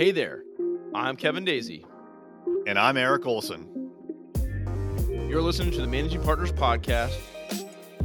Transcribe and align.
Hey 0.00 0.12
there, 0.12 0.44
I'm 0.94 1.14
Kevin 1.14 1.44
Daisy. 1.44 1.84
And 2.66 2.78
I'm 2.78 2.96
Eric 2.96 3.26
Olson. 3.26 3.92
You're 5.28 5.42
listening 5.42 5.72
to 5.72 5.82
the 5.82 5.86
Managing 5.86 6.22
Partners 6.22 6.52
Podcast, 6.52 7.12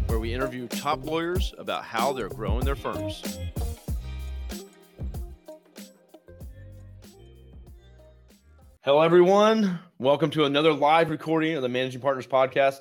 where 0.08 0.20
we 0.20 0.34
interview 0.34 0.68
top 0.68 1.06
lawyers 1.06 1.56
about 1.58 1.86
how 1.86 2.12
they're 2.12 2.28
growing 2.28 2.66
their 2.66 2.76
firms. 2.76 3.40
Hello, 8.82 9.02
everyone. 9.02 9.80
Welcome 9.98 10.32
to 10.32 10.44
another 10.44 10.74
live 10.74 11.10
recording 11.10 11.56
of 11.56 11.62
the 11.62 11.70
Managing 11.70 12.02
Partners 12.02 12.28
Podcast. 12.28 12.80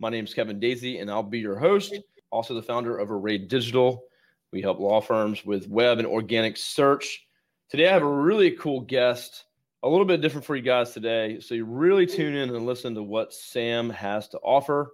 My 0.00 0.10
name 0.10 0.26
is 0.26 0.34
Kevin 0.34 0.60
Daisy, 0.60 0.98
and 0.98 1.10
I'll 1.10 1.22
be 1.22 1.38
your 1.38 1.58
host, 1.58 1.98
also 2.28 2.52
the 2.52 2.62
founder 2.62 2.98
of 2.98 3.10
Array 3.10 3.38
Digital. 3.38 4.04
We 4.52 4.60
help 4.60 4.80
law 4.80 5.00
firms 5.00 5.46
with 5.46 5.66
web 5.66 5.96
and 5.96 6.06
organic 6.06 6.58
search. 6.58 7.26
Today, 7.70 7.88
I 7.88 7.92
have 7.92 8.02
a 8.02 8.12
really 8.12 8.50
cool 8.50 8.80
guest, 8.80 9.44
a 9.84 9.88
little 9.88 10.04
bit 10.04 10.20
different 10.20 10.44
for 10.44 10.56
you 10.56 10.62
guys 10.62 10.90
today. 10.90 11.38
So, 11.38 11.54
you 11.54 11.64
really 11.64 12.04
tune 12.04 12.34
in 12.34 12.52
and 12.52 12.66
listen 12.66 12.96
to 12.96 13.02
what 13.04 13.32
Sam 13.32 13.90
has 13.90 14.26
to 14.30 14.38
offer. 14.38 14.90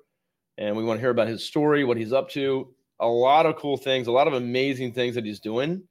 And 0.59 0.77
we 0.77 0.85
want 0.85 0.99
to 0.99 1.01
hear 1.01 1.09
about 1.09 1.27
his 1.27 1.43
story, 1.43 1.85
what 1.85 1.97
he's 1.97 2.13
up 2.13 2.29
to, 2.33 2.75
a 3.01 3.07
lot 3.07 3.47
of 3.47 3.57
cool 3.57 3.79
things, 3.79 4.09
a 4.09 4.13
lot 4.13 4.29
of 4.29 4.35
amazing 4.35 4.93
things 4.93 5.15
that 5.15 5.25
he's 5.25 5.41
doing. 5.41 5.85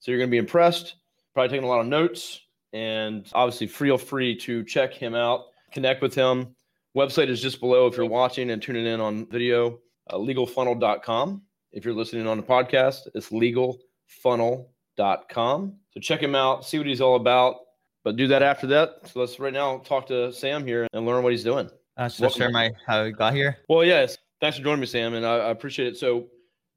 So, 0.00 0.10
you're 0.10 0.18
going 0.18 0.30
to 0.30 0.34
be 0.34 0.38
impressed, 0.38 0.94
probably 1.34 1.50
taking 1.50 1.66
a 1.66 1.68
lot 1.68 1.80
of 1.80 1.88
notes. 1.88 2.40
And 2.72 3.28
obviously, 3.34 3.66
feel 3.66 3.98
free 3.98 4.34
to 4.36 4.64
check 4.64 4.94
him 4.94 5.14
out, 5.14 5.42
connect 5.72 6.00
with 6.00 6.14
him. 6.14 6.56
Website 6.96 7.28
is 7.28 7.42
just 7.42 7.60
below 7.60 7.86
if 7.86 7.98
you're 7.98 8.06
watching 8.06 8.50
and 8.50 8.62
tuning 8.62 8.86
in 8.86 8.98
on 8.98 9.26
video, 9.26 9.78
uh, 10.08 10.16
legalfunnel.com. 10.16 11.42
If 11.72 11.84
you're 11.84 11.92
listening 11.92 12.26
on 12.26 12.38
the 12.38 12.42
podcast, 12.42 13.08
it's 13.14 13.28
legalfunnel.com. 13.28 14.68
So 14.96 16.00
check 16.00 16.22
him 16.22 16.34
out, 16.34 16.64
see 16.64 16.78
what 16.78 16.86
he's 16.86 17.00
all 17.00 17.16
about. 17.16 17.56
But 18.04 18.16
do 18.16 18.28
that 18.28 18.42
after 18.42 18.66
that. 18.66 19.00
So 19.06 19.20
let's 19.20 19.40
right 19.40 19.52
now 19.52 19.78
talk 19.78 20.06
to 20.08 20.30
Sam 20.30 20.66
here 20.66 20.86
and 20.92 21.06
learn 21.06 21.22
what 21.22 21.32
he's 21.32 21.42
doing. 21.42 21.70
Uh, 21.96 22.08
should 22.08 22.26
I 22.26 22.28
share 22.28 22.50
my 22.50 22.70
how 22.86 23.02
I 23.02 23.10
got 23.10 23.32
here? 23.32 23.58
Well, 23.68 23.82
yes. 23.82 24.18
Thanks 24.40 24.58
for 24.58 24.62
joining 24.62 24.80
me, 24.80 24.86
Sam, 24.86 25.14
and 25.14 25.24
I, 25.24 25.36
I 25.36 25.50
appreciate 25.50 25.88
it. 25.88 25.96
So, 25.96 26.26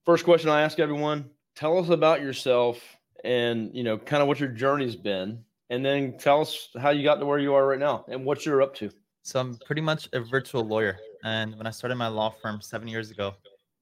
first 0.05 0.23
question 0.23 0.49
I 0.49 0.61
ask 0.61 0.79
everyone: 0.79 1.29
Tell 1.55 1.77
us 1.77 1.89
about 1.89 2.21
yourself 2.21 2.81
and 3.25 3.71
you 3.73 3.83
know, 3.83 3.97
kind 3.97 4.21
of 4.21 4.27
what 4.27 4.39
your 4.39 4.49
journey's 4.49 4.95
been, 4.95 5.43
and 5.69 5.85
then 5.85 6.17
tell 6.17 6.41
us 6.41 6.69
how 6.79 6.91
you 6.91 7.03
got 7.03 7.15
to 7.15 7.25
where 7.25 7.39
you 7.39 7.53
are 7.53 7.67
right 7.67 7.79
now 7.79 8.05
and 8.07 8.23
what 8.23 8.45
you're 8.45 8.61
up 8.61 8.73
to. 8.75 8.89
So 9.23 9.39
I'm 9.39 9.57
pretty 9.65 9.81
much 9.81 10.07
a 10.13 10.21
virtual 10.21 10.63
lawyer, 10.63 10.97
and 11.25 11.57
when 11.57 11.67
I 11.67 11.71
started 11.71 11.95
my 11.95 12.07
law 12.07 12.33
firm 12.41 12.61
seven 12.61 12.87
years 12.87 13.11
ago, 13.11 13.33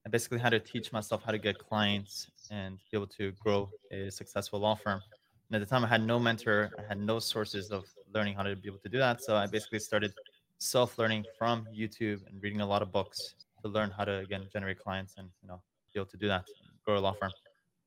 I 0.05 0.09
basically 0.09 0.39
had 0.39 0.49
to 0.51 0.59
teach 0.59 0.91
myself 0.91 1.21
how 1.23 1.31
to 1.31 1.37
get 1.37 1.59
clients 1.59 2.31
and 2.51 2.77
be 2.91 2.97
able 2.97 3.07
to 3.07 3.31
grow 3.43 3.69
a 3.91 4.09
successful 4.09 4.59
law 4.59 4.75
firm. 4.75 5.01
And 5.49 5.55
at 5.55 5.59
the 5.59 5.69
time, 5.69 5.83
I 5.83 5.87
had 5.87 6.03
no 6.05 6.19
mentor, 6.19 6.71
I 6.79 6.83
had 6.87 6.99
no 6.99 7.19
sources 7.19 7.71
of 7.71 7.85
learning 8.13 8.35
how 8.35 8.43
to 8.43 8.55
be 8.55 8.67
able 8.67 8.79
to 8.79 8.89
do 8.89 8.97
that. 8.97 9.21
So 9.21 9.35
I 9.35 9.47
basically 9.47 9.79
started 9.79 10.13
self-learning 10.57 11.25
from 11.37 11.67
YouTube 11.75 12.25
and 12.27 12.41
reading 12.41 12.61
a 12.61 12.65
lot 12.65 12.81
of 12.81 12.91
books 12.91 13.35
to 13.61 13.67
learn 13.67 13.91
how 13.91 14.05
to 14.05 14.19
again 14.19 14.47
generate 14.51 14.79
clients 14.79 15.15
and 15.17 15.29
you 15.41 15.47
know 15.47 15.61
be 15.93 15.99
able 15.99 16.09
to 16.09 16.17
do 16.17 16.27
that, 16.27 16.45
grow 16.85 16.97
a 16.97 16.99
law 16.99 17.13
firm. 17.13 17.31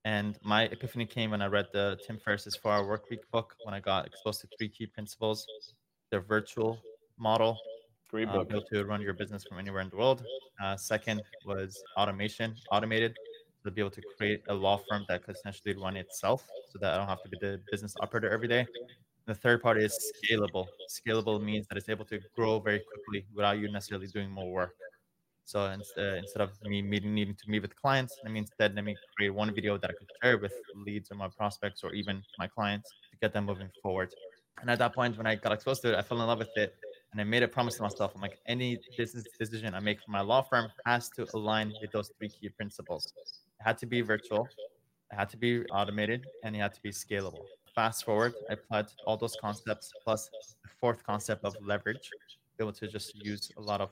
And 0.04 0.38
my 0.42 0.64
epiphany 0.64 1.06
came 1.06 1.30
when 1.32 1.42
I 1.42 1.46
read 1.46 1.66
the 1.72 1.98
Tim 2.06 2.18
Ferriss's 2.24 2.56
Four 2.56 2.72
Hour 2.72 2.86
Work 2.86 3.10
Week 3.10 3.20
book. 3.30 3.54
When 3.64 3.74
I 3.74 3.80
got 3.80 4.06
exposed 4.06 4.40
to 4.42 4.48
three 4.56 4.68
key 4.68 4.86
principles: 4.86 5.46
the 6.10 6.20
virtual 6.20 6.78
model, 7.18 7.58
Great 8.10 8.28
uh, 8.28 8.32
book. 8.32 8.48
able 8.50 8.62
to 8.72 8.84
run 8.84 9.02
your 9.02 9.12
business 9.12 9.44
from 9.44 9.58
anywhere 9.58 9.82
in 9.82 9.90
the 9.90 9.96
world. 9.96 10.24
Uh, 10.62 10.76
second 10.76 11.22
was 11.44 11.82
automation, 11.96 12.54
automated, 12.72 13.14
to 13.64 13.70
be 13.70 13.80
able 13.80 13.90
to 13.90 14.02
create 14.02 14.42
a 14.48 14.54
law 14.54 14.76
firm 14.88 15.04
that 15.08 15.24
could 15.24 15.34
essentially 15.36 15.74
run 15.74 15.96
itself, 15.96 16.48
so 16.68 16.78
that 16.78 16.94
I 16.94 16.96
don't 16.96 17.08
have 17.08 17.22
to 17.22 17.28
be 17.28 17.36
the 17.36 17.60
business 17.70 17.94
operator 18.00 18.30
every 18.30 18.48
day. 18.48 18.66
The 19.26 19.34
third 19.34 19.62
part 19.62 19.78
is 19.78 19.92
scalable. 20.22 20.68
Scalable 20.88 21.42
means 21.42 21.66
that 21.68 21.76
it's 21.76 21.88
able 21.88 22.04
to 22.06 22.20
grow 22.34 22.60
very 22.60 22.80
quickly 22.80 23.26
without 23.34 23.58
you 23.58 23.68
necessarily 23.68 24.06
doing 24.08 24.30
more 24.30 24.50
work. 24.50 24.74
So 25.44 25.64
instead, 25.66 26.14
uh, 26.14 26.16
instead 26.16 26.42
of 26.42 26.52
me 26.62 26.82
meeting, 26.82 27.14
needing 27.14 27.34
to 27.34 27.50
meet 27.50 27.60
with 27.60 27.74
clients, 27.74 28.20
let 28.22 28.32
me 28.32 28.40
instead 28.40 28.74
let 28.74 28.84
me 28.84 28.98
create 29.16 29.30
one 29.30 29.54
video 29.54 29.78
that 29.78 29.90
I 29.90 29.94
could 29.94 30.08
share 30.22 30.38
with 30.38 30.52
leads 30.74 31.10
or 31.10 31.14
my 31.14 31.28
prospects 31.28 31.82
or 31.82 31.92
even 31.94 32.22
my 32.38 32.46
clients 32.46 32.94
to 33.10 33.16
get 33.18 33.32
them 33.32 33.46
moving 33.46 33.70
forward. 33.82 34.10
And 34.60 34.70
at 34.70 34.78
that 34.80 34.94
point, 34.94 35.16
when 35.16 35.26
I 35.26 35.36
got 35.36 35.52
exposed 35.52 35.82
to 35.82 35.92
it, 35.92 35.98
I 35.98 36.02
fell 36.02 36.20
in 36.20 36.26
love 36.26 36.38
with 36.40 36.54
it, 36.56 36.76
and 37.12 37.20
I 37.20 37.24
made 37.24 37.42
a 37.42 37.48
promise 37.48 37.76
to 37.76 37.82
myself. 37.82 38.12
I'm 38.14 38.20
like, 38.20 38.38
any 38.46 38.82
business 38.96 39.24
decision 39.38 39.74
I 39.74 39.80
make 39.80 40.00
for 40.02 40.10
my 40.10 40.20
law 40.20 40.42
firm 40.42 40.70
has 40.84 41.08
to 41.10 41.26
align 41.32 41.72
with 41.80 41.92
those 41.92 42.10
three 42.18 42.28
key 42.28 42.50
principles. 42.50 43.14
It 43.60 43.64
had 43.64 43.78
to 43.78 43.86
be 43.86 44.00
virtual, 44.00 44.48
it 45.10 45.16
had 45.16 45.28
to 45.30 45.36
be 45.36 45.64
automated, 45.66 46.26
and 46.44 46.54
it 46.54 46.58
had 46.60 46.74
to 46.74 46.82
be 46.82 46.90
scalable. 46.90 47.46
Fast 47.74 48.04
forward, 48.04 48.34
I 48.50 48.54
applied 48.54 48.86
all 49.06 49.16
those 49.16 49.36
concepts 49.40 49.92
plus 50.04 50.28
the 50.62 50.68
fourth 50.80 51.04
concept 51.04 51.44
of 51.44 51.54
leverage, 51.60 52.10
be 52.56 52.64
able 52.64 52.72
to 52.72 52.88
just 52.88 53.14
use 53.24 53.50
a 53.56 53.60
lot 53.60 53.80
of 53.80 53.90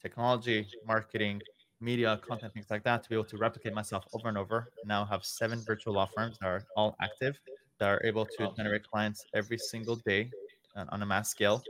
technology, 0.00 0.66
marketing, 0.86 1.40
media, 1.80 2.20
content, 2.26 2.52
things 2.54 2.66
like 2.70 2.82
that 2.84 3.02
to 3.02 3.08
be 3.08 3.14
able 3.14 3.24
to 3.24 3.36
replicate 3.36 3.74
myself 3.74 4.04
over 4.14 4.28
and 4.28 4.38
over. 4.38 4.68
Now 4.84 5.04
have 5.04 5.24
seven 5.24 5.60
virtual 5.60 5.94
law 5.94 6.06
firms 6.06 6.38
that 6.40 6.46
are 6.46 6.62
all 6.76 6.96
active, 7.00 7.38
that 7.78 7.88
are 7.88 8.00
able 8.04 8.26
to 8.26 8.52
generate 8.56 8.84
clients 8.88 9.24
every 9.34 9.58
single 9.58 9.96
day 9.96 10.30
uh, 10.76 10.84
on 10.88 11.02
a 11.02 11.06
mass 11.06 11.30
scale, 11.30 11.62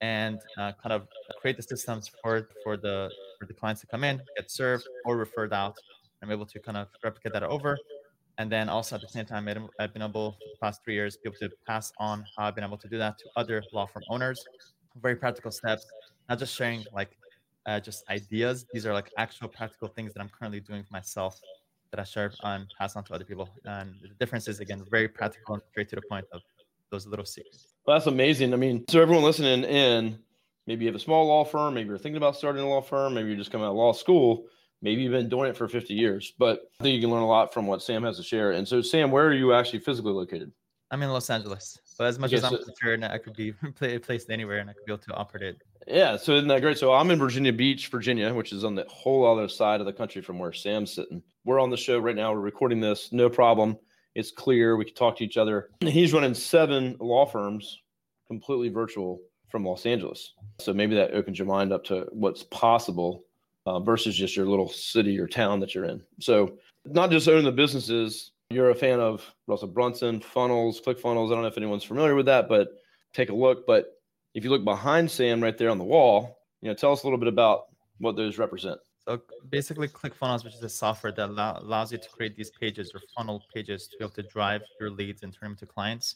and 0.00 0.38
uh, 0.56 0.72
kind 0.82 0.92
of 0.92 1.08
create 1.40 1.56
the 1.56 1.62
systems 1.62 2.10
for 2.22 2.48
for 2.62 2.76
the 2.76 3.10
for 3.38 3.46
the 3.46 3.54
clients 3.54 3.80
to 3.80 3.86
come 3.86 4.04
in, 4.04 4.20
get 4.36 4.50
served, 4.50 4.86
or 5.04 5.16
referred 5.16 5.52
out. 5.52 5.76
I'm 6.22 6.30
able 6.30 6.46
to 6.46 6.58
kind 6.60 6.76
of 6.76 6.88
replicate 7.02 7.32
that 7.32 7.42
over. 7.42 7.78
And 8.38 8.50
then 8.50 8.68
also 8.68 8.96
at 8.96 9.02
the 9.02 9.08
same 9.08 9.26
time, 9.26 9.48
I've- 9.48 9.92
been 9.92 10.02
able, 10.02 10.32
the 10.52 10.58
past 10.60 10.82
three 10.84 10.94
years, 10.94 11.16
be 11.16 11.28
able 11.28 11.38
to 11.38 11.50
pass 11.66 11.92
on 11.98 12.24
how 12.36 12.46
I've 12.46 12.54
been 12.54 12.64
able 12.64 12.78
to 12.78 12.88
do 12.88 12.98
that 12.98 13.18
to 13.18 13.30
other 13.36 13.62
law 13.72 13.86
firm 13.86 14.04
owners. 14.08 14.44
Very 14.96 15.16
practical 15.16 15.50
steps, 15.50 15.86
not 16.28 16.38
just 16.38 16.54
sharing 16.54 16.84
like 16.92 17.16
uh, 17.66 17.80
just 17.80 18.08
ideas. 18.08 18.66
These 18.72 18.86
are 18.86 18.92
like 18.94 19.10
actual 19.16 19.48
practical 19.48 19.88
things 19.88 20.14
that 20.14 20.20
I'm 20.20 20.28
currently 20.28 20.60
doing 20.60 20.82
for 20.84 20.92
myself 20.92 21.38
that 21.90 22.00
I 22.00 22.04
share 22.04 22.32
and 22.42 22.66
pass 22.78 22.96
on 22.96 23.04
to 23.04 23.14
other 23.14 23.24
people. 23.24 23.48
And 23.64 23.94
the 24.00 24.08
difference 24.20 24.48
is 24.48 24.60
again 24.60 24.84
very 24.90 25.08
practical 25.08 25.54
and 25.54 25.62
straight 25.70 25.88
to 25.90 25.96
the 25.96 26.02
point 26.02 26.26
of 26.32 26.42
those 26.90 27.06
little 27.06 27.24
secrets. 27.24 27.74
Well, 27.86 27.96
that's 27.96 28.06
amazing. 28.06 28.52
I 28.52 28.56
mean, 28.56 28.84
so 28.88 29.00
everyone 29.00 29.24
listening 29.24 29.64
in, 29.64 30.18
maybe 30.66 30.84
you 30.84 30.88
have 30.88 30.96
a 30.96 31.00
small 31.02 31.26
law 31.26 31.44
firm, 31.44 31.74
maybe 31.74 31.88
you're 31.88 31.98
thinking 31.98 32.16
about 32.16 32.36
starting 32.36 32.62
a 32.62 32.68
law 32.68 32.80
firm, 32.80 33.14
maybe 33.14 33.28
you're 33.28 33.38
just 33.38 33.50
coming 33.50 33.66
out 33.66 33.70
of 33.70 33.76
law 33.76 33.92
school, 33.92 34.46
maybe 34.82 35.02
you've 35.02 35.12
been 35.12 35.28
doing 35.28 35.50
it 35.50 35.56
for 35.56 35.68
50 35.68 35.94
years. 35.94 36.32
But 36.38 36.70
I 36.80 36.84
think 36.84 36.94
you 36.94 37.00
can 37.00 37.10
learn 37.10 37.22
a 37.22 37.26
lot 37.28 37.52
from 37.52 37.66
what 37.66 37.82
Sam 37.82 38.02
has 38.04 38.16
to 38.18 38.22
share. 38.22 38.52
And 38.52 38.66
so, 38.66 38.80
Sam, 38.82 39.10
where 39.10 39.26
are 39.26 39.34
you 39.34 39.52
actually 39.52 39.80
physically 39.80 40.12
located? 40.12 40.52
I'm 40.90 41.02
in 41.02 41.10
Los 41.10 41.28
Angeles, 41.28 41.78
but 41.98 42.06
as 42.06 42.18
much 42.18 42.30
Okay, 42.30 42.38
as 42.38 42.44
I'm 42.44 42.52
so- 42.52 42.64
concerned, 42.64 43.04
I 43.04 43.18
could 43.18 43.34
be 43.36 43.52
placed 44.02 44.30
anywhere 44.30 44.58
and 44.58 44.70
I 44.70 44.72
could 44.72 44.86
be 44.86 44.92
able 44.92 45.02
to 45.02 45.12
operate 45.14 45.42
it. 45.56 45.62
Yeah, 45.86 46.16
so 46.16 46.34
isn't 46.34 46.48
that 46.48 46.60
great? 46.62 46.78
So 46.78 46.92
I'm 46.94 47.10
in 47.10 47.18
Virginia 47.18 47.52
Beach, 47.52 47.88
Virginia, 47.88 48.32
which 48.32 48.52
is 48.52 48.64
on 48.64 48.74
the 48.74 48.84
whole 48.88 49.26
other 49.26 49.48
side 49.48 49.80
of 49.80 49.86
the 49.86 49.92
country 49.92 50.22
from 50.22 50.38
where 50.38 50.52
Sam's 50.52 50.92
sitting. 50.92 51.22
We're 51.44 51.60
on 51.60 51.70
the 51.70 51.76
show 51.76 51.98
right 51.98 52.16
now. 52.16 52.32
We're 52.32 52.40
recording 52.40 52.80
this, 52.80 53.10
no 53.12 53.28
problem. 53.30 53.76
It's 54.14 54.30
clear. 54.30 54.76
We 54.76 54.84
can 54.86 54.94
talk 54.94 55.16
to 55.18 55.24
each 55.24 55.36
other. 55.36 55.70
He's 55.80 56.12
running 56.12 56.34
seven 56.34 56.96
law 57.00 57.24
firms 57.26 57.80
completely 58.26 58.68
virtual 58.68 59.20
from 59.50 59.64
Los 59.64 59.86
Angeles. 59.86 60.34
So 60.58 60.74
maybe 60.74 60.94
that 60.96 61.12
opens 61.12 61.38
your 61.38 61.48
mind 61.48 61.72
up 61.72 61.84
to 61.84 62.06
what's 62.12 62.42
possible 62.44 63.24
uh, 63.68 63.78
versus 63.78 64.16
just 64.16 64.34
your 64.34 64.46
little 64.46 64.68
city 64.68 65.18
or 65.18 65.26
town 65.26 65.60
that 65.60 65.74
you're 65.74 65.84
in. 65.84 66.02
So 66.20 66.56
not 66.86 67.10
just 67.10 67.28
owning 67.28 67.44
the 67.44 67.52
businesses, 67.52 68.32
you're 68.48 68.70
a 68.70 68.74
fan 68.74 68.98
of 68.98 69.22
Russell 69.46 69.68
Brunson, 69.68 70.20
funnels, 70.20 70.80
ClickFunnels. 70.80 71.26
I 71.26 71.34
don't 71.34 71.42
know 71.42 71.48
if 71.48 71.58
anyone's 71.58 71.84
familiar 71.84 72.14
with 72.14 72.24
that, 72.26 72.48
but 72.48 72.68
take 73.12 73.28
a 73.28 73.34
look. 73.34 73.66
But 73.66 74.00
if 74.34 74.42
you 74.42 74.48
look 74.48 74.64
behind 74.64 75.10
Sam 75.10 75.42
right 75.42 75.58
there 75.58 75.68
on 75.68 75.76
the 75.76 75.84
wall, 75.84 76.38
you 76.62 76.68
know, 76.68 76.74
tell 76.74 76.92
us 76.92 77.02
a 77.02 77.06
little 77.06 77.18
bit 77.18 77.28
about 77.28 77.66
what 77.98 78.16
those 78.16 78.38
represent. 78.38 78.80
So 79.06 79.20
basically, 79.50 79.86
ClickFunnels, 79.86 80.44
which 80.44 80.54
is 80.54 80.62
a 80.62 80.68
software 80.68 81.12
that 81.12 81.28
allow, 81.28 81.58
allows 81.58 81.92
you 81.92 81.98
to 81.98 82.08
create 82.08 82.36
these 82.36 82.50
pages 82.50 82.92
or 82.94 83.02
funnel 83.14 83.44
pages 83.52 83.86
to 83.88 83.98
be 83.98 84.04
able 84.04 84.14
to 84.14 84.22
drive 84.22 84.62
your 84.80 84.90
leads 84.90 85.22
and 85.24 85.32
turn 85.32 85.50
them 85.50 85.56
to 85.56 85.66
clients. 85.66 86.14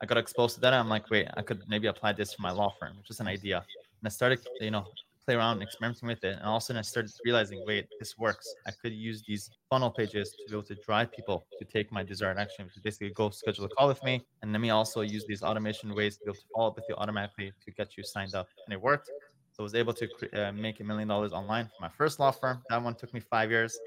I 0.00 0.06
got 0.06 0.18
exposed 0.18 0.54
to 0.54 0.60
that. 0.60 0.72
I'm 0.72 0.88
like, 0.88 1.10
wait, 1.10 1.26
I 1.36 1.42
could 1.42 1.62
maybe 1.68 1.88
apply 1.88 2.12
this 2.12 2.32
for 2.32 2.42
my 2.42 2.52
law 2.52 2.72
firm, 2.78 2.96
which 2.98 3.10
is 3.10 3.18
an 3.18 3.26
idea. 3.26 3.56
And 3.56 4.06
I 4.06 4.08
started, 4.08 4.40
you 4.60 4.70
know, 4.70 4.86
play 5.24 5.34
around 5.34 5.54
and 5.54 5.62
experimenting 5.62 6.08
with 6.08 6.22
it. 6.24 6.36
And 6.36 6.44
all 6.44 6.56
of 6.56 6.62
a 6.62 6.66
sudden 6.66 6.78
I 6.78 6.82
started 6.82 7.12
realizing, 7.24 7.62
wait, 7.66 7.86
this 7.98 8.18
works. 8.18 8.52
I 8.66 8.70
could 8.70 8.92
use 8.92 9.22
these 9.26 9.50
funnel 9.70 9.90
pages 9.90 10.30
to 10.30 10.36
be 10.48 10.56
able 10.56 10.66
to 10.66 10.74
drive 10.76 11.12
people 11.12 11.46
to 11.58 11.64
take 11.64 11.92
my 11.92 12.02
desired 12.02 12.38
action, 12.38 12.68
to 12.74 12.80
basically 12.80 13.10
go 13.10 13.30
schedule 13.30 13.64
a 13.66 13.68
call 13.68 13.88
with 13.88 14.02
me. 14.02 14.22
And 14.42 14.52
let 14.52 14.60
me 14.60 14.70
also 14.70 15.02
use 15.02 15.24
these 15.26 15.42
automation 15.42 15.94
ways 15.94 16.16
to 16.18 16.24
be 16.24 16.30
able 16.30 16.34
to 16.36 16.44
follow 16.54 16.68
up 16.68 16.76
with 16.76 16.84
you 16.88 16.94
automatically 16.96 17.52
to 17.64 17.70
get 17.70 17.96
you 17.96 18.02
signed 18.04 18.34
up. 18.34 18.48
And 18.66 18.72
it 18.72 18.80
worked. 18.80 19.08
So 19.52 19.62
I 19.62 19.64
was 19.64 19.74
able 19.74 19.92
to 19.94 20.08
uh, 20.34 20.52
make 20.52 20.80
a 20.80 20.84
million 20.84 21.08
dollars 21.08 21.32
online 21.32 21.66
for 21.66 21.82
my 21.82 21.90
first 21.90 22.18
law 22.18 22.30
firm. 22.30 22.62
That 22.70 22.82
one 22.82 22.94
took 22.94 23.12
me 23.12 23.20
five 23.20 23.50
years. 23.50 23.78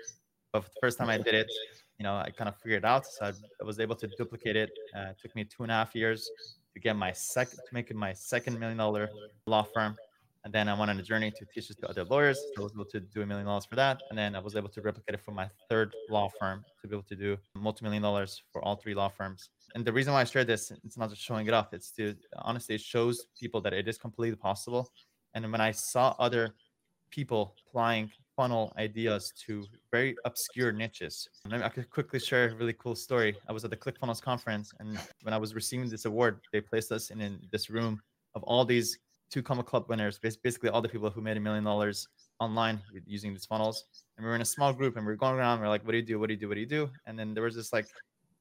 But 0.54 0.64
for 0.64 0.70
the 0.70 0.80
first 0.80 0.98
time 0.98 1.10
I 1.10 1.18
did 1.18 1.34
it, 1.34 1.52
you 1.98 2.04
know, 2.04 2.16
I 2.16 2.30
kind 2.30 2.48
of 2.48 2.56
figured 2.58 2.86
out. 2.86 3.06
So 3.06 3.26
I, 3.26 3.30
I 3.30 3.64
was 3.66 3.80
able 3.80 3.96
to 3.96 4.08
duplicate 4.18 4.56
it. 4.56 4.70
Uh, 4.96 5.10
it 5.10 5.18
took 5.22 5.36
me 5.36 5.44
two 5.44 5.64
and 5.64 5.72
a 5.72 5.76
half 5.76 5.96
years 5.96 6.30
to 6.74 6.80
get 6.80 6.96
my 6.96 7.12
second, 7.12 7.58
to 7.58 7.74
make 7.74 7.90
it 7.90 7.96
my 7.96 8.14
second 8.14 8.60
million 8.60 8.78
dollar 8.78 9.10
law 9.48 9.64
firm. 9.64 9.98
And 10.46 10.54
then 10.54 10.70
I 10.70 10.78
went 10.78 10.92
on 10.92 11.00
a 11.00 11.04
journey 11.04 11.32
to 11.32 11.46
teach 11.54 11.68
this 11.68 11.78
to 11.78 11.90
other 11.90 12.06
lawyers. 12.06 12.38
So 12.56 12.62
I 12.62 12.64
was 12.64 12.74
able 12.74 12.86
to 12.86 13.00
do 13.00 13.24
a 13.24 13.26
million 13.26 13.48
dollars 13.48 13.66
for 13.66 13.76
that. 13.76 14.02
And 14.10 14.18
then 14.18 14.36
I 14.36 14.40
was 14.40 14.56
able 14.56 14.70
to 14.70 14.82
replicate 14.82 15.16
it 15.16 15.22
for 15.22 15.32
my 15.32 15.50
third 15.70 15.94
law 16.10 16.30
firm 16.40 16.64
to 16.82 16.88
be 16.88 16.96
able 16.96 17.04
to 17.10 17.16
do 17.16 17.38
multi-million 17.56 18.04
dollars 18.04 18.44
for 18.54 18.64
all 18.64 18.76
three 18.76 18.94
law 18.94 19.10
firms. 19.10 19.50
And 19.74 19.84
the 19.84 19.92
reason 19.92 20.14
why 20.14 20.22
I 20.22 20.24
share 20.24 20.46
this, 20.46 20.72
it's 20.84 20.98
not 20.98 21.10
just 21.10 21.22
showing 21.22 21.48
it 21.48 21.54
off. 21.54 21.74
It's 21.74 21.92
to 21.94 22.16
honestly, 22.38 22.76
it 22.76 22.82
shows 22.82 23.26
people 23.40 23.60
that 23.62 23.74
it 23.74 23.88
is 23.88 23.98
completely 23.98 24.38
possible. 24.38 24.88
And 25.34 25.52
when 25.52 25.62
I 25.62 25.72
saw 25.72 26.16
other 26.20 26.54
people 27.10 27.56
applying 27.68 28.12
funnel 28.36 28.74
ideas 28.78 29.32
to 29.46 29.66
very 29.92 30.16
obscure 30.26 30.72
niches. 30.72 31.30
And 31.46 31.64
I 31.64 31.70
could 31.70 31.90
quickly 31.90 32.20
share 32.20 32.50
a 32.50 32.56
really 32.56 32.74
cool 32.74 32.96
story. 32.96 33.36
I 33.48 33.54
was 33.54 33.64
at 33.64 33.70
the 33.70 33.78
ClickFunnels 33.78 34.22
conference, 34.22 34.74
and 34.80 35.00
when 35.24 35.34
I 35.34 35.38
was 35.38 35.56
receiving 35.56 35.90
this 35.90 36.06
award, 36.06 36.42
they 36.52 36.62
placed 36.62 36.92
us 36.92 37.12
in, 37.12 37.22
in 37.22 37.40
this 37.52 37.70
room 37.70 38.02
of 38.34 38.44
all 38.44 38.66
these 38.66 39.00
two 39.32 39.44
comma 39.44 39.64
club 39.64 39.86
winners, 39.90 40.20
basically 40.20 40.70
all 40.70 40.82
the 40.82 40.90
people 40.90 41.10
who 41.10 41.22
made 41.22 41.38
a 41.38 41.40
million 41.40 41.64
dollars 41.64 42.08
online 42.40 42.82
using 43.06 43.32
these 43.34 43.46
funnels. 43.46 43.86
And 44.18 44.26
we 44.26 44.30
were 44.30 44.36
in 44.36 44.42
a 44.42 44.46
small 44.46 44.74
group 44.74 44.98
and 44.98 45.06
we 45.06 45.12
are 45.14 45.18
going 45.18 45.36
around. 45.36 45.60
We 45.60 45.66
are 45.66 45.70
like, 45.70 45.84
what 45.86 45.92
do 45.92 45.98
you 45.98 46.04
do? 46.04 46.20
What 46.20 46.28
do 46.28 46.34
you 46.34 46.40
do? 46.40 46.48
What 46.48 46.56
do 46.56 46.62
you 46.62 46.68
do? 46.68 46.90
And 47.06 47.18
then 47.18 47.34
there 47.34 47.44
was 47.44 47.56
this 47.56 47.74
like 47.74 47.88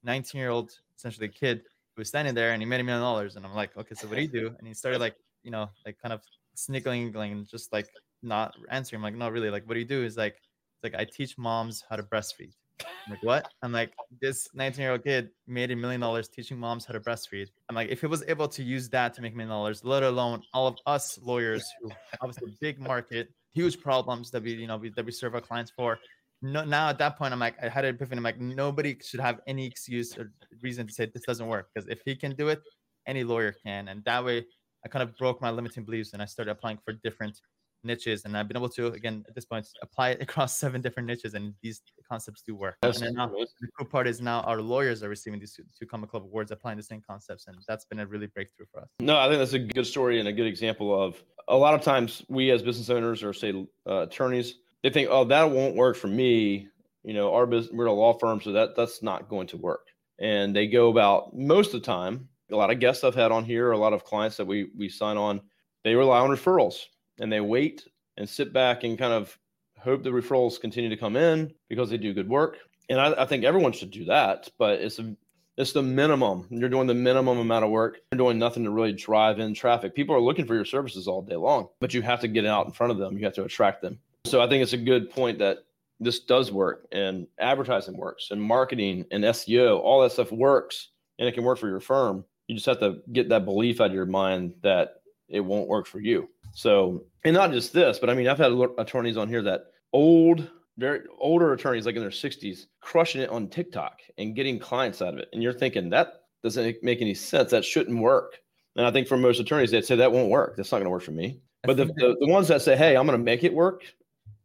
19 0.03 0.39
year 0.39 0.51
old, 0.51 0.73
essentially 0.97 1.27
a 1.27 1.31
kid 1.31 1.63
who 1.95 2.01
was 2.01 2.09
standing 2.09 2.35
there 2.35 2.53
and 2.53 2.63
he 2.63 2.67
made 2.67 2.81
a 2.81 2.85
million 2.85 3.03
dollars. 3.03 3.37
And 3.37 3.45
I'm 3.45 3.55
like, 3.55 3.77
okay, 3.77 3.95
so 3.95 4.07
what 4.07 4.17
do 4.17 4.23
you 4.23 4.29
do? 4.29 4.55
And 4.59 4.67
he 4.69 4.75
started 4.75 5.01
like, 5.01 5.17
you 5.43 5.51
know, 5.51 5.69
like 5.85 5.99
kind 6.01 6.13
of 6.13 6.23
sniggling, 6.55 7.15
and 7.17 7.49
just 7.49 7.73
like 7.73 7.89
not 8.23 8.55
answering. 8.71 8.99
I'm 8.99 9.03
like, 9.03 9.15
no, 9.15 9.29
really, 9.29 9.51
like, 9.51 9.67
what 9.67 9.75
do 9.75 9.81
you 9.81 9.87
do? 9.87 10.03
Is 10.05 10.17
like, 10.17 10.37
like 10.83 10.95
I 10.95 11.05
teach 11.05 11.37
moms 11.39 11.85
how 11.89 11.97
to 11.97 12.03
breastfeed. 12.03 12.53
I'm 12.81 13.11
like, 13.11 13.23
what? 13.23 13.49
I'm 13.63 13.73
like, 13.73 13.93
this 14.21 14.49
19 14.55 14.81
year 14.81 14.93
old 14.93 15.05
kid 15.05 15.31
made 15.47 15.71
a 15.71 15.77
million 15.77 16.01
dollars 16.01 16.29
teaching 16.29 16.59
moms 16.59 16.85
how 16.85 16.93
to 16.93 17.01
breastfeed. 17.01 17.49
I'm 17.69 17.77
like, 17.77 17.91
if 17.91 18.01
he 18.01 18.07
was 18.07 18.25
able 18.27 18.49
to 18.49 18.63
use 18.63 18.89
that 18.91 19.15
to 19.15 19.23
make 19.23 19.33
a 19.33 19.37
million 19.37 19.51
dollars, 19.51 19.85
let 19.85 20.03
alone 20.03 20.43
all 20.53 20.67
of 20.67 20.77
us 20.87 21.19
lawyers 21.23 21.65
who 21.81 21.91
obviously 22.21 22.53
big 22.61 22.81
market, 22.81 23.29
huge 23.53 23.81
problems 23.81 24.31
that 24.31 24.43
we, 24.43 24.55
you 24.55 24.67
know, 24.67 24.77
we, 24.77 24.91
that 24.91 25.05
we 25.05 25.13
serve 25.13 25.35
our 25.35 25.41
clients 25.41 25.71
for. 25.77 25.99
No, 26.43 26.65
now 26.65 26.89
at 26.89 26.99
that 26.99 27.17
point, 27.17 27.33
I'm 27.33 27.39
like, 27.39 27.55
I 27.63 27.69
had 27.69 27.85
an 27.85 27.95
epiphany. 27.95 28.19
I'm 28.19 28.25
like, 28.25 28.41
nobody 28.41 28.99
should 29.03 29.21
have 29.21 29.41
any 29.47 29.67
excuse 29.67 30.17
or 30.19 30.33
reason 30.61 30.87
to 30.87 30.93
say 30.93 31.07
this 31.07 31.23
doesn't 31.23 31.47
work 31.47 31.69
because 31.73 31.89
if 31.89 32.01
he 32.05 32.17
can 32.17 32.35
do 32.35 32.49
it, 32.49 32.61
any 33.07 33.25
lawyer 33.25 33.55
can. 33.65 33.89
And 33.89 34.05
that 34.05 34.25
way, 34.25 34.45
I 34.85 34.89
kind 34.89 35.03
of 35.03 35.17
broke 35.17 35.41
my 35.41 35.51
limiting 35.51 35.85
beliefs 35.85 36.13
and 36.13 36.21
I 36.21 36.27
started 36.27 36.51
applying 36.51 36.79
for 36.85 36.93
different 36.93 37.41
niches 37.85 38.25
and 38.25 38.37
I've 38.37 38.49
been 38.49 38.57
able 38.57 38.69
to 38.71 38.89
again 38.89 39.25
at 39.29 39.35
this 39.35 39.45
point 39.45 39.67
apply 39.83 40.11
it 40.11 40.23
across 40.27 40.57
seven 40.57 40.81
different 40.81 41.07
niches 41.07 41.35
and 41.35 41.55
these 41.63 41.83
concepts 42.09 42.43
do 42.43 42.55
work. 42.55 42.77
That's 42.83 43.01
and 43.01 43.17
now, 43.17 43.29
the 43.29 43.69
cool 43.79 43.87
part 43.87 44.07
is 44.07 44.21
now 44.21 44.41
our 44.43 44.61
lawyers 44.61 45.03
are 45.03 45.09
receiving 45.09 45.41
these 45.41 45.55
two, 45.55 45.65
two 45.79 45.87
Comma 45.87 46.07
Club 46.07 46.25
awards 46.25 46.51
applying 46.51 46.77
the 46.77 46.83
same 46.83 47.03
concepts 47.07 47.47
and 47.47 47.57
that's 47.67 47.85
been 47.85 48.01
a 48.01 48.07
really 48.07 48.27
breakthrough 48.27 48.67
for 48.73 48.81
us. 48.81 48.89
No, 49.01 49.19
I 49.19 49.29
think 49.29 49.39
that's 49.39 49.53
a 49.53 49.59
good 49.59 49.87
story 49.87 50.19
and 50.19 50.29
a 50.29 50.33
good 50.33 50.47
example 50.47 51.03
of 51.03 51.23
a 51.49 51.57
lot 51.57 51.75
of 51.75 51.83
times 51.83 52.23
we 52.29 52.51
as 52.51 52.63
business 52.63 52.91
owners 52.91 53.23
or 53.23 53.33
say 53.33 53.67
uh, 53.89 54.03
attorneys 54.03 54.57
they 54.83 54.91
think 54.91 55.09
oh 55.11 55.25
that 55.25 55.51
won't 55.51 55.77
work 55.77 55.97
for 55.97 56.09
me 56.09 56.69
you 57.03 57.15
know 57.15 57.33
our 57.35 57.47
business 57.47 57.73
we're 57.73 57.87
a 57.87 57.93
law 57.93 58.13
firm 58.13 58.41
so 58.41 58.53
that 58.53 58.77
that's 58.77 59.03
not 59.03 59.29
going 59.29 59.47
to 59.47 59.57
work 59.57 59.89
and 60.21 60.55
they 60.55 60.67
go 60.67 60.91
about 60.91 61.37
most 61.37 61.75
of 61.75 61.81
the 61.81 61.87
time 61.87 62.29
a 62.51 62.57
lot 62.57 62.71
of 62.71 62.79
guests 62.79 63.05
I've 63.05 63.15
had 63.15 63.33
on 63.33 63.45
here 63.45 63.73
a 63.73 63.79
lot 63.79 63.93
of 63.93 64.05
clients 64.05 64.37
that 64.37 64.47
we 64.47 64.71
we 64.77 64.89
sign 64.89 65.17
on 65.17 65.41
they 65.83 65.95
rely 65.95 66.21
on 66.21 66.31
referrals 66.31 66.87
and 67.19 67.33
they 67.33 67.41
wait 67.41 67.87
and 68.17 68.29
sit 68.29 68.53
back 68.53 68.85
and 68.85 68.99
kind 68.99 69.13
of 69.13 69.37
hope 69.79 70.03
the 70.03 70.11
referrals 70.11 70.61
continue 70.61 70.91
to 70.91 70.97
come 70.97 71.17
in 71.17 71.53
because 71.69 71.91
they 71.91 71.97
do 71.97 72.15
good 72.15 72.29
work. 72.29 72.59
And 72.89 73.01
I, 73.01 73.23
I 73.23 73.27
think 73.27 73.45
everyone 73.45 73.73
should 73.73 73.91
do 73.91 74.05
that, 74.07 74.51
but 74.59 74.81
it's 74.81 74.99
a, 74.99 75.15
it's 75.57 75.73
the 75.73 75.83
minimum. 75.83 76.47
You're 76.51 76.69
doing 76.69 76.87
the 76.87 76.95
minimum 76.95 77.39
amount 77.39 77.65
of 77.65 77.71
work. 77.71 77.99
You're 78.11 78.19
doing 78.19 78.39
nothing 78.39 78.65
to 78.65 78.71
really 78.71 78.93
drive 78.93 79.39
in 79.39 79.55
traffic. 79.55 79.95
People 79.95 80.15
are 80.15 80.21
looking 80.21 80.47
for 80.47 80.55
your 80.55 80.65
services 80.65 81.07
all 81.07 81.23
day 81.23 81.37
long, 81.37 81.69
but 81.81 81.95
you 81.95 82.03
have 82.03 82.21
to 82.21 82.29
get 82.29 82.47
out 82.47 82.67
in 82.67 82.73
front 82.73 82.91
of 82.91 82.99
them. 82.99 83.17
You 83.17 83.25
have 83.25 83.35
to 83.35 83.45
attract 83.45 83.83
them. 83.83 83.99
So 84.25 84.41
I 84.41 84.49
think 84.49 84.63
it's 84.63 84.73
a 84.73 84.79
good 84.79 85.11
point 85.11 85.39
that 85.39 85.59
this 86.01 86.21
does 86.21 86.51
work 86.51 86.87
and 86.93 87.27
advertising 87.39 87.97
works 87.97 88.29
and 88.31 88.43
marketing 88.43 89.05
and 89.11 89.23
SEO, 89.25 89.79
all 89.81 90.03
that 90.03 90.13
stuff 90.13 90.33
works 90.33 90.89
and 91.19 91.29
it 91.29 91.33
can 91.33 91.45
work 91.45 91.59
for 91.59 91.69
your 91.69 91.81
firm. 91.81 92.25
You 92.49 92.57
just 92.57 92.67
have 92.67 92.81
to 92.81 93.01
get 93.13 93.29
that 93.29 93.45
belief 93.45 93.81
out 93.81 93.89
of 93.89 93.95
your 93.95 94.07
mind 94.07 94.55
that 94.63 95.03
it 95.29 95.41
won't 95.41 95.69
work 95.69 95.87
for 95.87 96.01
you. 96.01 96.29
So, 96.55 97.05
and 97.25 97.35
not 97.35 97.51
just 97.51 97.73
this, 97.73 97.99
but 97.99 98.09
I 98.09 98.15
mean, 98.15 98.29
I've 98.29 98.39
had 98.39 98.53
attorneys 98.79 99.17
on 99.17 99.29
here 99.29 99.43
that 99.43 99.67
old, 99.93 100.49
very 100.79 101.01
older 101.19 101.53
attorneys, 101.53 101.85
like 101.85 101.97
in 101.97 102.01
their 102.01 102.11
60s, 102.11 102.67
crushing 102.81 103.21
it 103.21 103.29
on 103.29 103.49
TikTok 103.49 103.99
and 104.19 104.35
getting 104.37 104.59
clients 104.59 105.03
out 105.03 105.15
of 105.15 105.19
it. 105.19 105.29
And 105.33 105.43
you're 105.43 105.53
thinking 105.53 105.91
that 105.91 106.23
doesn't 106.43 106.83
make 106.83 107.03
any 107.03 107.15
sense. 107.15 107.51
That 107.51 107.65
shouldn't 107.65 107.99
work. 107.99 108.39
And 108.77 108.87
I 108.87 108.91
think 108.91 109.09
for 109.09 109.17
most 109.17 109.41
attorneys, 109.41 109.71
they'd 109.71 109.85
say 109.85 109.97
that 109.97 110.13
won't 110.13 110.31
work. 110.31 110.57
That's 110.57 110.71
not 110.71 110.79
going 110.79 110.87
to 110.87 110.91
work 110.91 111.03
for 111.03 111.11
me. 111.11 111.41
But 111.65 111.77
the, 111.77 111.87
the, 111.87 112.17
the 112.21 112.29
ones 112.29 112.49
that 112.49 112.63
say, 112.63 112.77
hey, 112.77 112.97
I'm 112.97 113.07
going 113.07 113.19
to 113.19 113.25
make 113.25 113.43
it 113.43 113.53
work 113.53 113.83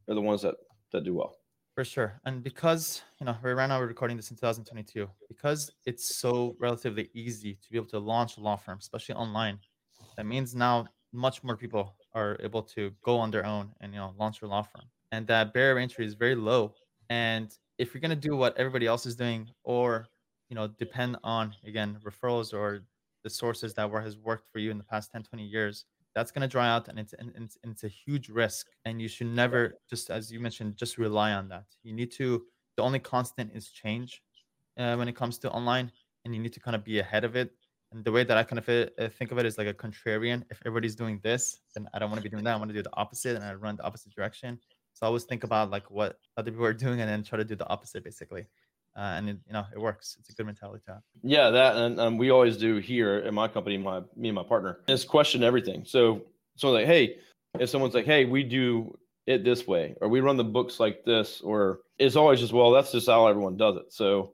are 0.07 0.15
the 0.15 0.21
ones 0.21 0.41
that, 0.41 0.55
that 0.91 1.03
do 1.03 1.13
well. 1.13 1.35
For 1.75 1.83
sure. 1.83 2.19
And 2.25 2.43
because, 2.43 3.03
you 3.19 3.25
know, 3.25 3.35
right 3.41 3.67
now 3.67 3.79
we're 3.79 3.87
recording 3.87 4.17
this 4.17 4.31
in 4.31 4.37
2022, 4.37 5.07
because 5.27 5.71
it's 5.85 6.17
so 6.17 6.55
relatively 6.59 7.09
easy 7.13 7.55
to 7.55 7.69
be 7.69 7.77
able 7.77 7.87
to 7.89 7.99
launch 7.99 8.37
a 8.37 8.41
law 8.41 8.55
firm, 8.55 8.79
especially 8.79 9.15
online, 9.15 9.59
that 10.17 10.25
means 10.25 10.55
now 10.55 10.87
much 11.11 11.43
more 11.43 11.55
people 11.55 11.95
are 12.13 12.37
able 12.41 12.61
to 12.61 12.91
go 13.03 13.17
on 13.17 13.31
their 13.31 13.45
own 13.45 13.71
and 13.81 13.93
you 13.93 13.99
know 13.99 14.13
launch 14.17 14.39
their 14.39 14.49
law 14.49 14.61
firm. 14.61 14.85
And 15.11 15.25
that 15.27 15.53
barrier 15.53 15.71
of 15.71 15.77
entry 15.77 16.05
is 16.05 16.13
very 16.13 16.35
low. 16.35 16.75
And 17.09 17.51
if 17.77 17.93
you're 17.93 18.01
going 18.01 18.09
to 18.11 18.27
do 18.29 18.35
what 18.35 18.55
everybody 18.57 18.85
else 18.85 19.05
is 19.05 19.15
doing 19.15 19.49
or 19.63 20.07
you 20.49 20.55
know 20.55 20.67
depend 20.67 21.17
on 21.23 21.55
again 21.65 21.97
referrals 22.03 22.53
or 22.53 22.83
the 23.23 23.29
sources 23.29 23.73
that 23.73 23.89
were, 23.89 24.01
has 24.01 24.17
worked 24.17 24.51
for 24.51 24.59
you 24.59 24.71
in 24.71 24.77
the 24.77 24.83
past 24.83 25.11
10 25.11 25.23
20 25.23 25.43
years 25.43 25.85
that's 26.15 26.31
going 26.31 26.41
to 26.41 26.47
dry 26.47 26.67
out 26.67 26.87
and 26.87 26.99
it's, 26.99 27.13
and 27.13 27.31
it's, 27.35 27.57
and 27.63 27.71
it's 27.71 27.83
a 27.83 27.87
huge 27.87 28.29
risk. 28.29 28.67
And 28.85 29.01
you 29.01 29.07
should 29.07 29.27
never 29.27 29.75
just 29.89 30.09
as 30.09 30.31
you 30.31 30.39
mentioned 30.39 30.75
just 30.75 30.97
rely 30.97 31.33
on 31.33 31.49
that. 31.49 31.65
You 31.83 31.93
need 31.93 32.11
to 32.13 32.43
the 32.77 32.83
only 32.83 32.99
constant 32.99 33.51
is 33.53 33.69
change 33.69 34.21
uh, 34.77 34.95
when 34.95 35.07
it 35.07 35.15
comes 35.15 35.37
to 35.39 35.51
online 35.51 35.91
and 36.25 36.33
you 36.33 36.41
need 36.41 36.53
to 36.53 36.59
kind 36.59 36.75
of 36.75 36.83
be 36.83 36.99
ahead 36.99 37.23
of 37.23 37.35
it 37.35 37.51
and 37.91 38.03
the 38.03 38.11
way 38.11 38.23
that 38.23 38.37
I 38.37 38.43
kind 38.43 38.59
of 38.59 38.69
uh, 38.69 39.09
think 39.17 39.31
of 39.31 39.39
it 39.39 39.45
is 39.45 39.57
like 39.57 39.67
a 39.67 39.73
contrarian. 39.73 40.43
If 40.51 40.61
everybody's 40.65 40.95
doing 40.95 41.19
this, 41.23 41.61
then 41.73 41.89
I 41.93 41.99
don't 41.99 42.09
want 42.09 42.19
to 42.19 42.23
be 42.23 42.29
doing 42.29 42.43
that. 42.43 42.53
I 42.53 42.57
want 42.57 42.69
to 42.69 42.75
do 42.75 42.83
the 42.83 42.95
opposite, 42.95 43.35
and 43.35 43.43
I 43.43 43.53
run 43.55 43.77
the 43.77 43.83
opposite 43.83 44.13
direction. 44.13 44.59
So 44.93 45.05
I 45.05 45.07
always 45.07 45.23
think 45.23 45.43
about 45.43 45.71
like 45.71 45.89
what 45.89 46.19
other 46.37 46.51
people 46.51 46.65
are 46.65 46.73
doing, 46.73 47.01
and 47.01 47.09
then 47.09 47.23
try 47.23 47.37
to 47.37 47.45
do 47.45 47.55
the 47.55 47.67
opposite, 47.67 48.03
basically. 48.03 48.45
Uh, 48.95 49.15
and 49.17 49.29
it, 49.29 49.37
you 49.47 49.53
know, 49.53 49.65
it 49.73 49.79
works. 49.79 50.17
It's 50.19 50.29
a 50.29 50.33
good 50.33 50.45
mentality 50.45 50.83
to 50.85 50.93
have. 50.93 51.01
Yeah, 51.23 51.49
that 51.49 51.77
and 51.77 51.99
um, 51.99 52.17
we 52.17 52.29
always 52.29 52.57
do 52.57 52.77
here 52.77 53.19
in 53.19 53.33
my 53.33 53.47
company. 53.47 53.77
My 53.77 54.01
me 54.15 54.29
and 54.29 54.35
my 54.35 54.43
partner 54.43 54.81
is 54.87 55.03
question 55.03 55.43
everything. 55.43 55.83
So 55.85 56.21
so 56.57 56.69
like, 56.71 56.85
hey, 56.85 57.17
if 57.59 57.69
someone's 57.69 57.95
like, 57.95 58.05
hey, 58.05 58.25
we 58.25 58.43
do 58.43 58.95
it 59.25 59.43
this 59.43 59.65
way, 59.65 59.95
or 60.01 60.09
we 60.09 60.19
run 60.19 60.37
the 60.37 60.43
books 60.43 60.79
like 60.79 61.05
this, 61.05 61.41
or 61.41 61.79
it's 61.97 62.15
always 62.15 62.39
just 62.39 62.53
well, 62.53 62.71
that's 62.71 62.91
just 62.91 63.07
how 63.07 63.25
everyone 63.25 63.57
does 63.57 63.77
it. 63.77 63.91
So 63.91 64.33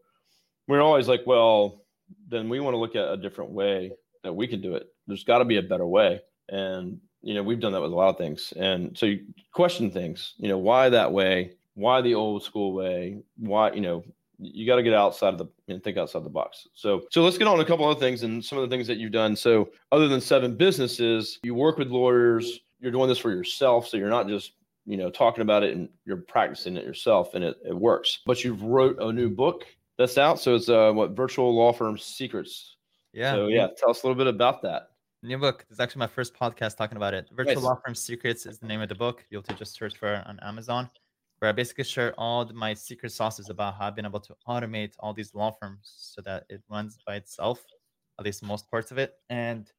we're 0.67 0.81
always 0.81 1.07
like, 1.07 1.21
well 1.25 1.84
then 2.27 2.49
we 2.49 2.59
want 2.59 2.73
to 2.73 2.79
look 2.79 2.95
at 2.95 3.11
a 3.11 3.17
different 3.17 3.51
way 3.51 3.91
that 4.23 4.33
we 4.33 4.47
can 4.47 4.61
do 4.61 4.75
it. 4.75 4.87
There's 5.07 5.23
got 5.23 5.39
to 5.39 5.45
be 5.45 5.57
a 5.57 5.61
better 5.61 5.85
way. 5.85 6.21
And, 6.49 6.99
you 7.21 7.33
know, 7.33 7.43
we've 7.43 7.59
done 7.59 7.73
that 7.73 7.81
with 7.81 7.91
a 7.91 7.95
lot 7.95 8.09
of 8.09 8.17
things. 8.17 8.53
And 8.57 8.97
so 8.97 9.05
you 9.05 9.25
question 9.53 9.91
things, 9.91 10.33
you 10.37 10.47
know, 10.47 10.57
why 10.57 10.89
that 10.89 11.11
way? 11.11 11.53
Why 11.75 12.01
the 12.01 12.15
old 12.15 12.43
school 12.43 12.73
way? 12.73 13.21
Why, 13.37 13.71
you 13.71 13.81
know, 13.81 14.03
you 14.37 14.65
got 14.65 14.75
to 14.75 14.83
get 14.83 14.93
outside 14.93 15.33
of 15.33 15.37
the 15.37 15.47
and 15.67 15.83
think 15.83 15.97
outside 15.97 16.23
the 16.23 16.29
box. 16.29 16.67
So, 16.73 17.03
so 17.11 17.23
let's 17.23 17.37
get 17.37 17.47
on 17.47 17.59
a 17.59 17.65
couple 17.65 17.87
other 17.87 17.99
things 17.99 18.23
and 18.23 18.43
some 18.43 18.57
of 18.57 18.69
the 18.69 18.75
things 18.75 18.87
that 18.87 18.97
you've 18.97 19.11
done. 19.11 19.35
So, 19.35 19.69
other 19.91 20.07
than 20.07 20.21
seven 20.21 20.55
businesses, 20.55 21.39
you 21.43 21.55
work 21.55 21.77
with 21.77 21.87
lawyers. 21.89 22.59
You're 22.79 22.91
doing 22.91 23.07
this 23.07 23.17
for 23.17 23.31
yourself, 23.31 23.87
so 23.87 23.97
you're 23.97 24.09
not 24.09 24.27
just 24.27 24.53
you 24.85 24.97
know 24.97 25.09
talking 25.09 25.41
about 25.41 25.63
it 25.63 25.75
and 25.75 25.89
you're 26.05 26.17
practicing 26.17 26.77
it 26.77 26.83
yourself, 26.83 27.33
and 27.33 27.43
it, 27.43 27.57
it 27.65 27.75
works. 27.75 28.19
But 28.25 28.43
you've 28.43 28.61
wrote 28.61 28.97
a 28.99 29.11
new 29.11 29.29
book 29.29 29.65
that's 29.97 30.17
out. 30.17 30.39
So 30.39 30.55
it's 30.55 30.69
uh, 30.69 30.91
what 30.91 31.11
virtual 31.11 31.53
law 31.55 31.71
firm 31.73 31.97
secrets. 31.97 32.77
Yeah. 33.13 33.33
So 33.33 33.47
yeah, 33.47 33.67
tell 33.77 33.91
us 33.91 34.03
a 34.03 34.07
little 34.07 34.17
bit 34.17 34.27
about 34.27 34.61
that. 34.63 34.89
New 35.23 35.37
book. 35.39 35.65
It's 35.71 35.79
actually 35.79 35.99
my 35.99 36.07
first 36.07 36.35
podcast 36.35 36.77
talking 36.77 36.97
about 36.97 37.13
it. 37.15 37.27
Virtual 37.31 37.55
nice. 37.55 37.63
Law 37.63 37.79
Firm 37.83 37.95
Secrets 37.95 38.45
is 38.45 38.59
the 38.59 38.67
name 38.67 38.81
of 38.81 38.89
the 38.89 38.95
book. 38.95 39.25
You'll 39.31 39.41
to 39.43 39.55
just 39.55 39.73
search 39.73 39.97
for 39.97 40.13
it 40.13 40.27
on 40.27 40.39
Amazon, 40.43 40.87
where 41.39 41.49
I 41.49 41.51
basically 41.51 41.85
share 41.85 42.13
all 42.15 42.45
my 42.53 42.75
secret 42.75 43.11
sauces 43.11 43.49
about 43.49 43.73
how 43.73 43.87
I've 43.87 43.95
been 43.95 44.05
able 44.05 44.19
to 44.19 44.35
automate 44.47 44.93
all 44.99 45.15
these 45.15 45.33
law 45.33 45.49
firms 45.49 45.95
so 45.97 46.21
that 46.21 46.43
it 46.49 46.61
runs 46.69 46.99
by 47.07 47.15
itself, 47.15 47.65
at 48.19 48.25
least 48.25 48.43
most 48.43 48.69
parts 48.69 48.91
of 48.91 48.99
it, 48.99 49.15
and 49.31 49.71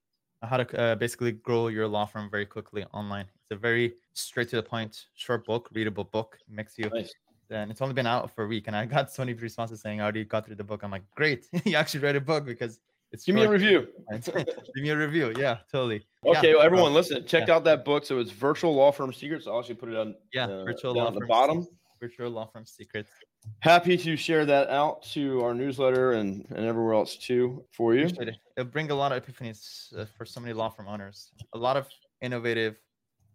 how 0.42 0.56
to 0.56 0.80
uh, 0.80 0.94
basically 0.96 1.30
grow 1.30 1.68
your 1.68 1.86
law 1.86 2.06
firm 2.06 2.28
very 2.28 2.46
quickly 2.46 2.84
online. 2.92 3.26
It's 3.42 3.52
a 3.52 3.56
very 3.56 3.94
straight 4.14 4.48
to 4.48 4.56
the 4.56 4.64
point, 4.64 5.04
short 5.14 5.46
book, 5.46 5.68
readable 5.72 6.04
book. 6.04 6.38
It 6.48 6.52
makes 6.52 6.76
you 6.76 6.90
nice 6.92 7.12
and 7.50 7.70
it's 7.70 7.80
only 7.80 7.94
been 7.94 8.06
out 8.06 8.34
for 8.34 8.44
a 8.44 8.46
week, 8.46 8.66
and 8.66 8.76
I 8.76 8.86
got 8.86 9.10
so 9.12 9.22
many 9.22 9.34
responses 9.34 9.80
saying 9.80 10.00
I 10.00 10.04
already 10.04 10.24
got 10.24 10.46
through 10.46 10.56
the 10.56 10.64
book. 10.64 10.82
I'm 10.82 10.90
like, 10.90 11.08
great, 11.14 11.46
you 11.64 11.76
actually 11.76 12.00
read 12.00 12.16
a 12.16 12.20
book 12.20 12.44
because 12.44 12.78
it's. 13.12 13.24
Give 13.24 13.34
me 13.34 13.44
a 13.44 13.50
review. 13.50 13.88
Give 14.24 14.34
me 14.76 14.90
a 14.90 14.96
review. 14.96 15.32
Yeah, 15.36 15.58
totally. 15.70 16.06
Okay, 16.24 16.48
yeah. 16.48 16.54
well, 16.54 16.62
everyone, 16.62 16.94
listen. 16.94 17.24
Check 17.26 17.48
yeah. 17.48 17.54
out 17.54 17.64
that 17.64 17.84
book. 17.84 18.04
So 18.04 18.18
it's 18.18 18.30
Virtual 18.30 18.74
Law 18.74 18.92
Firm 18.92 19.12
Secrets. 19.12 19.46
I'll 19.46 19.58
actually 19.58 19.76
put 19.76 19.90
it 19.90 19.96
on. 19.96 20.14
Yeah, 20.32 20.44
uh, 20.44 20.64
Virtual 20.64 20.94
Law 20.94 21.10
Firm. 21.10 21.20
the 21.20 21.26
bottom. 21.26 21.68
Virtual 22.00 22.30
Law 22.30 22.46
Firm 22.46 22.66
Secrets. 22.66 23.10
Happy 23.60 23.96
to 23.96 24.16
share 24.16 24.44
that 24.44 24.68
out 24.68 25.02
to 25.02 25.42
our 25.42 25.54
newsletter 25.54 26.12
and, 26.12 26.44
and 26.50 26.66
everywhere 26.66 26.94
else 26.94 27.16
too 27.16 27.64
for 27.70 27.94
you. 27.94 28.06
It'll 28.06 28.70
bring 28.70 28.90
a 28.90 28.94
lot 28.94 29.12
of 29.12 29.24
epiphanies 29.24 29.96
uh, 29.96 30.04
for 30.16 30.24
so 30.24 30.40
many 30.40 30.52
law 30.52 30.68
firm 30.68 30.88
owners. 30.88 31.30
A 31.54 31.58
lot 31.58 31.76
of 31.76 31.86
innovative 32.20 32.76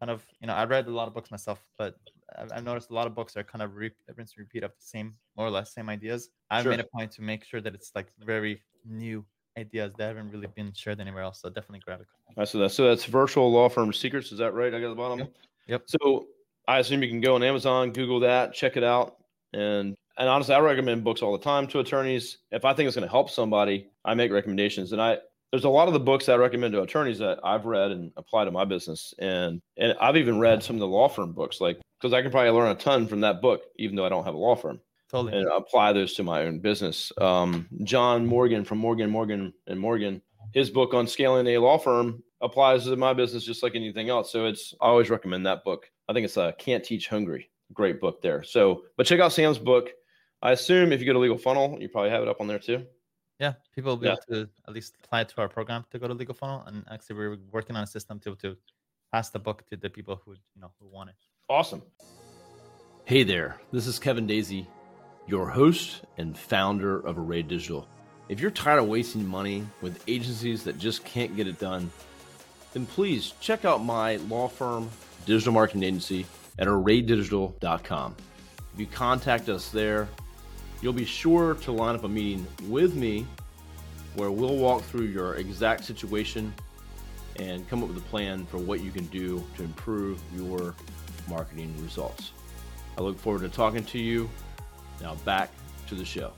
kind 0.01 0.09
of 0.09 0.25
you 0.41 0.47
know 0.47 0.53
I 0.53 0.65
read 0.65 0.87
a 0.87 0.91
lot 0.91 1.07
of 1.07 1.13
books 1.13 1.31
myself, 1.31 1.63
but 1.77 1.95
I've, 2.37 2.51
I've 2.51 2.63
noticed 2.63 2.89
a 2.89 2.93
lot 2.93 3.07
of 3.07 3.15
books 3.15 3.35
are 3.37 3.43
kind 3.43 3.61
of 3.61 3.75
re- 3.75 3.91
rinse 4.15 4.33
and 4.33 4.39
repeat 4.39 4.63
of 4.63 4.71
the 4.71 4.83
same 4.83 5.13
more 5.37 5.47
or 5.47 5.49
less 5.49 5.73
same 5.73 5.89
ideas. 5.89 6.29
I've 6.49 6.63
Sure. 6.63 6.71
made 6.71 6.79
a 6.79 6.85
point 6.85 7.11
to 7.13 7.21
make 7.21 7.43
sure 7.43 7.61
that 7.61 7.73
it's 7.73 7.91
like 7.95 8.07
very 8.19 8.61
new 8.85 9.25
ideas 9.57 9.93
that 9.97 10.07
haven't 10.07 10.31
really 10.31 10.47
been 10.47 10.71
shared 10.73 10.99
anywhere 10.99 11.23
else. 11.23 11.41
So 11.41 11.49
definitely 11.49 11.79
grab 11.79 12.01
it. 12.01 12.07
I 12.37 12.45
see 12.45 12.59
that. 12.59 12.71
So 12.71 12.87
that's 12.87 13.05
virtual 13.05 13.51
law 13.51 13.69
firm 13.69 13.91
secrets. 13.93 14.31
Is 14.31 14.37
that 14.39 14.53
right? 14.53 14.73
I 14.73 14.79
got 14.79 14.89
the 14.89 14.95
bottom. 14.95 15.19
Yep. 15.19 15.33
Yep. 15.67 15.83
So 15.87 16.27
I 16.67 16.79
assume 16.79 17.03
you 17.03 17.09
can 17.09 17.21
go 17.21 17.35
on 17.35 17.43
Amazon, 17.43 17.91
Google 17.91 18.19
that, 18.21 18.53
check 18.53 18.77
it 18.77 18.83
out, 18.83 19.17
and 19.53 19.95
and 20.17 20.29
honestly, 20.29 20.53
I 20.53 20.59
recommend 20.59 21.03
books 21.03 21.21
all 21.21 21.31
the 21.31 21.43
time 21.43 21.67
to 21.67 21.79
attorneys. 21.79 22.37
If 22.51 22.65
I 22.65 22.73
think 22.73 22.87
it's 22.87 22.95
going 22.95 23.07
to 23.07 23.11
help 23.11 23.29
somebody, 23.29 23.89
I 24.05 24.13
make 24.13 24.31
recommendations. 24.31 24.91
And 24.91 25.01
I 25.01 25.17
there's 25.51 25.65
a 25.65 25.69
lot 25.69 25.87
of 25.87 25.93
the 25.93 25.99
books 25.99 26.25
that 26.25 26.33
I 26.33 26.37
recommend 26.37 26.73
to 26.73 26.81
attorneys 26.81 27.19
that 27.19 27.39
I've 27.43 27.65
read 27.65 27.91
and 27.91 28.11
apply 28.15 28.45
to 28.45 28.51
my 28.51 28.65
business. 28.65 29.13
And 29.19 29.61
and 29.77 29.95
I've 29.99 30.17
even 30.17 30.39
read 30.39 30.63
some 30.63 30.77
of 30.77 30.79
the 30.79 30.87
law 30.87 31.09
firm 31.09 31.33
books, 31.33 31.59
like 31.59 31.79
because 31.99 32.13
I 32.13 32.21
can 32.21 32.31
probably 32.31 32.51
learn 32.51 32.71
a 32.71 32.75
ton 32.75 33.07
from 33.07 33.21
that 33.21 33.41
book, 33.41 33.63
even 33.77 33.95
though 33.95 34.05
I 34.05 34.09
don't 34.09 34.23
have 34.23 34.33
a 34.33 34.37
law 34.37 34.55
firm 34.55 34.79
Totally. 35.09 35.37
and 35.37 35.47
apply 35.47 35.93
those 35.93 36.13
to 36.15 36.23
my 36.23 36.43
own 36.43 36.59
business. 36.59 37.11
Um, 37.19 37.67
John 37.83 38.25
Morgan 38.25 38.63
from 38.63 38.77
Morgan, 38.77 39.09
Morgan, 39.09 39.53
and 39.67 39.79
Morgan, 39.79 40.21
his 40.53 40.69
book 40.69 40.93
on 40.93 41.05
scaling 41.05 41.47
a 41.47 41.57
law 41.57 41.77
firm 41.77 42.23
applies 42.41 42.85
to 42.85 42.95
my 42.95 43.13
business 43.13 43.43
just 43.43 43.61
like 43.61 43.75
anything 43.75 44.09
else. 44.09 44.31
So 44.31 44.45
it's 44.45 44.73
I 44.81 44.87
always 44.87 45.09
recommend 45.09 45.45
that 45.45 45.63
book. 45.63 45.91
I 46.07 46.13
think 46.13 46.25
it's 46.25 46.37
uh, 46.37 46.53
Can't 46.53 46.83
Teach 46.83 47.07
Hungry. 47.07 47.49
Great 47.73 48.01
book 48.01 48.21
there. 48.21 48.43
So, 48.43 48.83
but 48.97 49.05
check 49.05 49.19
out 49.19 49.31
Sam's 49.31 49.57
book. 49.57 49.91
I 50.41 50.51
assume 50.51 50.91
if 50.91 50.99
you 50.99 51.05
go 51.05 51.13
to 51.13 51.19
Legal 51.19 51.37
Funnel, 51.37 51.77
you 51.79 51.87
probably 51.87 52.09
have 52.09 52.23
it 52.23 52.27
up 52.27 52.41
on 52.41 52.47
there 52.47 52.59
too. 52.59 52.85
Yeah, 53.41 53.53
people 53.73 53.93
will 53.93 53.97
be 53.97 54.05
Yeah. 54.05 54.17
able 54.29 54.45
to 54.45 54.49
at 54.67 54.73
least 54.73 54.95
apply 55.03 55.23
to 55.23 55.41
our 55.41 55.49
program 55.49 55.83
to 55.89 55.97
go 55.97 56.07
to 56.07 56.13
Legal 56.13 56.35
Funnel, 56.35 56.61
and 56.67 56.85
actually 56.91 57.15
we're 57.15 57.37
working 57.51 57.75
on 57.75 57.83
a 57.83 57.87
system 57.87 58.19
to 58.19 58.35
to 58.35 58.55
pass 59.11 59.31
the 59.31 59.39
book 59.39 59.65
to 59.69 59.75
the 59.75 59.89
people 59.89 60.21
who 60.23 60.33
you 60.33 60.61
know 60.61 60.71
who 60.79 60.87
want 60.87 61.09
it. 61.09 61.15
Awesome. 61.49 61.81
Hey 63.05 63.23
there, 63.23 63.59
this 63.71 63.87
is 63.87 63.97
Kevin 63.97 64.27
Daisy, 64.27 64.67
your 65.25 65.49
host 65.49 66.03
and 66.19 66.37
founder 66.37 66.99
of 66.99 67.17
Array 67.17 67.41
Digital. 67.41 67.87
If 68.29 68.39
you're 68.39 68.51
tired 68.51 68.77
of 68.77 68.87
wasting 68.87 69.27
money 69.27 69.65
with 69.81 70.03
agencies 70.07 70.63
that 70.65 70.77
just 70.77 71.03
can't 71.03 71.35
get 71.35 71.47
it 71.47 71.57
done, 71.59 71.91
then 72.73 72.85
please 72.85 73.33
check 73.41 73.65
out 73.65 73.83
my 73.83 74.17
law 74.17 74.47
firm 74.49 74.87
digital 75.25 75.51
marketing 75.51 75.81
agency 75.83 76.27
at 76.59 76.67
arraydigital.com. 76.67 78.15
If 78.73 78.79
you 78.79 78.85
contact 78.85 79.49
us 79.49 79.71
there, 79.71 80.07
you'll 80.81 80.93
be 80.93 81.05
sure 81.05 81.53
to 81.55 81.71
line 81.71 81.95
up 81.95 82.03
a 82.03 82.09
meeting 82.09 82.45
with 82.67 82.95
me 82.95 83.25
where 84.15 84.31
we'll 84.31 84.57
walk 84.57 84.81
through 84.83 85.05
your 85.05 85.35
exact 85.35 85.85
situation 85.85 86.53
and 87.37 87.67
come 87.69 87.81
up 87.81 87.89
with 87.89 87.97
a 87.97 88.07
plan 88.09 88.45
for 88.45 88.57
what 88.57 88.81
you 88.81 88.91
can 88.91 89.05
do 89.07 89.43
to 89.55 89.63
improve 89.63 90.19
your 90.35 90.75
marketing 91.29 91.73
results. 91.81 92.31
I 92.97 93.01
look 93.01 93.17
forward 93.17 93.41
to 93.41 93.49
talking 93.49 93.83
to 93.85 93.99
you. 93.99 94.29
Now 95.01 95.15
back 95.25 95.49
to 95.87 95.95
the 95.95 96.05
show. 96.05 96.33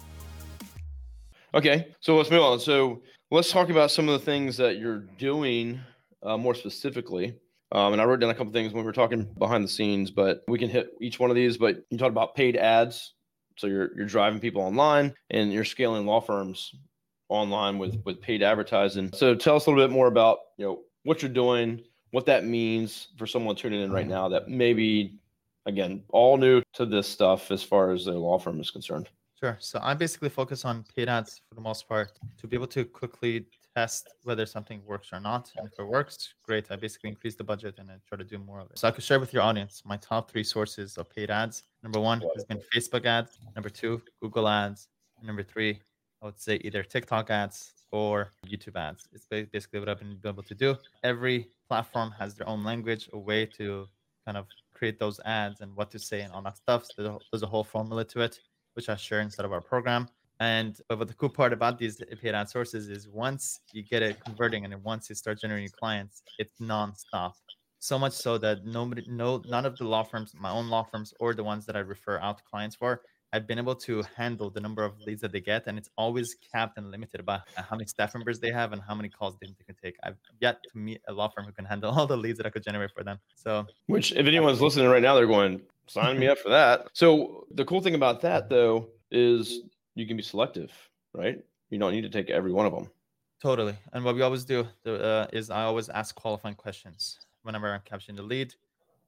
Okay, 1.55 1.93
so 1.99 2.15
let's 2.15 2.31
move 2.31 2.41
on. 2.41 2.59
So 2.59 3.01
let's 3.31 3.51
talk 3.51 3.69
about 3.69 3.91
some 3.91 4.07
of 4.07 4.19
the 4.19 4.25
things 4.25 4.57
that 4.57 4.77
you're 4.77 5.05
doing 5.17 5.79
uh, 6.21 6.37
more 6.37 6.55
specifically. 6.55 7.35
Um, 7.71 7.93
and 7.93 8.01
I 8.01 8.05
wrote 8.05 8.19
down 8.19 8.29
a 8.29 8.35
couple 8.35 8.53
things 8.53 8.71
when 8.71 8.83
we 8.83 8.85
were 8.85 8.93
talking 8.93 9.23
behind 9.37 9.63
the 9.63 9.67
scenes, 9.67 10.11
but 10.11 10.43
we 10.47 10.59
can 10.59 10.69
hit 10.69 10.89
each 11.01 11.19
one 11.19 11.31
of 11.31 11.35
these. 11.35 11.57
But 11.57 11.77
you 11.89 11.97
talked 11.97 12.11
about 12.11 12.35
paid 12.35 12.55
ads. 12.55 13.13
So 13.57 13.67
you're 13.67 13.95
you're 13.95 14.05
driving 14.05 14.39
people 14.39 14.61
online 14.61 15.13
and 15.29 15.51
you're 15.51 15.65
scaling 15.65 16.05
law 16.05 16.21
firms 16.21 16.73
online 17.29 17.77
with 17.77 18.01
with 18.05 18.21
paid 18.21 18.43
advertising. 18.43 19.11
So 19.13 19.35
tell 19.35 19.55
us 19.55 19.65
a 19.65 19.69
little 19.69 19.85
bit 19.85 19.93
more 19.93 20.07
about 20.07 20.39
you 20.57 20.65
know 20.65 20.81
what 21.03 21.21
you're 21.21 21.31
doing, 21.31 21.81
what 22.11 22.25
that 22.25 22.45
means 22.45 23.09
for 23.17 23.27
someone 23.27 23.55
tuning 23.55 23.81
in 23.81 23.91
right 23.91 24.03
mm-hmm. 24.03 24.11
now 24.11 24.29
that 24.29 24.47
maybe 24.47 25.19
again 25.65 26.03
all 26.09 26.37
new 26.37 26.61
to 26.73 26.85
this 26.85 27.07
stuff 27.07 27.51
as 27.51 27.63
far 27.63 27.91
as 27.91 28.05
their 28.05 28.15
law 28.15 28.37
firm 28.37 28.59
is 28.59 28.71
concerned. 28.71 29.09
Sure. 29.39 29.57
So 29.59 29.79
I 29.81 29.93
basically 29.93 30.29
focus 30.29 30.63
on 30.63 30.85
paid 30.95 31.09
ads 31.09 31.41
for 31.49 31.55
the 31.55 31.61
most 31.61 31.89
part 31.89 32.17
to 32.37 32.47
be 32.47 32.55
able 32.55 32.67
to 32.67 32.85
quickly 32.85 33.45
test 33.75 34.09
whether 34.23 34.45
something 34.45 34.81
works 34.85 35.09
or 35.11 35.19
not. 35.19 35.51
And 35.57 35.67
if 35.67 35.73
it 35.79 35.83
works, 35.87 36.33
great. 36.43 36.69
I 36.71 36.75
basically 36.75 37.09
increase 37.09 37.35
the 37.35 37.43
budget 37.43 37.75
and 37.79 37.89
I 37.89 37.95
try 38.07 38.17
to 38.17 38.23
do 38.23 38.37
more 38.37 38.59
of 38.59 38.69
it. 38.71 38.77
So 38.79 38.87
I 38.87 38.91
could 38.91 39.03
share 39.03 39.19
with 39.19 39.33
your 39.33 39.43
audience 39.43 39.81
my 39.85 39.97
top 39.97 40.29
three 40.31 40.43
sources 40.43 40.97
of 40.97 41.09
paid 41.09 41.29
ads. 41.31 41.63
Number 41.81 41.99
one 41.99 42.21
has 42.35 42.45
been 42.45 42.61
Facebook 42.73 43.05
ads. 43.05 43.37
Number 43.55 43.69
two, 43.69 44.01
Google 44.21 44.47
ads. 44.47 44.87
And 45.17 45.27
number 45.27 45.43
three, 45.43 45.79
I 46.21 46.25
would 46.25 46.39
say 46.39 46.55
either 46.63 46.83
TikTok 46.83 47.29
ads 47.29 47.73
or 47.91 48.31
YouTube 48.47 48.75
ads. 48.75 49.07
It's 49.13 49.25
basically 49.25 49.79
what 49.79 49.89
I've 49.89 49.99
been 49.99 50.19
able 50.25 50.43
to 50.43 50.55
do. 50.55 50.75
Every 51.03 51.49
platform 51.67 52.11
has 52.19 52.33
their 52.35 52.47
own 52.47 52.63
language, 52.63 53.09
a 53.13 53.17
way 53.19 53.45
to 53.57 53.87
kind 54.25 54.37
of 54.37 54.47
create 54.73 54.99
those 54.99 55.19
ads 55.25 55.61
and 55.61 55.75
what 55.75 55.91
to 55.91 55.99
say 55.99 56.21
and 56.21 56.31
all 56.33 56.41
that 56.43 56.57
stuff. 56.57 56.85
So 56.85 56.93
there's 57.03 57.15
a- 57.15 57.19
there's 57.31 57.43
a 57.43 57.47
whole 57.47 57.63
formula 57.63 58.03
to 58.05 58.21
it 58.21 58.39
which 58.75 58.89
I 58.89 58.95
share 58.95 59.19
inside 59.21 59.45
of 59.45 59.51
our 59.51 59.61
program. 59.61 60.09
And 60.43 60.77
but 60.89 60.99
what 60.99 61.07
the 61.07 61.13
cool 61.13 61.29
part 61.29 61.53
about 61.53 61.77
these 61.77 62.01
paid 62.21 62.35
ad 62.35 62.49
sources 62.49 62.89
is 62.89 63.07
once 63.07 63.61
you 63.71 63.81
get 63.81 64.01
it 64.03 64.19
converting 64.25 64.65
and 64.65 64.83
once 64.83 65.07
you 65.07 65.15
start 65.15 65.39
generating 65.39 65.69
clients, 65.69 66.21
it's 66.37 66.59
nonstop. 66.59 67.31
So 67.79 67.97
much 67.97 68.11
so 68.11 68.37
that 68.39 68.65
nobody, 68.65 69.05
no, 69.07 69.41
none 69.47 69.65
of 69.65 69.77
the 69.77 69.85
law 69.85 70.03
firms, 70.03 70.33
my 70.37 70.51
own 70.51 70.67
law 70.69 70.83
firms 70.83 71.13
or 71.21 71.33
the 71.33 71.45
ones 71.45 71.65
that 71.67 71.77
I 71.77 71.79
refer 71.79 72.19
out 72.19 72.43
clients 72.43 72.75
for, 72.75 73.01
I've 73.31 73.47
been 73.47 73.57
able 73.57 73.75
to 73.87 74.03
handle 74.17 74.49
the 74.49 74.59
number 74.59 74.83
of 74.83 74.99
leads 75.07 75.21
that 75.21 75.31
they 75.31 75.39
get, 75.39 75.67
and 75.67 75.77
it's 75.77 75.89
always 75.97 76.35
capped 76.51 76.77
and 76.77 76.91
limited 76.91 77.25
by 77.25 77.39
how 77.55 77.77
many 77.77 77.85
staff 77.85 78.13
members 78.13 78.37
they 78.41 78.51
have 78.51 78.73
and 78.73 78.81
how 78.81 78.95
many 78.95 79.07
calls 79.07 79.37
they 79.39 79.47
can 79.47 79.75
take. 79.81 79.95
I've 80.03 80.17
yet 80.41 80.57
to 80.71 80.77
meet 80.77 81.01
a 81.07 81.13
law 81.13 81.29
firm 81.29 81.45
who 81.45 81.53
can 81.53 81.63
handle 81.63 81.91
all 81.97 82.05
the 82.05 82.17
leads 82.17 82.37
that 82.39 82.45
I 82.45 82.49
could 82.49 82.63
generate 82.63 82.91
for 82.91 83.03
them. 83.05 83.17
So 83.35 83.65
Which, 83.85 84.11
if 84.11 84.27
anyone's 84.27 84.59
listening 84.59 84.87
right 84.87 85.01
now, 85.01 85.15
they're 85.15 85.25
going, 85.25 85.61
sign 85.87 86.19
me 86.19 86.27
up 86.27 86.37
for 86.39 86.49
that. 86.49 86.87
So 86.91 87.47
the 87.51 87.63
cool 87.63 87.79
thing 87.79 87.95
about 87.95 88.19
that, 88.21 88.49
though, 88.49 88.89
is 89.09 89.61
you 89.95 90.07
can 90.07 90.17
be 90.17 90.23
selective, 90.23 90.71
right? 91.13 91.39
You 91.69 91.79
don't 91.79 91.93
need 91.93 92.01
to 92.01 92.09
take 92.09 92.29
every 92.29 92.51
one 92.51 92.65
of 92.65 92.73
them. 92.73 92.89
Totally. 93.41 93.75
And 93.91 94.03
what 94.05 94.15
we 94.15 94.21
always 94.21 94.45
do 94.45 94.67
uh, 94.85 95.27
is 95.33 95.49
I 95.49 95.63
always 95.63 95.89
ask 95.89 96.15
qualifying 96.15 96.55
questions 96.55 97.19
whenever 97.41 97.73
I'm 97.73 97.81
capturing 97.83 98.15
the 98.15 98.23
lead. 98.23 98.53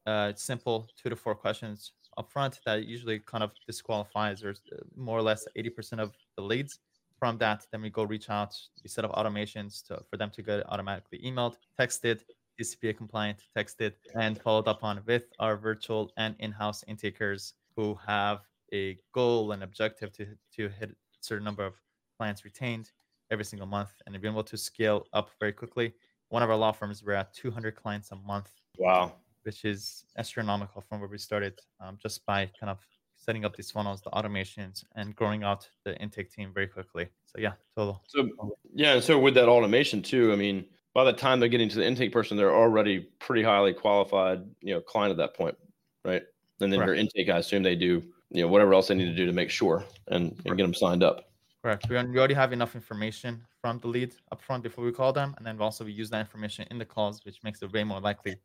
Uh, 0.06 0.28
it's 0.30 0.44
simple, 0.44 0.88
two 1.02 1.10
to 1.10 1.16
four 1.16 1.36
questions 1.36 1.94
up 2.18 2.32
front 2.32 2.60
that 2.66 2.86
usually 2.86 3.20
kind 3.20 3.44
of 3.44 3.52
disqualifies 3.66 4.44
or 4.44 4.52
uh, 4.52 4.78
more 4.96 5.18
or 5.18 5.22
less 5.22 5.48
80% 5.58 6.00
of 6.00 6.14
the 6.36 6.44
leads. 6.44 6.80
From 7.18 7.38
that, 7.38 7.66
then 7.72 7.82
we 7.82 7.90
go 7.90 8.04
reach 8.04 8.30
out. 8.30 8.54
We 8.84 8.90
set 8.90 9.06
up 9.06 9.14
automations 9.14 9.86
to, 9.88 10.04
for 10.10 10.18
them 10.18 10.30
to 10.32 10.42
get 10.42 10.70
automatically 10.70 11.22
emailed, 11.26 11.56
texted, 11.80 12.20
TCPA 12.60 12.98
compliant, 12.98 13.40
texted, 13.58 13.94
and 14.20 14.42
followed 14.42 14.68
up 14.68 14.84
on 14.84 15.02
with 15.06 15.24
our 15.40 15.58
virtual 15.58 16.12
and 16.18 16.36
in-house 16.40 16.84
intakers 16.88 17.54
who 17.76 17.98
have 18.06 18.40
a 18.74 18.98
goal 19.14 19.52
and 19.52 19.64
objective 19.64 20.12
to 20.14 20.36
to 20.54 20.70
hit 20.70 20.92
a 20.92 20.96
certain 21.22 21.44
number 21.46 21.66
of 21.66 21.76
clients 22.18 22.46
retained 22.46 22.92
every 23.32 23.46
single 23.46 23.68
month 23.68 23.92
and 24.06 24.20
been 24.22 24.32
able 24.32 24.44
to 24.44 24.58
scale 24.58 25.06
up 25.14 25.32
very 25.40 25.54
quickly. 25.54 25.94
One 26.30 26.44
of 26.44 26.50
our 26.50 26.56
law 26.56 26.72
firms, 26.72 27.04
we're 27.04 27.14
at 27.14 27.34
200 27.34 27.76
clients 27.76 28.12
a 28.12 28.16
month, 28.16 28.52
Wow. 28.78 29.14
which 29.44 29.66
is 29.66 30.06
astronomical 30.18 30.82
from 30.82 31.00
where 31.00 31.10
we 31.10 31.18
started 31.18 31.60
um, 31.80 31.98
just 32.02 32.26
by 32.26 32.52
kind 32.60 32.70
of 32.70 32.80
setting 33.16 33.46
up 33.46 33.56
these 33.56 33.72
funnels, 33.72 34.02
the 34.02 34.10
automations, 34.12 34.84
and 34.96 35.16
growing 35.16 35.44
out 35.44 35.70
the 35.84 35.98
intake 36.02 36.30
team 36.32 36.54
very 36.54 36.68
quickly. 36.68 37.10
So, 37.26 37.40
yeah, 37.40 37.54
total. 37.76 38.04
So 38.08 38.30
yeah, 38.74 38.94
and 38.94 39.04
so 39.04 39.18
with 39.20 39.34
that 39.36 39.48
automation 39.50 40.02
too, 40.02 40.32
I 40.34 40.36
mean, 40.36 40.68
by 40.94 41.04
the 41.04 41.14
time 41.14 41.40
they're 41.40 41.50
getting 41.50 41.70
to 41.70 41.78
the 41.78 41.86
intake 41.86 42.12
person, 42.12 42.38
they're 42.38 42.56
already 42.56 43.00
pretty 43.20 43.44
highly 43.44 43.74
qualified, 43.74 44.40
you 44.62 44.74
know, 44.74 44.82
client 44.82 45.12
at 45.12 45.18
that 45.18 45.34
point, 45.36 45.58
right? 46.04 46.24
And 46.62 46.72
then 46.72 46.80
your 46.80 46.94
intake, 46.96 47.30
I 47.30 47.38
assume 47.38 47.64
they 47.64 47.76
do, 47.76 48.14
you 48.36 48.44
know, 48.44 48.48
whatever 48.48 48.74
else 48.74 48.88
they 48.88 48.96
need 48.96 49.06
to 49.06 49.16
do 49.16 49.26
to 49.26 49.34
make 49.34 49.50
sure 49.50 49.84
and, 50.08 50.36
and 50.46 50.58
get 50.58 50.64
them 50.64 50.74
signed 50.74 51.04
up. 51.04 51.30
Correct. 51.64 51.90
We, 51.90 51.98
already 51.98 52.36
have 52.36 52.54
enough 52.54 52.76
information 52.76 53.42
from 53.60 53.80
the 53.80 53.88
lead 53.88 54.14
up 54.32 54.42
front 54.42 54.62
before 54.62 54.86
we 54.86 54.92
call 54.92 55.12
them. 55.12 55.34
And 55.38 55.46
then 55.46 55.60
also 55.60 55.84
we 55.84 55.94
use 55.94 56.12
that 56.12 56.20
information 56.20 56.68
in 56.70 56.78
the 56.78 56.86
calls, 56.86 57.26
which 57.26 57.44
makes 57.44 57.62
it 57.64 57.74
way 57.74 57.84
more 57.84 58.00
likely 58.00 58.36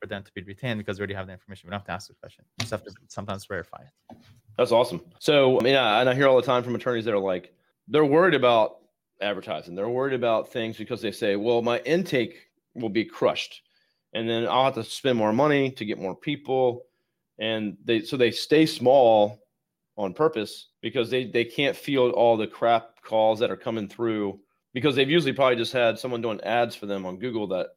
for 0.00 0.06
them 0.06 0.22
to 0.22 0.32
be 0.32 0.42
retained 0.42 0.78
because 0.78 0.98
we 0.98 1.02
already 1.02 1.14
have 1.14 1.26
the 1.26 1.34
information. 1.34 1.68
We 1.68 1.72
don't 1.72 1.80
have 1.80 1.86
to 1.86 1.92
ask 1.92 2.08
the 2.08 2.14
question. 2.14 2.44
We 2.58 2.62
just 2.62 2.70
have 2.70 2.82
to 2.84 2.92
sometimes 3.08 3.44
verify 3.44 3.82
it. 3.82 4.16
That's 4.56 4.72
awesome. 4.72 5.02
So, 5.18 5.60
I 5.60 5.62
mean, 5.62 5.76
I, 5.76 6.00
and 6.00 6.08
I 6.08 6.14
hear 6.14 6.28
all 6.28 6.36
the 6.36 6.42
time 6.42 6.62
from 6.62 6.74
attorneys 6.74 7.04
that 7.04 7.12
are 7.12 7.18
like, 7.18 7.52
they're 7.88 8.04
worried 8.06 8.34
about 8.34 8.78
advertising. 9.20 9.74
They're 9.74 9.88
worried 9.88 10.14
about 10.14 10.50
things 10.50 10.76
because 10.78 11.02
they 11.02 11.12
say, 11.12 11.36
well, 11.36 11.60
my 11.60 11.78
intake 11.80 12.48
will 12.74 12.88
be 12.88 13.04
crushed. 13.04 13.62
And 14.14 14.28
then 14.28 14.46
I'll 14.48 14.64
have 14.64 14.74
to 14.74 14.84
spend 14.84 15.18
more 15.18 15.32
money 15.32 15.70
to 15.72 15.84
get 15.84 15.98
more 15.98 16.16
people. 16.16 16.86
And 17.42 17.76
they, 17.84 18.02
so 18.02 18.16
they 18.16 18.30
stay 18.30 18.66
small 18.66 19.42
on 19.96 20.14
purpose 20.14 20.68
because 20.80 21.10
they, 21.10 21.24
they 21.24 21.44
can't 21.44 21.76
field 21.76 22.12
all 22.12 22.36
the 22.36 22.46
crap 22.46 23.02
calls 23.02 23.40
that 23.40 23.50
are 23.50 23.56
coming 23.56 23.88
through 23.88 24.38
because 24.74 24.94
they've 24.94 25.10
usually 25.10 25.32
probably 25.32 25.56
just 25.56 25.72
had 25.72 25.98
someone 25.98 26.22
doing 26.22 26.40
ads 26.42 26.76
for 26.76 26.86
them 26.86 27.04
on 27.04 27.18
Google 27.18 27.48
that 27.48 27.70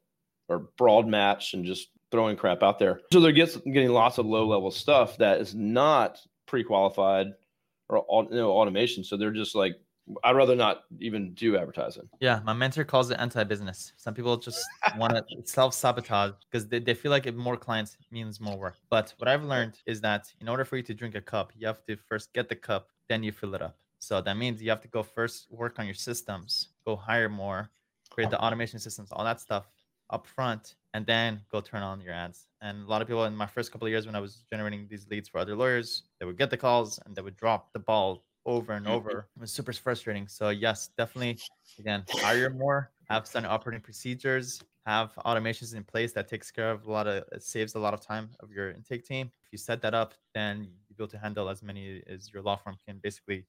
are 0.50 0.68
broad 0.78 1.08
match 1.08 1.56
and 1.56 1.66
just 1.66 1.88
throwing 2.12 2.38
crap 2.38 2.62
out 2.62 2.78
there. 2.78 3.02
So 3.12 3.20
they're 3.20 3.32
gets, 3.32 3.58
getting 3.58 3.90
lots 3.90 4.20
of 4.20 4.28
low 4.28 4.48
level 4.48 4.70
stuff 4.70 5.18
that 5.18 5.42
is 5.42 5.56
not 5.56 6.20
pre-qualified 6.48 7.34
or 7.90 8.06
au- 8.08 8.30
you 8.30 8.38
know, 8.38 8.52
automation. 8.52 9.04
So 9.04 9.18
they're 9.18 9.32
just 9.32 9.56
like 9.56 9.74
I'd 10.24 10.36
rather 10.36 10.56
not 10.56 10.84
even 11.00 11.34
do 11.34 11.58
advertising. 11.58 12.08
Yeah, 12.20 12.40
my 12.44 12.54
mentor 12.54 12.84
calls 12.84 13.10
it 13.10 13.20
anti-business. 13.20 13.94
Some 13.98 14.14
people 14.14 14.38
just 14.38 14.64
want 14.98 15.14
to 15.14 15.24
self-sabotage 15.44 16.34
because 16.50 16.68
they, 16.68 16.80
they 16.80 16.94
feel 16.94 17.12
like 17.12 17.26
if 17.26 17.36
more 17.36 17.58
clients 17.58 17.98
means 18.12 18.40
more 18.40 18.58
work. 18.58 18.76
But 18.90 19.14
what 19.18 19.28
I've 19.28 19.44
learned 19.44 19.80
is 19.86 20.02
that 20.02 20.32
in 20.42 20.48
order 20.48 20.64
for 20.64 20.78
you 20.78 20.84
to 20.84 20.94
drink 20.94 21.16
a 21.16 21.22
cup, 21.22 21.54
you 21.56 21.66
have 21.66 21.84
to 21.86 21.96
first 21.96 22.34
get 22.34 22.50
the 22.50 22.56
cup, 22.56 22.90
then 23.10 23.24
you 23.24 23.32
fill 23.32 23.56
it 23.56 23.62
up. 23.62 23.78
So 24.00 24.22
that 24.22 24.38
means 24.38 24.62
you 24.62 24.70
have 24.70 24.82
to 24.82 24.88
go 24.88 25.02
first 25.02 25.48
work 25.50 25.80
on 25.80 25.86
your 25.86 25.96
systems, 25.96 26.70
go 26.86 26.96
hire 26.96 27.30
more, 27.30 27.72
create 28.12 28.30
the 28.30 28.40
automation 28.40 28.80
systems, 28.80 29.10
all 29.12 29.24
that 29.24 29.42
stuff 29.42 29.68
up 30.12 30.28
front, 30.28 30.76
and 30.94 31.06
then 31.06 31.42
go 31.52 31.62
turn 31.62 31.82
on 31.82 32.00
your 32.00 32.14
ads. 32.14 32.46
And 32.62 32.86
a 32.86 32.90
lot 32.90 33.02
of 33.02 33.08
people 33.08 33.26
in 33.26 33.36
my 33.36 33.48
first 33.48 33.72
couple 33.72 33.88
of 33.88 33.92
years 33.92 34.06
when 34.06 34.16
I 34.16 34.20
was 34.20 34.46
generating 34.52 34.88
these 34.88 35.08
leads 35.10 35.28
for 35.28 35.40
other 35.40 35.56
lawyers, 35.56 36.04
they 36.20 36.26
would 36.26 36.38
get 36.38 36.52
the 36.52 36.58
calls 36.58 37.00
and 37.06 37.16
they 37.16 37.22
would 37.24 37.36
drop 37.36 37.74
the 37.74 37.80
ball 37.80 38.24
over 38.46 38.74
and 38.74 38.86
Mm-hmm. 38.86 38.96
over. 38.96 39.28
It 39.36 39.42
was 39.42 39.52
super 39.52 39.74
frustrating. 39.74 40.28
So 40.28 40.50
yes, 40.50 40.90
definitely 40.98 41.40
again, 41.80 42.04
hire 42.10 42.50
more, 42.50 42.92
have 43.10 43.28
standard 43.28 43.50
operating 43.50 43.82
procedures, 43.82 44.62
have 44.86 45.14
automations 45.26 45.76
in 45.76 45.84
place 45.84 46.14
that 46.14 46.28
takes 46.28 46.52
care 46.52 46.72
of 46.72 46.86
a 46.86 46.92
lot 46.92 47.08
of 47.08 47.24
it 47.32 47.44
saves 47.44 47.76
a 47.76 47.80
lot 47.80 47.94
of 47.94 48.02
time 48.02 48.30
of 48.40 48.52
your 48.52 48.72
intake 48.72 49.06
team. 49.06 49.32
If 49.46 49.52
you 49.52 49.58
set 49.58 49.82
that 49.82 49.94
up, 49.94 50.14
then 50.34 50.58
you'll 50.88 50.98
be 50.98 51.04
able 51.04 51.12
to 51.12 51.18
handle 51.18 51.50
as 51.50 51.64
many 51.64 52.04
as 52.08 52.32
your 52.32 52.44
law 52.44 52.56
firm 52.56 52.78
can 52.88 53.00
basically 53.02 53.46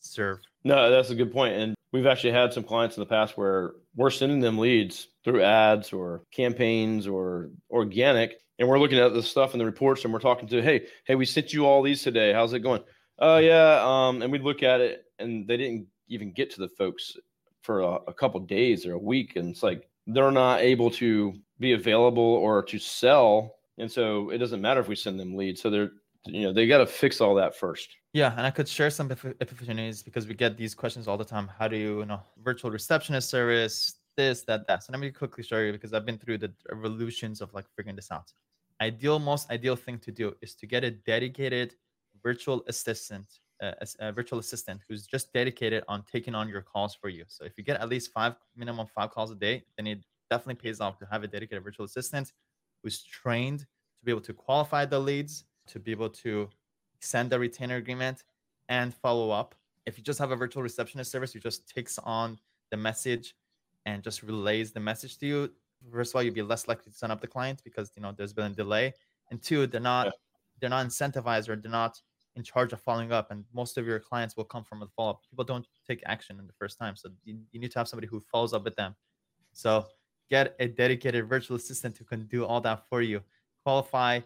serve. 0.00 0.38
No, 0.64 0.90
that's 0.90 1.10
a 1.10 1.14
good 1.14 1.32
point. 1.32 1.54
And 1.54 1.74
we've 1.92 2.06
actually 2.06 2.32
had 2.32 2.52
some 2.52 2.64
clients 2.64 2.96
in 2.96 3.02
the 3.02 3.06
past 3.06 3.36
where 3.36 3.72
we're 3.94 4.10
sending 4.10 4.40
them 4.40 4.58
leads 4.58 5.08
through 5.24 5.42
ads 5.42 5.92
or 5.92 6.22
campaigns 6.32 7.06
or 7.06 7.50
organic, 7.70 8.40
and 8.58 8.68
we're 8.68 8.78
looking 8.78 8.98
at 8.98 9.14
the 9.14 9.22
stuff 9.22 9.54
in 9.54 9.58
the 9.58 9.64
reports 9.64 10.04
and 10.04 10.12
we're 10.12 10.20
talking 10.20 10.48
to, 10.48 10.60
hey, 10.60 10.86
hey, 11.06 11.14
we 11.14 11.24
sent 11.24 11.52
you 11.52 11.66
all 11.66 11.82
these 11.82 12.02
today. 12.02 12.32
How's 12.32 12.52
it 12.52 12.60
going? 12.60 12.82
Oh 13.20 13.38
yeah. 13.38 13.80
Um, 13.82 14.22
and 14.22 14.32
we'd 14.32 14.42
look 14.42 14.62
at 14.62 14.80
it 14.80 15.04
and 15.18 15.46
they 15.46 15.56
didn't 15.56 15.86
even 16.08 16.32
get 16.32 16.50
to 16.52 16.60
the 16.60 16.68
folks 16.68 17.16
for 17.62 17.80
a, 17.80 17.94
a 18.08 18.14
couple 18.14 18.40
days 18.40 18.86
or 18.86 18.94
a 18.94 18.98
week. 18.98 19.36
And 19.36 19.50
it's 19.50 19.62
like 19.62 19.88
they're 20.06 20.30
not 20.30 20.60
able 20.60 20.90
to 20.92 21.34
be 21.58 21.72
available 21.72 22.22
or 22.22 22.62
to 22.64 22.78
sell. 22.78 23.56
And 23.78 23.90
so 23.90 24.30
it 24.30 24.38
doesn't 24.38 24.60
matter 24.60 24.80
if 24.80 24.88
we 24.88 24.96
send 24.96 25.20
them 25.20 25.36
leads. 25.36 25.60
So 25.60 25.70
they're 25.70 25.90
you 26.26 26.42
know, 26.42 26.52
they 26.52 26.66
got 26.66 26.78
to 26.78 26.86
fix 26.86 27.20
all 27.20 27.34
that 27.36 27.56
first. 27.56 27.96
Yeah, 28.12 28.34
and 28.36 28.46
I 28.46 28.50
could 28.50 28.68
share 28.68 28.90
some 28.90 29.08
epiphanies 29.08 30.04
because 30.04 30.26
we 30.26 30.34
get 30.34 30.56
these 30.56 30.74
questions 30.74 31.08
all 31.08 31.16
the 31.16 31.24
time. 31.24 31.48
How 31.58 31.68
do 31.68 31.76
you, 31.76 32.00
you 32.00 32.06
know, 32.06 32.20
virtual 32.42 32.70
receptionist 32.70 33.30
service, 33.30 33.94
this, 34.16 34.42
that, 34.42 34.66
that. 34.66 34.82
So 34.82 34.92
let 34.92 35.00
me 35.00 35.10
quickly 35.10 35.44
show 35.44 35.58
you 35.58 35.72
because 35.72 35.94
I've 35.94 36.04
been 36.04 36.18
through 36.18 36.38
the 36.38 36.52
evolutions 36.70 37.40
of 37.40 37.54
like 37.54 37.66
figuring 37.76 37.96
this 37.96 38.10
out. 38.10 38.32
Ideal, 38.80 39.18
most 39.18 39.50
ideal 39.50 39.76
thing 39.76 39.98
to 40.00 40.10
do 40.10 40.34
is 40.42 40.54
to 40.56 40.66
get 40.66 40.84
a 40.84 40.90
dedicated 40.90 41.74
virtual 42.22 42.64
assistant, 42.68 43.40
uh, 43.62 43.72
a 44.00 44.12
virtual 44.12 44.38
assistant 44.38 44.80
who's 44.88 45.06
just 45.06 45.32
dedicated 45.32 45.84
on 45.88 46.04
taking 46.04 46.34
on 46.34 46.48
your 46.48 46.62
calls 46.62 46.94
for 46.94 47.08
you. 47.08 47.24
So 47.28 47.44
if 47.44 47.56
you 47.58 47.64
get 47.64 47.80
at 47.80 47.88
least 47.88 48.12
five, 48.12 48.34
minimum 48.56 48.86
five 48.94 49.10
calls 49.10 49.30
a 49.30 49.34
day, 49.34 49.64
then 49.76 49.86
it 49.86 50.04
definitely 50.30 50.56
pays 50.56 50.80
off 50.80 50.98
to 50.98 51.06
have 51.06 51.22
a 51.24 51.28
dedicated 51.28 51.62
virtual 51.64 51.84
assistant 51.86 52.32
who's 52.82 53.02
trained 53.02 53.60
to 53.60 54.04
be 54.04 54.10
able 54.12 54.20
to 54.22 54.32
qualify 54.34 54.84
the 54.86 54.98
leads, 54.98 55.44
to 55.66 55.78
be 55.78 55.90
able 55.92 56.10
to 56.10 56.48
send 57.00 57.30
the 57.30 57.38
retainer 57.38 57.76
agreement 57.76 58.24
and 58.68 58.94
follow 58.94 59.30
up. 59.30 59.54
If 59.86 59.98
you 59.98 60.04
just 60.04 60.18
have 60.18 60.30
a 60.30 60.36
virtual 60.36 60.62
receptionist 60.62 61.10
service, 61.10 61.32
who 61.32 61.40
just 61.40 61.68
takes 61.68 61.98
on 61.98 62.38
the 62.70 62.76
message 62.76 63.34
and 63.86 64.02
just 64.02 64.22
relays 64.22 64.72
the 64.72 64.80
message 64.80 65.18
to 65.18 65.26
you, 65.26 65.54
first 65.92 66.12
of 66.12 66.16
all, 66.16 66.22
you'll 66.22 66.34
be 66.34 66.42
less 66.42 66.68
likely 66.68 66.92
to 66.92 66.96
sign 66.98 67.10
up 67.10 67.20
the 67.20 67.26
client 67.26 67.62
because 67.64 67.90
you 67.96 68.02
know 68.02 68.12
there's 68.12 68.32
been 68.32 68.52
a 68.52 68.54
delay. 68.54 68.94
And 69.30 69.42
two, 69.42 69.66
they're 69.66 69.80
not 69.80 70.06
Yeah. 70.06 70.10
they're 70.60 70.70
not 70.70 70.86
incentivized 70.86 71.48
or 71.48 71.56
they're 71.56 71.70
not 71.70 72.00
in 72.36 72.42
charge 72.42 72.72
of 72.72 72.80
following 72.80 73.12
up. 73.12 73.30
And 73.30 73.44
most 73.52 73.78
of 73.78 73.86
your 73.86 73.98
clients 73.98 74.36
will 74.36 74.44
come 74.44 74.64
from 74.64 74.82
a 74.82 74.86
follow 74.96 75.10
up. 75.10 75.22
People 75.28 75.44
don't 75.44 75.66
take 75.86 76.02
action 76.06 76.38
in 76.38 76.46
the 76.46 76.52
first 76.52 76.78
time. 76.78 76.96
So 76.96 77.08
you, 77.24 77.38
you 77.52 77.60
need 77.60 77.72
to 77.72 77.78
have 77.78 77.88
somebody 77.88 78.06
who 78.06 78.20
follows 78.20 78.52
up 78.52 78.64
with 78.64 78.76
them. 78.76 78.94
So 79.52 79.86
get 80.30 80.54
a 80.60 80.68
dedicated 80.68 81.28
virtual 81.28 81.56
assistant 81.56 81.98
who 81.98 82.04
can 82.04 82.26
do 82.26 82.44
all 82.44 82.60
that 82.60 82.84
for 82.88 83.02
you. 83.02 83.20
Qualify, 83.64 84.20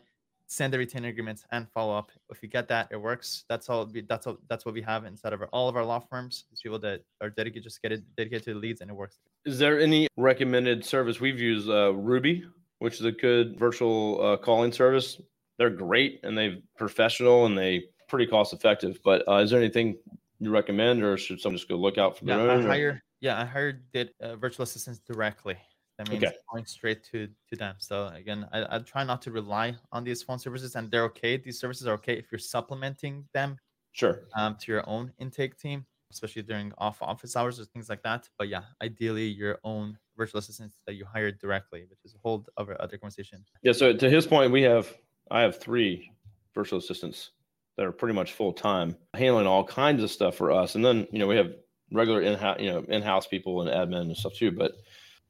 send 0.46 0.72
the 0.72 0.78
retainer 0.78 1.08
agreements 1.08 1.44
and 1.50 1.68
follow 1.70 1.96
up. 1.96 2.12
If 2.30 2.42
you 2.42 2.48
get 2.48 2.68
that, 2.68 2.88
it 2.90 2.96
works. 2.96 3.44
That's 3.48 3.68
all. 3.68 3.86
We, 3.86 4.02
that's 4.02 4.26
all. 4.26 4.36
That's 4.48 4.64
what 4.64 4.74
we 4.74 4.82
have 4.82 5.04
inside 5.04 5.32
of 5.32 5.40
our, 5.40 5.48
all 5.48 5.68
of 5.68 5.76
our 5.76 5.84
law 5.84 5.98
firms. 5.98 6.44
Is 6.52 6.60
people 6.60 6.78
that 6.80 7.00
are 7.20 7.30
dedicated, 7.30 7.64
just 7.64 7.82
get 7.82 7.92
it 7.92 8.02
dedicated 8.16 8.44
to 8.44 8.54
the 8.54 8.60
leads, 8.60 8.80
and 8.80 8.90
it 8.90 8.94
works. 8.94 9.18
Is 9.44 9.58
there 9.58 9.80
any 9.80 10.06
recommended 10.16 10.84
service? 10.84 11.20
We've 11.20 11.40
used 11.40 11.68
uh, 11.68 11.94
Ruby, 11.94 12.44
which 12.78 13.00
is 13.00 13.06
a 13.06 13.12
good 13.12 13.58
virtual 13.58 14.24
uh, 14.24 14.36
calling 14.36 14.72
service. 14.72 15.20
They're 15.58 15.70
great 15.70 16.20
and 16.24 16.36
they 16.36 16.62
professional 16.76 17.46
and 17.46 17.56
they 17.56 17.84
pretty 18.14 18.30
cost 18.30 18.52
effective. 18.52 19.00
But 19.04 19.26
uh, 19.28 19.36
is 19.36 19.50
there 19.50 19.60
anything 19.60 19.98
you 20.38 20.50
recommend, 20.50 21.02
or 21.02 21.16
should 21.16 21.40
someone 21.40 21.58
just 21.58 21.68
go 21.68 21.76
look 21.76 21.98
out 21.98 22.16
for 22.18 22.24
Yeah, 22.24 22.36
their 22.38 22.50
I 22.50 22.54
own? 22.54 22.66
or- 22.66 23.02
Yeah, 23.20 23.40
I 23.40 23.44
hired 23.44 23.90
did 23.90 24.10
uh, 24.20 24.36
virtual 24.36 24.64
assistants 24.64 25.00
directly. 25.00 25.56
That 25.98 26.08
means 26.10 26.24
Okay. 26.24 26.34
going 26.52 26.66
straight 26.66 27.02
to 27.12 27.28
to 27.50 27.56
them. 27.56 27.76
So 27.78 28.08
again, 28.08 28.46
I, 28.52 28.76
I 28.76 28.78
try 28.80 29.02
not 29.04 29.22
to 29.22 29.30
rely 29.30 29.76
on 29.92 30.04
these 30.04 30.22
phone 30.22 30.38
services, 30.38 30.76
and 30.76 30.90
they're 30.90 31.04
okay. 31.12 31.36
These 31.38 31.58
services 31.58 31.86
are 31.88 31.94
okay 31.94 32.14
if 32.18 32.30
you're 32.30 32.38
supplementing 32.56 33.24
them 33.32 33.56
Sure. 33.92 34.14
um, 34.36 34.56
to 34.60 34.72
your 34.72 34.82
own 34.88 35.12
intake 35.18 35.56
team, 35.56 35.86
especially 36.10 36.42
during 36.42 36.72
off 36.78 36.98
office 37.00 37.34
hours 37.36 37.58
or 37.60 37.64
things 37.64 37.88
like 37.88 38.02
that. 38.02 38.28
But 38.38 38.48
yeah, 38.48 38.64
ideally 38.82 39.26
your 39.28 39.58
own 39.64 39.96
virtual 40.16 40.38
assistants 40.40 40.76
that 40.86 40.94
you 40.94 41.04
hire 41.14 41.30
directly, 41.30 41.80
which 41.90 42.02
is 42.04 42.14
a 42.14 42.18
whole 42.24 42.44
other 42.60 42.76
other 42.82 42.98
conversation. 42.98 43.38
Yeah. 43.62 43.72
So 43.72 43.92
to 44.02 44.06
his 44.10 44.26
point, 44.26 44.50
we 44.52 44.62
have 44.62 44.86
I 45.30 45.40
have 45.46 45.54
three 45.66 46.10
virtual 46.54 46.78
assistants 46.80 47.30
that 47.76 47.86
are 47.86 47.92
pretty 47.92 48.14
much 48.14 48.32
full 48.32 48.52
time 48.52 48.96
handling 49.14 49.46
all 49.46 49.64
kinds 49.64 50.02
of 50.02 50.10
stuff 50.10 50.36
for 50.36 50.52
us, 50.52 50.74
and 50.74 50.84
then 50.84 51.06
you 51.12 51.18
know 51.18 51.26
we 51.26 51.36
have 51.36 51.52
regular 51.92 52.20
in 52.22 52.38
house 52.38 52.58
you 52.60 52.70
know 52.70 52.84
in 52.88 53.02
house 53.02 53.26
people 53.26 53.62
and 53.62 53.70
admin 53.70 54.02
and 54.02 54.16
stuff 54.16 54.34
too. 54.34 54.50
But 54.50 54.72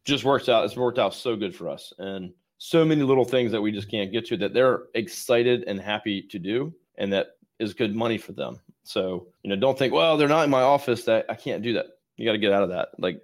just 0.05 0.25
works 0.25 0.49
out. 0.49 0.65
It's 0.65 0.77
worked 0.77 0.99
out 0.99 1.15
so 1.15 1.37
good 1.37 1.55
for 1.55 1.69
us, 1.69 1.93
and 1.99 2.33
so 2.59 2.85
many 2.85 3.03
little 3.03 3.25
things 3.25 3.53
that 3.53 3.61
we 3.61 3.73
just 3.73 3.91
can't 3.91 4.13
get 4.13 4.27
to 4.27 4.37
that 4.39 4.55
they're 4.55 4.85
excited 4.95 5.65
and 5.67 5.81
happy 5.81 6.23
to 6.23 6.39
do, 6.39 6.73
and 6.97 7.13
that 7.13 7.29
is 7.59 7.75
good 7.75 7.95
money 7.95 8.19
for 8.19 8.33
them. 8.33 8.61
So 8.83 9.29
you 9.43 9.51
know, 9.51 9.57
don't 9.57 9.79
think, 9.79 9.93
well, 9.93 10.17
they're 10.17 10.29
not 10.29 10.45
in 10.45 10.51
my 10.51 10.63
office 10.63 11.05
that 11.05 11.27
I 11.29 11.35
can't 11.35 11.63
do 11.63 11.75
that. 11.75 11.87
You 12.17 12.27
got 12.27 12.33
to 12.33 12.39
get 12.39 12.53
out 12.53 12.63
of 12.63 12.69
that. 12.71 12.91
Like, 12.99 13.23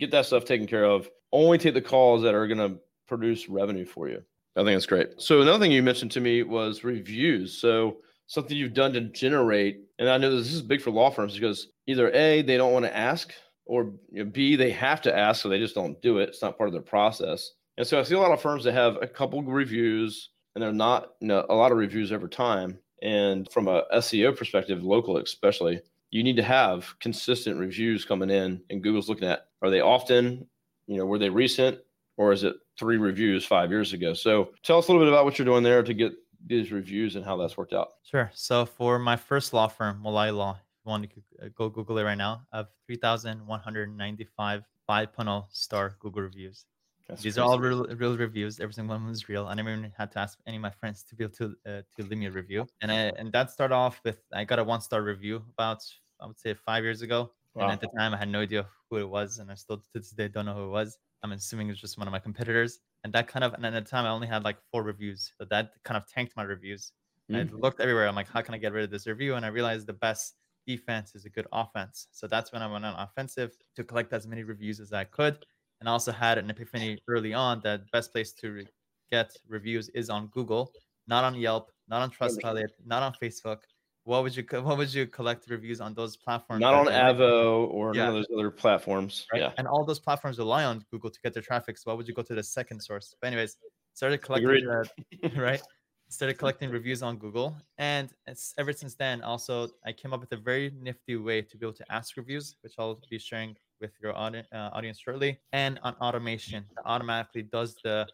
get 0.00 0.10
that 0.10 0.26
stuff 0.26 0.44
taken 0.44 0.66
care 0.66 0.84
of. 0.84 1.08
Only 1.30 1.58
take 1.58 1.74
the 1.74 1.80
calls 1.80 2.22
that 2.22 2.34
are 2.34 2.48
going 2.48 2.58
to 2.58 2.78
produce 3.06 3.48
revenue 3.48 3.86
for 3.86 4.08
you. 4.08 4.22
I 4.56 4.60
think 4.60 4.74
that's 4.74 4.86
great. 4.86 5.20
So 5.20 5.40
another 5.40 5.58
thing 5.58 5.72
you 5.72 5.82
mentioned 5.82 6.10
to 6.12 6.20
me 6.20 6.42
was 6.42 6.84
reviews. 6.84 7.56
So 7.56 7.98
something 8.26 8.56
you've 8.56 8.74
done 8.74 8.92
to 8.94 9.00
generate, 9.00 9.80
and 9.98 10.08
I 10.08 10.18
know 10.18 10.34
this 10.34 10.52
is 10.52 10.62
big 10.62 10.80
for 10.80 10.90
law 10.90 11.10
firms 11.10 11.34
because 11.34 11.68
either 11.86 12.10
A, 12.12 12.42
they 12.42 12.56
don't 12.56 12.72
want 12.72 12.84
to 12.84 12.96
ask, 12.96 13.32
or 13.66 13.92
B, 14.32 14.56
they 14.56 14.70
have 14.70 15.00
to 15.02 15.16
ask, 15.16 15.42
so 15.42 15.48
they 15.48 15.58
just 15.58 15.74
don't 15.74 16.00
do 16.02 16.18
it. 16.18 16.30
It's 16.30 16.42
not 16.42 16.56
part 16.56 16.68
of 16.68 16.72
their 16.72 16.82
process. 16.82 17.52
And 17.78 17.86
so 17.86 17.98
I 17.98 18.02
see 18.02 18.14
a 18.14 18.20
lot 18.20 18.32
of 18.32 18.40
firms 18.40 18.64
that 18.64 18.72
have 18.72 18.98
a 19.00 19.06
couple 19.06 19.42
reviews, 19.42 20.30
and 20.54 20.62
they're 20.62 20.72
not 20.72 21.12
you 21.20 21.28
know, 21.28 21.46
a 21.48 21.54
lot 21.54 21.72
of 21.72 21.78
reviews 21.78 22.12
over 22.12 22.28
time. 22.28 22.78
And 23.02 23.50
from 23.50 23.68
a 23.68 23.84
SEO 23.94 24.36
perspective, 24.36 24.84
local 24.84 25.16
especially, 25.16 25.80
you 26.10 26.22
need 26.22 26.36
to 26.36 26.42
have 26.42 26.94
consistent 27.00 27.58
reviews 27.58 28.04
coming 28.04 28.30
in, 28.30 28.62
and 28.70 28.82
Google's 28.82 29.08
looking 29.08 29.28
at 29.28 29.46
are 29.62 29.70
they 29.70 29.80
often, 29.80 30.46
you 30.86 30.98
know, 30.98 31.06
were 31.06 31.18
they 31.18 31.30
recent, 31.30 31.78
or 32.16 32.32
is 32.32 32.44
it 32.44 32.54
three 32.78 32.98
reviews 32.98 33.44
five 33.44 33.70
years 33.70 33.92
ago? 33.92 34.12
So 34.12 34.50
tell 34.62 34.78
us 34.78 34.88
a 34.88 34.92
little 34.92 35.04
bit 35.04 35.12
about 35.12 35.24
what 35.24 35.38
you're 35.38 35.46
doing 35.46 35.62
there 35.62 35.82
to 35.82 35.94
get 35.94 36.12
these 36.46 36.72
reviews 36.72 37.16
and 37.16 37.24
how 37.24 37.36
that's 37.36 37.56
worked 37.56 37.72
out. 37.72 37.88
Sure. 38.02 38.30
So 38.34 38.66
for 38.66 38.98
my 38.98 39.16
first 39.16 39.52
law 39.52 39.68
firm, 39.68 40.02
Mollaei 40.04 40.34
Law, 40.34 40.52
if 40.52 40.84
you 40.84 40.90
want 40.90 41.10
to 41.10 41.44
uh, 41.44 41.48
go 41.54 41.68
Google 41.68 41.98
it 41.98 42.04
right 42.04 42.18
now, 42.18 42.42
I 42.52 42.58
have 42.58 42.68
3,195 42.86 44.62
5.0 44.88 45.44
star 45.50 45.96
Google 46.00 46.22
reviews. 46.22 46.66
That's 47.08 47.22
These 47.22 47.38
are 47.38 47.44
all 47.44 47.58
real, 47.58 47.84
real 47.96 48.16
reviews. 48.16 48.60
Every 48.60 48.72
single 48.72 48.96
one 48.96 49.06
was 49.06 49.28
real. 49.28 49.46
I 49.46 49.54
never 49.54 49.70
even 49.70 49.92
had 49.96 50.12
to 50.12 50.18
ask 50.18 50.38
any 50.46 50.56
of 50.56 50.62
my 50.62 50.70
friends 50.70 51.02
to 51.04 51.16
be 51.16 51.24
able 51.24 51.34
to 51.34 51.54
uh, 51.66 51.82
to 51.96 52.02
leave 52.02 52.18
me 52.18 52.26
a 52.26 52.30
review. 52.30 52.66
And 52.80 52.90
I, 52.90 53.12
and 53.18 53.32
that 53.32 53.50
started 53.50 53.74
off 53.74 54.00
with 54.04 54.18
I 54.32 54.44
got 54.44 54.58
a 54.58 54.64
one 54.64 54.80
star 54.80 55.02
review 55.02 55.42
about 55.52 55.82
I 56.20 56.26
would 56.26 56.38
say 56.38 56.54
five 56.54 56.84
years 56.84 57.02
ago. 57.02 57.32
And 57.54 57.70
at 57.70 57.82
the 57.82 57.88
time, 57.98 58.14
I 58.14 58.16
had 58.16 58.30
no 58.30 58.40
idea 58.40 58.66
who 58.88 58.96
it 58.96 59.08
was, 59.08 59.38
and 59.38 59.50
I 59.50 59.54
still 59.54 59.76
to 59.76 59.88
this 59.92 60.10
day 60.10 60.28
don't 60.28 60.46
know 60.46 60.54
who 60.54 60.64
it 60.64 60.70
was. 60.70 60.96
I'm 61.22 61.32
assuming 61.32 61.68
it's 61.68 61.80
just 61.80 61.98
one 61.98 62.08
of 62.08 62.12
my 62.12 62.18
competitors. 62.18 62.78
And 63.04 63.12
that 63.12 63.26
kind 63.28 63.44
of 63.44 63.54
and 63.54 63.66
at 63.66 63.72
the 63.72 63.80
time, 63.90 64.04
I 64.04 64.10
only 64.10 64.28
had 64.28 64.44
like 64.44 64.58
four 64.70 64.82
reviews, 64.82 65.32
so 65.38 65.44
that 65.50 65.72
kind 65.84 65.96
of 65.96 66.06
tanked 66.08 66.36
my 66.36 66.44
reviews. 66.44 66.92
And 67.28 67.36
I 67.36 67.42
looked 67.54 67.80
everywhere. 67.80 68.06
I'm 68.08 68.14
like, 68.14 68.28
how 68.28 68.42
can 68.42 68.54
I 68.54 68.58
get 68.58 68.72
rid 68.72 68.84
of 68.84 68.90
this 68.90 69.06
review? 69.06 69.34
And 69.34 69.44
I 69.44 69.48
realized 69.48 69.86
the 69.86 69.94
best 69.94 70.34
defense 70.66 71.14
is 71.14 71.24
a 71.24 71.30
good 71.30 71.46
offense. 71.52 72.08
So 72.12 72.26
that's 72.26 72.52
when 72.52 72.62
I 72.62 72.70
went 72.70 72.84
on 72.84 72.94
offensive 72.94 73.56
to 73.76 73.84
collect 73.84 74.12
as 74.12 74.26
many 74.26 74.42
reviews 74.42 74.80
as 74.80 74.92
I 74.92 75.04
could. 75.04 75.44
And 75.80 75.88
I 75.88 75.92
also 75.92 76.12
had 76.12 76.38
an 76.38 76.50
epiphany 76.50 76.98
early 77.08 77.34
on 77.34 77.60
that 77.64 77.90
best 77.90 78.12
place 78.12 78.32
to 78.34 78.52
re- 78.52 78.68
get 79.10 79.34
reviews 79.48 79.88
is 79.90 80.10
on 80.10 80.28
Google, 80.28 80.72
not 81.06 81.24
on 81.24 81.34
Yelp, 81.34 81.70
not 81.88 82.02
on 82.02 82.10
Trustpilot, 82.10 82.68
not 82.84 83.02
on 83.02 83.12
Facebook. 83.20 83.58
What 84.04 84.22
would 84.24 84.34
you 84.36 84.44
what 84.62 84.76
would 84.78 84.92
you 84.92 85.06
collect 85.06 85.48
reviews 85.48 85.80
on 85.80 85.94
those 85.94 86.16
platforms? 86.16 86.60
Not 86.60 86.74
on 86.74 86.86
Avvo 86.86 87.68
or 87.68 87.94
Yeah. 87.94 88.00
none 88.06 88.08
of 88.10 88.14
those 88.16 88.26
other 88.36 88.50
platforms. 88.50 89.26
right? 89.32 89.42
Yeah. 89.42 89.52
And 89.58 89.68
all 89.68 89.84
those 89.84 90.00
platforms 90.00 90.38
rely 90.38 90.64
on 90.64 90.84
Google 90.90 91.10
to 91.10 91.20
get 91.22 91.32
their 91.34 91.42
traffic. 91.42 91.78
So 91.78 91.90
why 91.90 91.94
would 91.96 92.08
you 92.08 92.14
go 92.14 92.22
to 92.22 92.34
the 92.34 92.42
second 92.42 92.80
source? 92.80 93.14
But 93.20 93.28
anyways, 93.28 93.56
started 93.94 94.18
collecting 94.18 94.66
right? 95.36 95.62
started 96.08 96.34
collecting 96.36 96.68
reviews 96.68 97.02
on 97.02 97.16
Google, 97.16 97.56
and 97.78 98.12
it's 98.26 98.52
ever 98.58 98.72
since 98.74 98.94
then. 98.96 99.22
Also, 99.22 99.68
I 99.86 99.92
came 99.94 100.12
up 100.12 100.20
with 100.20 100.32
a 100.32 100.36
very 100.36 100.70
nifty 100.70 101.16
way 101.16 101.40
to 101.40 101.56
be 101.56 101.64
able 101.64 101.72
to 101.74 101.86
ask 101.90 102.16
reviews, 102.18 102.56
which 102.62 102.74
I'll 102.78 103.00
be 103.08 103.18
sharing 103.18 103.56
with 103.80 103.92
your 104.02 104.14
audi- 104.14 104.44
uh, 104.52 104.68
audience 104.76 104.98
shortly, 104.98 105.40
and 105.52 105.78
on 105.82 105.94
automation 106.02 106.66
that 106.76 106.82
automatically 106.84 107.44
does 107.44 107.78
the 107.82 108.06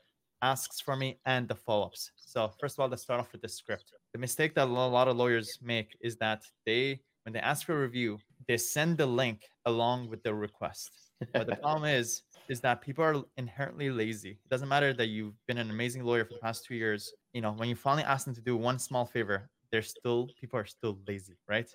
asks 0.42 0.80
for 0.80 0.96
me 0.96 1.18
and 1.26 1.48
the 1.48 1.54
follow-ups. 1.54 2.12
So 2.16 2.50
first 2.60 2.76
of 2.76 2.80
all, 2.80 2.88
let's 2.88 3.02
start 3.02 3.20
off 3.20 3.32
with 3.32 3.42
the 3.42 3.48
script. 3.48 3.92
The 4.12 4.18
mistake 4.18 4.54
that 4.54 4.68
a 4.68 4.70
lot 4.70 5.08
of 5.08 5.16
lawyers 5.16 5.58
make 5.62 5.96
is 6.00 6.16
that 6.16 6.42
they, 6.66 7.00
when 7.24 7.32
they 7.32 7.40
ask 7.40 7.66
for 7.66 7.78
a 7.78 7.82
review, 7.82 8.18
they 8.46 8.56
send 8.56 8.98
the 8.98 9.06
link 9.06 9.42
along 9.66 10.08
with 10.08 10.22
the 10.22 10.34
request. 10.34 10.90
But 11.32 11.46
the 11.46 11.56
problem 11.56 11.84
is, 12.00 12.22
is 12.48 12.60
that 12.60 12.80
people 12.80 13.04
are 13.04 13.22
inherently 13.36 13.90
lazy. 13.90 14.30
It 14.30 14.48
doesn't 14.48 14.68
matter 14.68 14.92
that 14.94 15.06
you've 15.08 15.34
been 15.46 15.58
an 15.58 15.70
amazing 15.70 16.04
lawyer 16.04 16.24
for 16.24 16.34
the 16.34 16.40
past 16.40 16.64
two 16.64 16.74
years. 16.74 17.12
You 17.32 17.42
know, 17.42 17.52
when 17.52 17.68
you 17.68 17.76
finally 17.76 18.04
ask 18.04 18.24
them 18.24 18.34
to 18.34 18.40
do 18.40 18.56
one 18.56 18.78
small 18.78 19.04
favor, 19.04 19.50
they're 19.70 19.82
still 19.82 20.28
people 20.40 20.58
are 20.58 20.64
still 20.64 20.98
lazy, 21.06 21.36
right? 21.46 21.68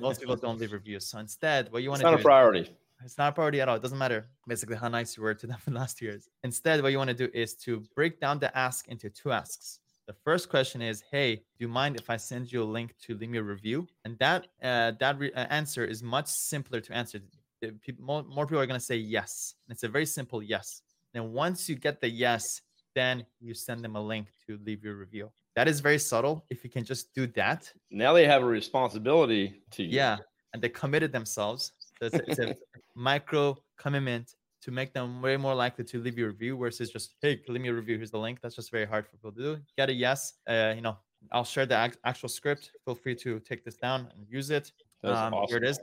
Most 0.00 0.20
people 0.20 0.36
don't 0.36 0.58
leave 0.58 0.72
reviews. 0.72 1.06
So 1.06 1.18
instead, 1.18 1.72
what 1.72 1.82
you 1.82 1.90
want 1.90 2.00
It's 2.00 2.06
to 2.06 2.10
not 2.10 2.16
do 2.16 2.16
a 2.16 2.18
is 2.18 2.24
priority. 2.24 2.76
It's 3.04 3.18
not 3.18 3.30
a 3.30 3.32
priority 3.32 3.60
at 3.60 3.68
all. 3.68 3.76
It 3.76 3.82
doesn't 3.82 3.98
matter 3.98 4.28
basically 4.46 4.76
how 4.76 4.88
nice 4.88 5.16
you 5.16 5.22
were 5.22 5.34
to 5.34 5.46
them 5.46 5.58
for 5.58 5.70
the 5.74 5.76
last 5.76 5.98
two 5.98 6.06
years. 6.06 6.28
Instead, 6.44 6.82
what 6.82 6.92
you 6.92 6.98
want 6.98 7.08
to 7.10 7.14
do 7.14 7.28
is 7.34 7.54
to 7.64 7.82
break 7.94 8.20
down 8.20 8.38
the 8.38 8.56
ask 8.56 8.88
into 8.88 9.08
two 9.10 9.32
asks. 9.32 9.80
The 10.06 10.14
first 10.24 10.48
question 10.48 10.82
is, 10.82 11.02
"Hey, 11.10 11.36
do 11.36 11.42
you 11.58 11.68
mind 11.68 11.96
if 11.96 12.10
I 12.10 12.16
send 12.16 12.50
you 12.50 12.62
a 12.62 12.70
link 12.78 12.94
to 13.06 13.16
leave 13.16 13.30
me 13.30 13.38
a 13.38 13.42
review?" 13.42 13.86
And 14.04 14.18
that 14.18 14.48
uh, 14.62 14.92
that 14.98 15.18
re- 15.18 15.32
uh, 15.32 15.46
answer 15.50 15.84
is 15.84 16.02
much 16.02 16.26
simpler 16.26 16.80
to 16.80 16.92
answer. 16.92 17.20
The 17.60 17.72
peop- 17.84 18.00
more, 18.00 18.22
more 18.24 18.46
people 18.46 18.60
are 18.60 18.66
going 18.66 18.80
to 18.80 18.84
say 18.84 18.96
yes. 18.96 19.54
And 19.68 19.74
it's 19.74 19.82
a 19.84 19.88
very 19.88 20.06
simple 20.06 20.42
yes. 20.42 20.82
And 21.14 21.32
once 21.32 21.68
you 21.68 21.76
get 21.76 22.00
the 22.00 22.08
yes, 22.08 22.62
then 22.94 23.24
you 23.38 23.54
send 23.54 23.84
them 23.84 23.94
a 23.96 24.00
link 24.02 24.28
to 24.46 24.58
leave 24.64 24.82
your 24.82 24.96
review. 24.96 25.30
That 25.56 25.68
is 25.68 25.80
very 25.80 25.98
subtle. 25.98 26.44
If 26.50 26.64
you 26.64 26.70
can 26.70 26.84
just 26.84 27.12
do 27.14 27.26
that, 27.28 27.70
Now 27.90 28.12
they 28.14 28.26
have 28.26 28.42
a 28.42 28.46
responsibility 28.46 29.62
to 29.72 29.82
you. 29.82 29.90
yeah, 29.90 30.16
and 30.54 30.62
they 30.62 30.68
committed 30.70 31.12
themselves. 31.12 31.72
So 32.00 32.06
it's, 32.06 32.14
a- 32.16 32.30
it's 32.30 32.38
a 32.40 32.56
micro 32.94 33.56
commitment 33.78 34.34
to 34.62 34.70
make 34.70 34.92
them 34.92 35.22
way 35.22 35.36
more 35.36 35.54
likely 35.54 35.84
to 35.84 35.98
leave 36.00 36.18
you 36.18 36.26
a 36.26 36.28
review 36.28 36.56
versus 36.56 36.90
just 36.90 37.14
hey, 37.22 37.40
leave 37.48 37.60
me 37.62 37.68
a 37.68 37.74
review. 37.74 37.96
Here's 37.96 38.10
the 38.10 38.18
link. 38.18 38.40
That's 38.42 38.56
just 38.56 38.70
very 38.70 38.86
hard 38.86 39.06
for 39.06 39.12
people 39.12 39.32
to 39.32 39.42
do. 39.56 39.62
Get 39.76 39.88
a 39.90 39.92
yes. 39.92 40.34
Uh, 40.48 40.72
you 40.74 40.82
know, 40.82 40.98
I'll 41.32 41.44
share 41.44 41.66
the 41.66 41.82
ac- 41.82 41.98
actual 42.04 42.28
script. 42.28 42.72
Feel 42.84 42.94
free 42.94 43.14
to 43.16 43.40
take 43.40 43.64
this 43.64 43.76
down 43.76 44.08
and 44.14 44.26
use 44.28 44.50
it. 44.50 44.72
Um, 45.02 45.32
Here 45.48 45.56
it 45.58 45.62
awesome. 45.62 45.64
is. 45.64 45.80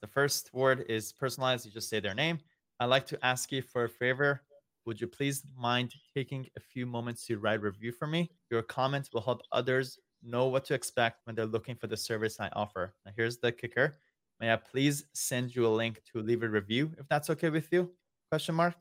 The 0.00 0.06
first 0.06 0.50
word 0.54 0.84
is 0.88 1.12
personalized. 1.12 1.66
You 1.66 1.72
just 1.72 1.88
say 1.88 2.00
their 2.00 2.14
name. 2.14 2.38
I'd 2.78 2.86
like 2.86 3.06
to 3.08 3.18
ask 3.24 3.50
you 3.52 3.62
for 3.62 3.84
a 3.84 3.88
favor. 3.88 4.42
Would 4.86 5.00
you 5.00 5.06
please 5.08 5.42
mind 5.58 5.92
taking 6.14 6.46
a 6.56 6.60
few 6.60 6.86
moments 6.86 7.26
to 7.26 7.38
write 7.38 7.60
a 7.60 7.62
review 7.62 7.92
for 7.92 8.06
me? 8.06 8.30
Your 8.50 8.62
comment 8.62 9.08
will 9.12 9.20
help 9.20 9.42
others 9.52 9.98
know 10.22 10.46
what 10.46 10.64
to 10.66 10.74
expect 10.74 11.20
when 11.26 11.34
they're 11.36 11.46
looking 11.46 11.74
for 11.76 11.86
the 11.88 11.96
service 11.96 12.38
I 12.40 12.48
offer. 12.52 12.94
Now, 13.04 13.12
here's 13.16 13.38
the 13.38 13.52
kicker. 13.52 13.98
May 14.40 14.52
I 14.52 14.56
please 14.56 15.04
send 15.12 15.54
you 15.54 15.66
a 15.66 15.68
link 15.68 16.02
to 16.12 16.22
leave 16.22 16.42
a 16.42 16.48
review 16.48 16.90
if 16.98 17.06
that's 17.08 17.28
okay 17.30 17.50
with 17.50 17.68
you? 17.72 17.90
Question 18.30 18.54
mark. 18.54 18.74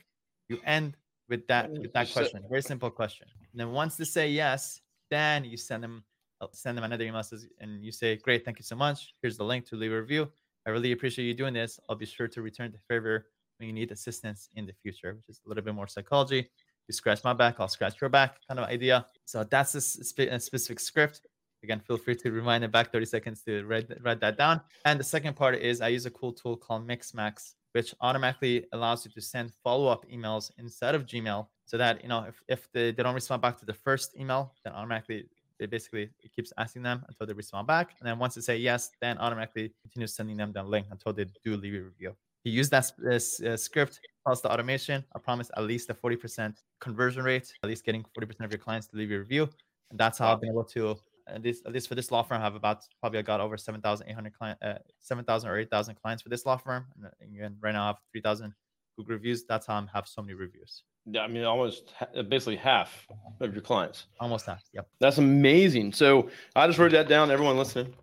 You 0.48 0.60
end 0.66 0.96
with 1.28 1.46
that 1.48 1.70
with 1.72 1.92
that 1.94 2.12
question. 2.12 2.44
Very 2.50 2.62
simple 2.62 2.90
question. 2.90 3.28
And 3.52 3.60
then 3.60 3.72
once 3.72 3.98
they 3.98 4.06
say 4.06 4.30
yes, 4.30 4.80
then 5.12 5.44
you 5.44 5.58
send 5.58 5.84
them 5.84 6.04
uh, 6.42 6.48
send 6.54 6.78
them 6.78 6.86
another 6.86 7.04
email 7.04 7.22
says, 7.24 7.46
and 7.60 7.84
you 7.84 7.92
say, 7.92 8.16
"Great, 8.16 8.46
thank 8.46 8.58
you 8.58 8.64
so 8.64 8.76
much. 8.76 9.14
Here's 9.22 9.38
the 9.38 9.44
link 9.44 9.66
to 9.66 9.76
leave 9.76 9.92
a 9.92 10.00
review. 10.00 10.30
I 10.66 10.70
really 10.70 10.94
appreciate 10.94 11.26
you 11.26 11.34
doing 11.34 11.54
this. 11.54 11.80
I'll 11.90 11.98
be 11.98 12.06
sure 12.06 12.28
to 12.30 12.42
return 12.42 12.72
the 12.72 12.80
favor 12.88 13.28
when 13.58 13.68
you 13.68 13.74
need 13.74 13.92
assistance 13.92 14.48
in 14.56 14.66
the 14.66 14.74
future," 14.82 15.16
which 15.16 15.28
is 15.28 15.42
a 15.46 15.50
little 15.50 15.64
bit 15.64 15.76
more 15.76 15.88
psychology. 15.88 16.50
You 16.88 16.94
scratch 16.94 17.24
my 17.24 17.34
back, 17.34 17.60
I'll 17.60 17.68
scratch 17.68 18.02
your 18.02 18.10
back, 18.10 18.38
kind 18.48 18.60
of 18.60 18.68
idea. 18.68 19.06
So 19.26 19.44
that's 19.44 19.76
a, 19.76 19.82
spe- 19.82 20.32
a 20.32 20.40
specific 20.40 20.80
script. 20.80 21.22
Again, 21.64 21.80
feel 21.80 21.98
free 21.98 22.16
to 22.16 22.32
rewind 22.32 22.64
it 22.64 22.72
back 22.72 22.92
30 22.92 23.06
seconds 23.06 23.44
to 23.44 23.66
write, 23.66 23.90
write 24.02 24.20
that 24.22 24.38
down. 24.38 24.62
And 24.86 25.00
the 25.00 25.04
second 25.04 25.36
part 25.36 25.56
is 25.56 25.82
I 25.82 25.90
use 25.90 26.06
a 26.06 26.12
cool 26.12 26.34
tool 26.34 26.56
called 26.56 26.88
Mixmax, 26.88 27.56
which 27.74 27.94
automatically 28.02 28.66
allows 28.72 29.06
you 29.06 29.12
to 29.12 29.22
send 29.22 29.52
follow-up 29.64 30.06
emails 30.10 30.52
instead 30.58 30.96
of 30.96 31.06
Gmail 31.06 31.48
so 31.66 31.78
that, 31.78 32.02
you 32.02 32.10
know, 32.10 32.26
if, 32.28 32.42
if 32.48 32.72
they, 32.72 32.92
they 32.92 33.04
don't 33.04 33.14
respond 33.14 33.42
back 33.42 33.58
to 33.60 33.66
the 33.66 33.74
first 33.74 34.18
email, 34.18 34.54
then 34.64 34.74
automatically 34.74 35.28
they 35.60 35.66
basically 35.66 36.10
it 36.24 36.34
keeps 36.34 36.54
asking 36.58 36.84
them 36.84 37.04
until 37.08 37.28
they 37.28 37.34
respond 37.34 37.68
back. 37.68 37.96
And 38.00 38.08
then 38.08 38.18
once 38.18 38.36
they 38.36 38.42
say 38.42 38.58
yes, 38.58 38.92
then 39.02 39.18
automatically 39.18 39.74
continues 39.82 40.14
sending 40.16 40.38
them 40.38 40.52
the 40.54 40.64
link 40.64 40.88
until 40.90 41.14
they 41.14 41.26
do 41.44 41.58
leave 41.58 41.76
a 41.76 41.84
review. 41.84 42.16
You 42.46 42.54
use 42.54 42.70
that 42.70 42.92
this, 42.98 43.42
uh, 43.42 43.58
script 43.58 44.00
plus 44.26 44.42
the 44.42 44.52
automation. 44.52 45.04
I 45.14 45.20
promise 45.20 45.52
at 45.58 45.64
least 45.64 45.90
a 45.90 45.94
40% 45.94 46.56
conversion 46.80 47.24
rate, 47.24 47.52
at 47.62 47.70
least 47.70 47.86
getting 47.86 48.06
40% 48.18 48.46
of 48.46 48.52
your 48.52 48.60
clients 48.60 48.88
to 48.88 48.98
leave 48.98 49.12
a 49.12 49.20
review. 49.20 49.50
And 49.92 50.00
that's 50.00 50.18
how 50.18 50.32
I've 50.32 50.42
been 50.42 50.52
able 50.52 50.64
to, 50.66 50.98
at 51.34 51.44
least, 51.44 51.66
at 51.66 51.72
least 51.72 51.88
for 51.88 51.96
this 51.96 52.12
law 52.12 52.24
firm, 52.24 52.42
I 52.42 52.44
have 52.44 52.56
about 52.56 52.84
probably 53.00 53.20
I 53.20 53.22
got 53.22 53.40
over 53.40 53.58
7,800 53.58 54.34
client, 54.34 54.60
uh, 54.62 54.76
7,000 55.00 55.50
or 55.50 55.58
8,000 55.58 55.96
clients 55.96 56.24
for 56.24 56.30
this 56.30 56.46
law 56.46 56.58
firm. 56.58 56.86
And 56.96 57.06
uh, 57.06 57.10
again, 57.22 57.58
right 57.62 57.74
now 57.74 57.84
I 57.84 57.88
have 57.88 57.98
3,000 58.12 58.54
Google 58.98 59.14
reviews. 59.14 59.46
That's 59.46 59.66
how 59.66 59.76
I 59.76 59.86
have 59.94 60.08
so 60.08 60.22
many 60.22 60.34
reviews. 60.34 60.84
Yeah, 61.06 61.22
I 61.22 61.28
mean, 61.28 61.44
almost 61.44 61.94
basically 62.28 62.58
half 62.58 63.08
of 63.40 63.54
your 63.54 63.62
clients. 63.62 64.06
Almost 64.20 64.46
that. 64.46 64.62
Yep. 64.74 64.88
That's 65.00 65.18
amazing. 65.18 65.94
So 65.94 66.30
I 66.56 66.68
just 66.68 66.78
wrote 66.78 66.92
that 66.92 67.08
down. 67.08 67.32
Everyone 67.32 67.58
listening, 67.58 67.94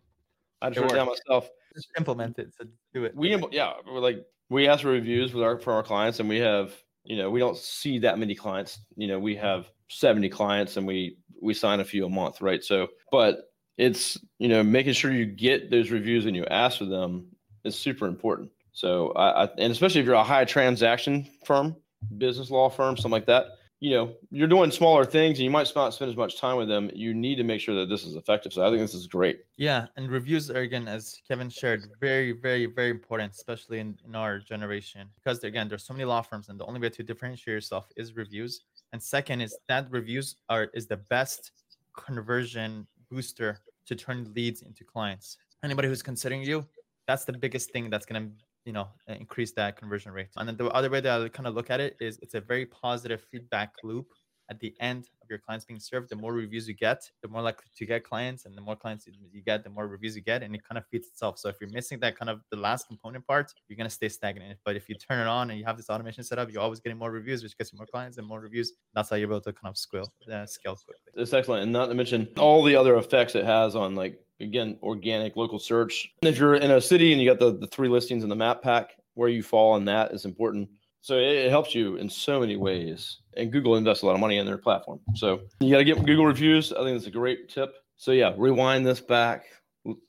I 0.63 0.71
just 0.71 0.79
It 0.79 0.83
wrote 0.83 0.93
it 0.93 0.95
down 0.97 1.07
myself. 1.07 1.49
Just 1.75 1.89
implement 1.99 2.39
it. 2.39 2.53
So 2.59 2.67
do 2.95 3.05
it. 3.05 3.15
We 3.15 3.37
yeah, 3.53 3.75
we're 3.87 4.01
like 4.01 4.25
we 4.49 4.67
ask 4.67 4.83
for 4.83 4.89
reviews 4.89 5.35
with 5.35 5.45
our 5.45 5.59
for 5.59 5.75
our 5.75 5.83
clients, 5.83 6.21
and 6.21 6.29
we 6.29 6.39
have 6.39 6.73
you 7.05 7.17
know 7.17 7.31
we 7.31 7.39
don't 7.39 7.57
see 7.57 7.99
that 8.01 8.19
many 8.19 8.35
clients. 8.35 8.79
You 8.97 9.09
know, 9.09 9.19
we 9.19 9.37
have 9.37 9.71
seventy 9.89 10.29
clients, 10.29 10.77
and 10.79 10.87
we 10.87 11.19
we 11.43 11.55
sign 11.55 11.81
a 11.81 11.85
few 11.85 12.07
a 12.07 12.09
month, 12.09 12.41
right? 12.41 12.63
So, 12.63 12.89
but 13.11 13.51
it's 13.77 14.19
you 14.39 14.49
know 14.49 14.63
making 14.63 14.95
sure 14.95 15.13
you 15.13 15.27
get 15.27 15.71
those 15.71 15.91
reviews 15.91 16.27
and 16.27 16.35
you 16.35 16.45
ask 16.47 16.79
for 16.79 16.87
them 16.87 17.27
is 17.65 17.79
super 17.79 18.07
important. 18.07 18.51
So 18.73 19.13
I, 19.13 19.45
I 19.45 19.49
and 19.59 19.73
especially 19.73 20.01
if 20.01 20.07
you're 20.07 20.15
a 20.15 20.25
high 20.25 20.45
transaction 20.45 21.27
firm, 21.45 21.77
business 22.19 22.51
law 22.51 22.69
firm, 22.69 22.97
something 22.97 23.11
like 23.11 23.27
that. 23.27 23.47
You 23.79 23.91
know, 23.91 24.15
you're 24.31 24.49
doing 24.49 24.71
smaller 24.71 25.05
things 25.05 25.39
and 25.39 25.45
you 25.45 25.51
might 25.51 25.71
not 25.77 25.93
spend 25.93 26.11
as 26.11 26.17
much 26.17 26.41
time 26.41 26.57
with 26.57 26.67
them. 26.67 26.91
You 26.95 27.13
need 27.13 27.37
to 27.37 27.45
make 27.45 27.61
sure 27.61 27.75
that 27.75 27.91
this 27.91 28.05
is 28.05 28.17
effective. 28.17 28.55
So 28.55 28.67
I 28.67 28.71
think 28.71 28.81
this 28.81 28.95
is 28.95 29.07
great. 29.07 29.41
Yeah, 29.59 29.87
and 29.97 30.11
reviews 30.11 30.51
are 30.51 30.61
again, 30.61 30.89
as 30.89 31.21
Kevin 31.29 31.51
shared, 31.51 31.87
very, 32.01 32.33
very, 32.33 32.65
very 32.65 32.89
important, 32.89 33.35
especially 33.35 33.81
in, 33.81 33.99
in 34.07 34.15
our 34.15 34.39
generation, 34.39 35.09
because 35.17 35.45
again, 35.45 35.69
there's 35.69 35.85
so 35.85 35.93
many 35.93 36.07
law 36.07 36.23
firms, 36.23 36.49
and 36.49 36.59
the 36.59 36.65
only 36.65 36.81
way 36.81 36.89
to 36.89 37.03
differentiate 37.03 37.53
yourself 37.53 37.87
is 37.97 38.17
reviews. 38.17 38.63
And 38.97 39.03
second 39.03 39.43
is 39.43 39.55
that 39.69 39.91
reviews 39.91 40.37
are 40.49 40.71
is 40.73 40.87
the 40.87 40.97
best 40.97 41.53
conversion 41.95 42.87
booster 43.11 43.61
to 43.85 43.95
turn 43.95 44.33
leads 44.35 44.63
into 44.63 44.85
clients. 44.85 45.37
Anybody 45.63 45.89
who's 45.89 46.03
considering 46.03 46.43
you, 46.43 46.67
that's 47.07 47.27
the 47.27 47.35
biggest 47.35 47.73
thing 47.73 47.91
that's 47.91 48.07
gonna 48.07 48.31
you 48.65 48.73
know 48.73 48.89
increase 49.07 49.53
that 49.53 49.77
conversion 49.77 50.13
rate. 50.13 50.29
And 50.39 50.49
then 50.49 50.57
the 50.57 50.69
other 50.69 50.89
way 50.89 51.03
that 51.03 51.21
I 51.21 51.29
kind 51.29 51.47
of 51.47 51.55
look 51.55 51.69
at 51.69 51.79
it 51.79 51.99
is 52.01 52.19
it's 52.23 52.33
a 52.33 52.41
very 52.41 52.65
positive 52.65 53.21
feedback 53.31 53.75
loop 53.85 54.07
at 54.49 54.61
the 54.61 54.75
end 54.81 55.09
of 55.23 55.29
your 55.29 55.39
clients 55.39 55.65
being 55.65 55.81
served, 55.81 56.09
the 56.09 56.17
more 56.17 56.33
reviews 56.33 56.69
you 56.69 56.75
get, 56.75 57.11
the 57.23 57.29
more 57.29 57.43
likely 57.43 57.67
to 57.77 57.87
get 57.87 58.05
clients, 58.05 58.45
and 58.45 58.57
the 58.57 58.61
more 58.61 58.77
clients 58.77 59.07
you- 59.07 59.43
get, 59.43 59.65
the 59.65 59.71
more 59.71 59.87
reviews 59.87 60.17
you 60.17 60.23
get, 60.23 60.43
and 60.43 60.55
it 60.55 60.63
kind 60.65 60.79
of 60.79 60.87
feeds 60.87 61.09
itself. 61.09 61.39
So 61.39 61.49
if 61.49 61.57
you're 61.61 61.71
missing 61.71 61.99
that 62.01 62.17
kind 62.17 62.31
of 62.31 62.41
the 62.51 62.57
last 62.57 62.87
component 62.87 63.27
part, 63.27 63.53
you're 63.69 63.77
gonna 63.77 63.91
stay 63.91 64.09
stagnant. 64.09 64.59
But 64.65 64.77
if 64.77 64.89
you 64.89 64.95
turn 64.95 65.21
it 65.21 65.29
on 65.29 65.51
and 65.51 65.59
you 65.59 65.65
have 65.65 65.77
this 65.77 65.91
automation 65.91 66.25
set 66.25 66.39
up, 66.39 66.51
you're 66.51 66.63
always 66.63 66.81
getting 66.81 66.99
more 66.99 67.11
reviews, 67.11 67.43
which 67.43 67.57
gets 67.59 67.73
you 67.73 67.79
more 67.79 67.87
clients 67.87 68.19
and 68.19 68.27
more 68.27 68.41
reviews. 68.41 68.73
That's 68.95 69.11
how 69.11 69.17
you're 69.17 69.29
able 69.29 69.41
to 69.41 69.53
kind 69.53 69.71
of 69.71 69.77
scale, 69.77 70.13
uh, 70.33 70.47
scale 70.47 70.77
quickly. 70.77 71.13
It's 71.23 71.33
excellent. 71.33 71.65
And 71.65 71.73
not 71.73 71.87
to 71.87 71.95
mention 71.95 72.29
all 72.39 72.63
the 72.63 72.77
other 72.77 72.97
effects 72.97 73.35
it 73.35 73.45
has 73.45 73.75
on 73.77 73.95
like 73.95 74.21
again, 74.41 74.79
organic 74.83 75.37
local 75.37 75.59
search. 75.59 76.13
If 76.23 76.39
you're 76.39 76.57
in 76.57 76.71
a 76.71 76.81
city 76.81 77.13
and 77.13 77.21
you 77.21 77.29
got 77.31 77.39
the, 77.39 77.57
the 77.59 77.67
three 77.69 77.89
listings 77.89 78.23
in 78.23 78.29
the 78.29 78.37
map 78.37 78.63
pack, 78.63 78.91
where 79.15 79.31
you 79.31 79.43
fall 79.43 79.73
on 79.73 79.87
that 79.87 80.13
is 80.13 80.27
important. 80.27 80.69
So 81.07 81.19
it, 81.19 81.51
helps 81.51 81.73
you 81.73 81.99
in 81.99 82.11
so 82.11 82.41
many 82.41 82.57
ways. 82.57 83.19
And 83.37 83.53
Google 83.53 83.77
invests 83.77 84.03
a 84.03 84.07
lot 84.07 84.15
of 84.15 84.21
money 84.21 84.39
in 84.39 84.47
their 84.47 84.59
platform. 84.59 84.99
So 85.15 85.43
you 85.61 85.71
got 85.71 85.79
to 85.79 85.85
get 85.85 86.05
Google 86.05 86.27
reviews. 86.27 86.73
I 86.73 86.83
think 86.83 86.97
it's 86.97 87.07
a 87.07 87.13
great 87.13 87.49
tip. 87.49 87.77
So 87.95 88.11
yeah, 88.11 88.35
rewind 88.37 88.85
this 88.85 89.01
back, 89.01 89.45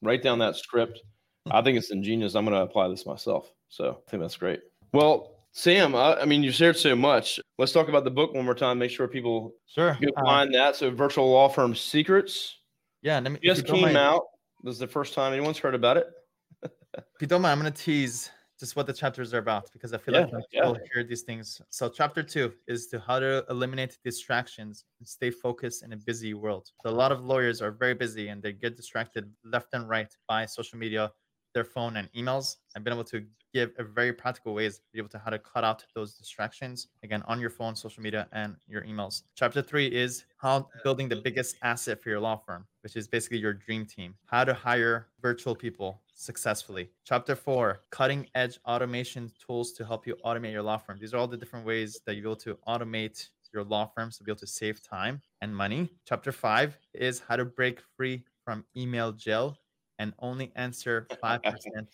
write 0.02 0.24
down 0.24 0.40
that 0.40 0.56
script. 0.56 1.04
I 1.52 1.62
think 1.62 1.78
it's 1.78 1.92
ingenious. 1.92 2.34
I'm 2.34 2.46
going 2.46 2.58
to 2.58 2.64
apply 2.64 2.88
this 2.88 3.06
myself. 3.06 3.52
So 3.70 4.02
I 4.08 4.10
think 4.10 4.24
that's 4.24 4.38
great. 4.38 4.62
Well, 4.92 5.36
Sam, 5.52 5.94
I, 5.94 6.16
I 6.16 6.26
mean, 6.26 6.42
you 6.42 6.52
shared 6.52 6.78
so 6.78 6.96
much. 6.96 7.40
Let's 7.60 7.74
talk 7.74 7.90
about 7.90 8.04
the 8.04 8.10
book 8.10 8.34
one 8.34 8.46
more 8.46 8.56
time. 8.56 8.80
Make 8.80 8.90
sure 8.90 9.08
people 9.08 9.54
Sure. 9.68 9.96
go 10.02 10.08
Uh, 10.18 10.26
find 10.26 10.52
that. 10.56 10.76
So 10.76 10.90
virtual 10.90 11.30
law 11.30 11.48
firm 11.48 11.76
secrets 11.76 12.56
yeah. 13.04 13.20
Let 13.20 13.34
me, 13.34 13.40
just 13.44 13.68
came 13.68 13.96
out. 13.96 14.24
This 14.64 14.74
is 14.74 14.80
the 14.80 14.88
first 14.88 15.14
time 15.14 15.32
anyone's 15.32 15.60
heard 15.60 15.76
about 15.76 15.98
it. 15.98 16.08
If 16.98 17.22
you 17.22 17.28
don't 17.28 17.44
mind, 17.44 17.52
I'm 17.54 17.62
going 17.62 17.72
to 17.72 17.84
tease 17.84 18.32
just 18.60 18.76
what 18.76 18.88
the 18.88 18.93
chapters 18.93 19.34
are 19.34 19.38
about 19.39 19.72
because 19.72 19.93
I 19.93 19.98
feel 20.00 20.13
Yeah, 20.13 20.26
like 20.32 20.46
yeah. 20.52 20.72
people 20.72 20.78
hear 20.91 21.04
these 21.04 21.24
things. 21.24 21.62
So, 21.70 21.89
chapter 21.89 22.24
two 22.24 22.54
is 22.67 22.88
to 22.88 23.00
how 23.00 23.20
to 23.20 23.46
eliminate 23.50 23.98
distractions 24.04 24.86
and 25.00 25.08
stay 25.08 25.32
focused 25.32 25.84
in 25.84 25.93
a 25.93 25.98
busy 25.98 26.34
world. 26.34 26.72
So, 26.84 26.89
a 26.89 26.91
lot 26.91 27.12
of 27.12 27.24
lawyers 27.24 27.62
are 27.62 27.72
very 27.72 27.93
busy 27.93 28.30
and 28.30 28.41
they 28.41 28.54
get 28.54 28.76
distracted 28.76 29.34
left 29.43 29.74
and 29.74 29.88
right 29.88 30.12
by 30.28 30.46
social 30.46 30.80
media, 30.80 31.12
their 31.54 31.63
phone, 31.65 31.98
and 31.98 32.12
emails. 32.13 32.56
I've 32.76 32.84
been 32.84 32.93
able 32.93 33.04
to 33.06 33.28
give 33.58 33.72
a 33.80 33.84
very 33.84 34.13
practical 34.13 34.54
ways 34.54 34.74
to 34.78 34.84
be 34.93 35.00
able 35.00 35.10
to 35.10 35.17
how 35.17 35.32
to 35.32 35.39
cut 35.39 35.63
out 35.63 35.84
those 35.96 36.13
distractions 36.13 36.89
again 37.04 37.24
on 37.28 37.39
your 37.39 37.50
phone, 37.50 37.76
social 37.76 38.04
media, 38.04 38.28
and 38.32 38.56
your 38.67 38.84
emails. 38.84 39.24
Chapter 39.36 39.62
three 39.63 39.88
is 39.88 40.26
how 40.38 40.70
building 40.84 41.10
the 41.10 41.15
biggest 41.28 41.56
asset 41.63 42.00
for 42.02 42.10
your 42.10 42.20
law 42.20 42.38
firm, 42.46 42.67
which 42.84 42.96
is 42.96 43.08
basically 43.08 43.39
your 43.39 43.54
dream 43.54 43.84
team. 43.86 44.13
How 44.26 44.43
to 44.43 44.54
hire 44.54 45.08
virtual 45.22 45.56
people 45.56 46.02
successfully. 46.13 46.89
Chapter 47.04 47.36
four, 47.36 47.82
cutting 47.89 48.28
edge 48.36 48.60
automation 48.67 49.32
tools 49.43 49.74
to 49.74 49.86
help 49.86 50.06
you 50.06 50.15
automate 50.24 50.52
your 50.52 50.62
law 50.62 50.78
firm. 50.78 50.98
These 51.00 51.13
are 51.13 51.17
all 51.17 51.28
the 51.28 51.38
different 51.38 51.65
ways 51.65 52.00
that 52.06 52.15
you're 52.15 52.26
able 52.32 52.36
to 52.48 52.58
automate 52.67 53.30
your 53.54 53.63
law 53.63 53.86
firms 53.96 54.17
to 54.17 54.24
be 54.24 54.32
able 54.32 54.39
to 54.39 54.48
save 54.62 54.84
time 54.84 55.22
and 55.41 55.56
money. 55.56 55.89
Chapter 56.06 56.32
five 56.32 56.78
is 56.93 57.24
how 57.28 57.38
to 57.38 57.46
break 57.46 57.80
free 57.96 58.24
from 58.46 58.65
email 58.76 59.12
jail 59.12 59.58
and 60.00 60.14
only 60.20 60.52
answer 60.56 61.08
5% 61.24 61.42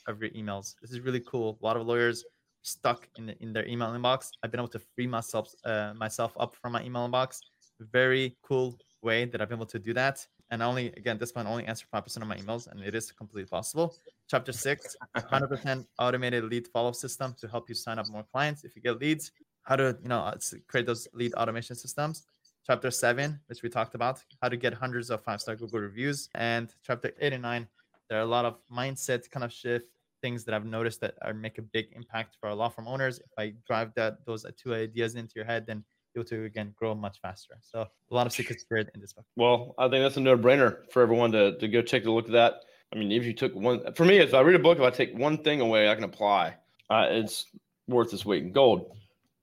of 0.08 0.22
your 0.22 0.32
emails. 0.32 0.76
This 0.82 0.92
is 0.92 1.00
really 1.00 1.22
cool. 1.22 1.58
A 1.62 1.66
lot 1.66 1.78
of 1.78 1.86
lawyers 1.86 2.24
stuck 2.62 3.08
in, 3.18 3.28
the, 3.28 3.44
in 3.44 3.54
their 3.54 3.68
email 3.68 3.89
inbox. 3.89 4.30
I've 4.42 4.52
been 4.52 4.60
able 4.60 4.70
to 4.70 4.80
free 4.80 5.08
myself 5.08 5.54
uh, 5.66 5.94
myself 5.96 6.34
up 6.39 6.56
from 6.56 6.74
my 6.74 6.84
email 6.84 7.08
inbox. 7.08 7.39
Very 7.80 8.38
cool 8.44 8.78
way 9.02 9.26
that 9.26 9.42
I've 9.42 9.50
been 9.50 9.58
able 9.58 9.66
to 9.68 9.80
do 9.80 9.94
that. 9.94 10.26
And 10.52 10.62
only 10.62 10.88
again, 10.98 11.18
this 11.18 11.34
one 11.34 11.48
only 11.48 11.66
answer 11.66 11.86
5% 11.94 12.18
of 12.18 12.28
my 12.28 12.38
emails, 12.38 12.68
and 12.68 12.80
it 12.82 12.94
is 12.94 13.12
completely 13.12 13.50
possible. 13.50 13.96
Chapter 14.30 14.52
six, 14.52 14.96
100% 15.18 15.86
automated 16.00 16.44
lead 16.46 16.68
follow 16.68 16.92
system 16.92 17.36
to 17.42 17.48
help 17.48 17.70
you 17.70 17.76
sign 17.76 17.98
up 17.98 18.08
more 18.10 18.24
clients 18.32 18.63
if 18.63 18.76
you 18.76 18.82
get 18.82 19.00
leads. 19.00 19.32
How 19.63 19.76
to 19.78 19.98
you 20.02 20.10
know 20.10 20.20
uh, 20.20 20.36
create 20.68 20.86
those 20.86 21.08
lead 21.13 21.34
automation 21.34 21.76
systems 21.76 22.26
chapter 22.66 22.89
seven, 22.92 23.39
which 23.48 23.62
we 23.62 23.70
talked 23.70 23.96
about, 23.96 24.24
how 24.42 24.50
to 24.50 24.58
get 24.58 24.74
hundreds 24.74 25.10
of 25.10 25.24
five 25.24 25.42
star 25.42 25.56
Google 25.56 25.80
reviews, 25.80 26.30
and 26.36 26.74
chapter 26.84 27.12
eight 27.20 27.34
and 27.34 27.42
nine, 27.42 27.68
there 28.10 28.20
are 28.20 28.24
a 28.24 28.26
lot 28.26 28.46
of 28.46 28.58
mindset 28.72 29.30
kind 29.30 29.44
of 29.44 29.52
shift 29.52 29.88
things 30.24 30.46
that 30.46 30.56
I've 30.56 30.66
noticed 30.66 31.02
that 31.02 31.16
are 31.22 31.34
make 31.34 31.58
a 31.58 31.62
big 31.62 31.88
impact 31.92 32.38
for 32.39 32.48
our 32.48 32.56
law 32.56 32.70
firm 32.70 32.88
owners. 32.88 33.20
If 33.20 33.32
I 33.38 33.54
drive 33.68 33.94
that 33.96 34.26
those 34.26 34.46
two 34.58 34.74
ideas 34.74 35.16
into 35.16 35.34
your 35.36 35.46
head, 35.46 35.66
then 35.68 35.84
you'll 36.16 36.24
to 36.26 36.46
again 36.46 36.74
grow 36.76 36.96
much 36.96 37.20
faster. 37.22 37.56
So 37.62 37.82
a 37.82 38.16
lot 38.16 38.26
of 38.26 38.34
secret 38.34 38.60
spirit 38.62 38.89
in 38.96 39.02
this 39.02 39.13
book. 39.13 39.26
Well, 39.36 39.76
I 39.78 39.89
think 39.89 40.04
that's 40.04 40.18
a 40.18 40.22
no-brainer 40.22 40.89
for 40.92 41.02
everyone 41.02 41.32
to 41.34 41.58
to 41.58 41.68
go 41.68 41.82
take 41.82 42.06
a 42.06 42.12
look 42.12 42.26
at 42.26 42.32
that. 42.32 42.54
I 42.94 42.98
mean, 42.98 43.12
if 43.12 43.26
you 43.26 43.34
took 43.34 43.54
one 43.54 43.94
for 43.94 44.06
me, 44.06 44.18
if 44.18 44.34
I 44.34 44.42
read 44.42 44.56
a 44.56 44.60
book, 44.60 44.78
if 44.78 44.84
I 44.84 44.89
take 44.89 45.18
one 45.18 45.38
thing 45.44 45.62
away, 45.62 45.89
I 45.89 45.96
can 45.96 46.04
apply. 46.06 46.56
Uh, 46.89 47.08
it's 47.10 47.48
worth 47.88 48.13
its 48.13 48.26
weight 48.26 48.44
in 48.44 48.52
gold. 48.52 48.96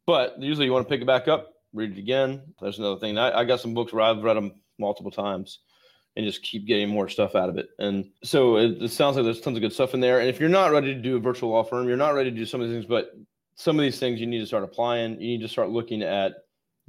But 0.07 0.41
usually, 0.41 0.67
you 0.67 0.73
want 0.73 0.87
to 0.87 0.93
pick 0.93 1.03
it 1.03 1.07
back 1.07 1.29
up, 1.29 1.55
read 1.73 1.93
it 1.93 1.99
again. 1.99 2.43
There's 2.61 2.79
another 2.79 2.99
thing. 2.99 3.19
I, 3.19 3.41
I 3.41 3.45
got 3.45 3.61
some 3.61 3.75
books 3.75 3.93
where 3.93 4.03
I've 4.03 4.23
read 4.23 4.37
them 4.37 4.53
multiple 4.79 5.11
times 5.11 5.59
and 6.17 6.27
just 6.27 6.43
keep 6.43 6.67
getting 6.67 6.89
more 6.89 7.09
stuff 7.09 7.35
out 7.35 7.49
of 7.49 7.57
it. 7.57 7.69
And 7.79 8.11
so 8.25 8.57
it, 8.57 8.83
it, 8.83 8.91
sounds 8.91 9.17
like 9.17 9.25
there's 9.25 9.41
tons 9.41 9.57
of 9.57 9.63
good 9.63 9.73
stuff 9.73 9.95
in 9.95 10.01
there. 10.01 10.21
And 10.21 10.29
if 10.29 10.41
you're 10.41 10.49
not 10.49 10.73
ready 10.73 10.93
to 10.95 11.01
do 11.01 11.17
a 11.17 11.21
virtual 11.21 11.51
law 11.51 11.63
firm, 11.63 11.87
you're 11.87 11.97
not 11.97 12.15
ready 12.15 12.31
to 12.31 12.37
do 12.37 12.47
some 12.47 12.61
of 12.61 12.69
these 12.69 12.77
things, 12.77 12.87
but 12.87 13.13
some 13.55 13.79
of 13.79 13.83
these 13.83 13.99
things 13.99 14.21
you 14.21 14.27
need 14.27 14.41
to 14.41 14.47
start 14.47 14.65
applying. 14.65 15.13
You 15.21 15.29
need 15.29 15.43
to 15.43 15.49
start 15.49 15.71
looking 15.71 16.03
at 16.03 16.35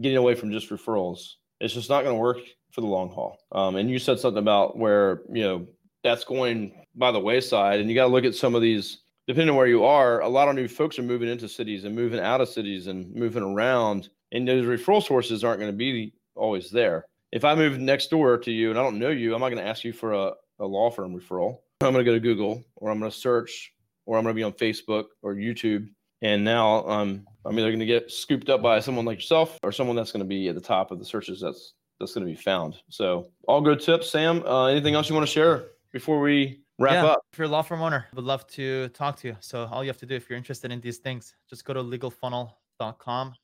getting 0.02 0.18
away 0.18 0.36
from 0.36 0.52
just 0.52 0.70
referrals. 0.70 1.34
It's 1.60 1.74
just 1.74 1.90
not 1.90 2.04
going 2.04 2.16
to 2.16 2.20
work 2.20 2.40
for 2.72 2.82
the 2.82 2.88
long 2.88 3.10
haul. 3.10 3.38
Um, 3.52 3.76
and 3.76 3.90
you 3.90 4.00
said 4.00 4.20
something 4.20 4.40
about 4.40 4.78
where, 4.78 5.22
you 5.32 5.44
know, 5.44 5.68
that's 6.04 6.24
going 6.24 6.86
by 6.96 7.12
the 7.12 7.20
wayside. 7.20 7.80
And 7.80 7.90
you 7.90 7.96
got 7.96 8.08
to 8.08 8.12
look 8.12 8.26
at 8.26 8.34
some 8.34 8.56
of 8.56 8.64
these, 8.64 9.02
depending 9.28 9.52
on 9.52 9.56
where 9.56 9.68
you 9.68 9.84
are, 9.84 10.22
a 10.22 10.30
lot 10.30 10.48
of 10.48 10.56
new 10.56 10.68
folks 10.68 10.98
are 10.98 11.04
moving 11.04 11.30
into 11.30 11.48
cities 11.48 11.84
and 11.84 11.96
moving 11.96 12.20
out 12.20 12.42
of 12.42 12.50
cities 12.50 12.88
and 12.88 13.14
moving 13.14 13.44
around. 13.44 14.10
And 14.32 14.48
those 14.48 14.66
referral 14.66 15.04
sources 15.04 15.44
aren't 15.44 15.60
going 15.60 15.72
to 15.72 15.78
be 15.78 16.14
always 16.36 16.72
there 16.72 17.06
if 17.32 17.46
I 17.46 17.56
move 17.56 17.80
next 17.80 18.10
door 18.10 18.38
to 18.38 18.52
you 18.52 18.70
and 18.70 18.80
I 18.80 18.84
don't 18.84 19.00
know 19.00 19.10
you, 19.10 19.34
I'm 19.34 19.42
not 19.42 19.50
going 19.50 19.64
to 19.64 19.68
ask 19.68 19.84
you 19.84 19.94
for 19.94 20.14
a, 20.14 20.34
a 20.60 20.66
law 20.66 20.92
firm 20.92 21.18
referral. 21.18 21.60
I'm 21.82 21.94
going 21.94 22.06
to 22.06 22.10
go 22.10 22.14
to 22.14 22.20
Google 22.20 22.64
or 22.76 22.92
I'm 22.92 23.00
going 23.00 23.12
to 23.12 23.18
search 23.18 23.74
or 24.06 24.18
I'm 24.18 24.24
going 24.24 24.36
to 24.36 24.40
be 24.40 24.44
on 24.44 24.54
Facebook 24.54 25.06
or 25.22 25.34
YouTube. 25.34 25.90
And 26.22 26.44
now 26.44 26.88
um, 26.88 27.26
I'm 27.46 27.58
either 27.58 27.70
going 27.70 27.80
to 27.80 27.86
get 27.86 28.12
scooped 28.12 28.50
up 28.50 28.62
by 28.62 28.80
someone 28.80 29.06
like 29.06 29.18
yourself 29.18 29.58
or 29.64 29.72
someone 29.72 29.96
that's 29.96 30.12
going 30.12 30.24
to 30.24 30.28
be 30.28 30.50
at 30.50 30.56
the 30.56 30.62
top 30.62 30.92
of 30.92 31.00
the 31.00 31.06
searches 31.06 31.42
that's 31.42 31.74
that's 32.00 32.14
going 32.16 32.26
to 32.26 32.32
be 32.32 32.36
found. 32.36 32.78
So 32.90 33.28
all 33.48 33.62
good 33.62 33.80
tips, 33.80 34.10
Sam. 34.10 34.44
Uh, 34.44 34.66
anything 34.66 34.96
else 34.96 35.08
you 35.08 35.16
want 35.16 35.28
to 35.28 35.32
share 35.32 35.66
before 35.94 36.20
we 36.20 36.62
wrap 36.80 36.94
yeah, 36.94 37.06
up? 37.06 37.22
If 37.32 37.38
you're 37.38 37.46
a 37.46 37.50
law 37.50 37.62
firm 37.62 37.82
owner, 37.82 38.08
would 38.16 38.26
love 38.26 38.48
to 38.48 38.90
talk 38.90 39.18
to 39.18 39.30
you. 39.30 39.38
So 39.40 39.70
all 39.72 39.84
you 39.84 39.90
have 39.90 40.00
to 40.00 40.08
do 40.08 40.16
if 40.16 40.28
you're 40.28 40.38
interested 40.38 40.72
in 40.72 40.82
these 40.82 40.98
things, 40.98 41.36
just 41.48 41.64
go 41.64 41.74
to 41.74 41.84
legalfunnel.com 41.84 43.36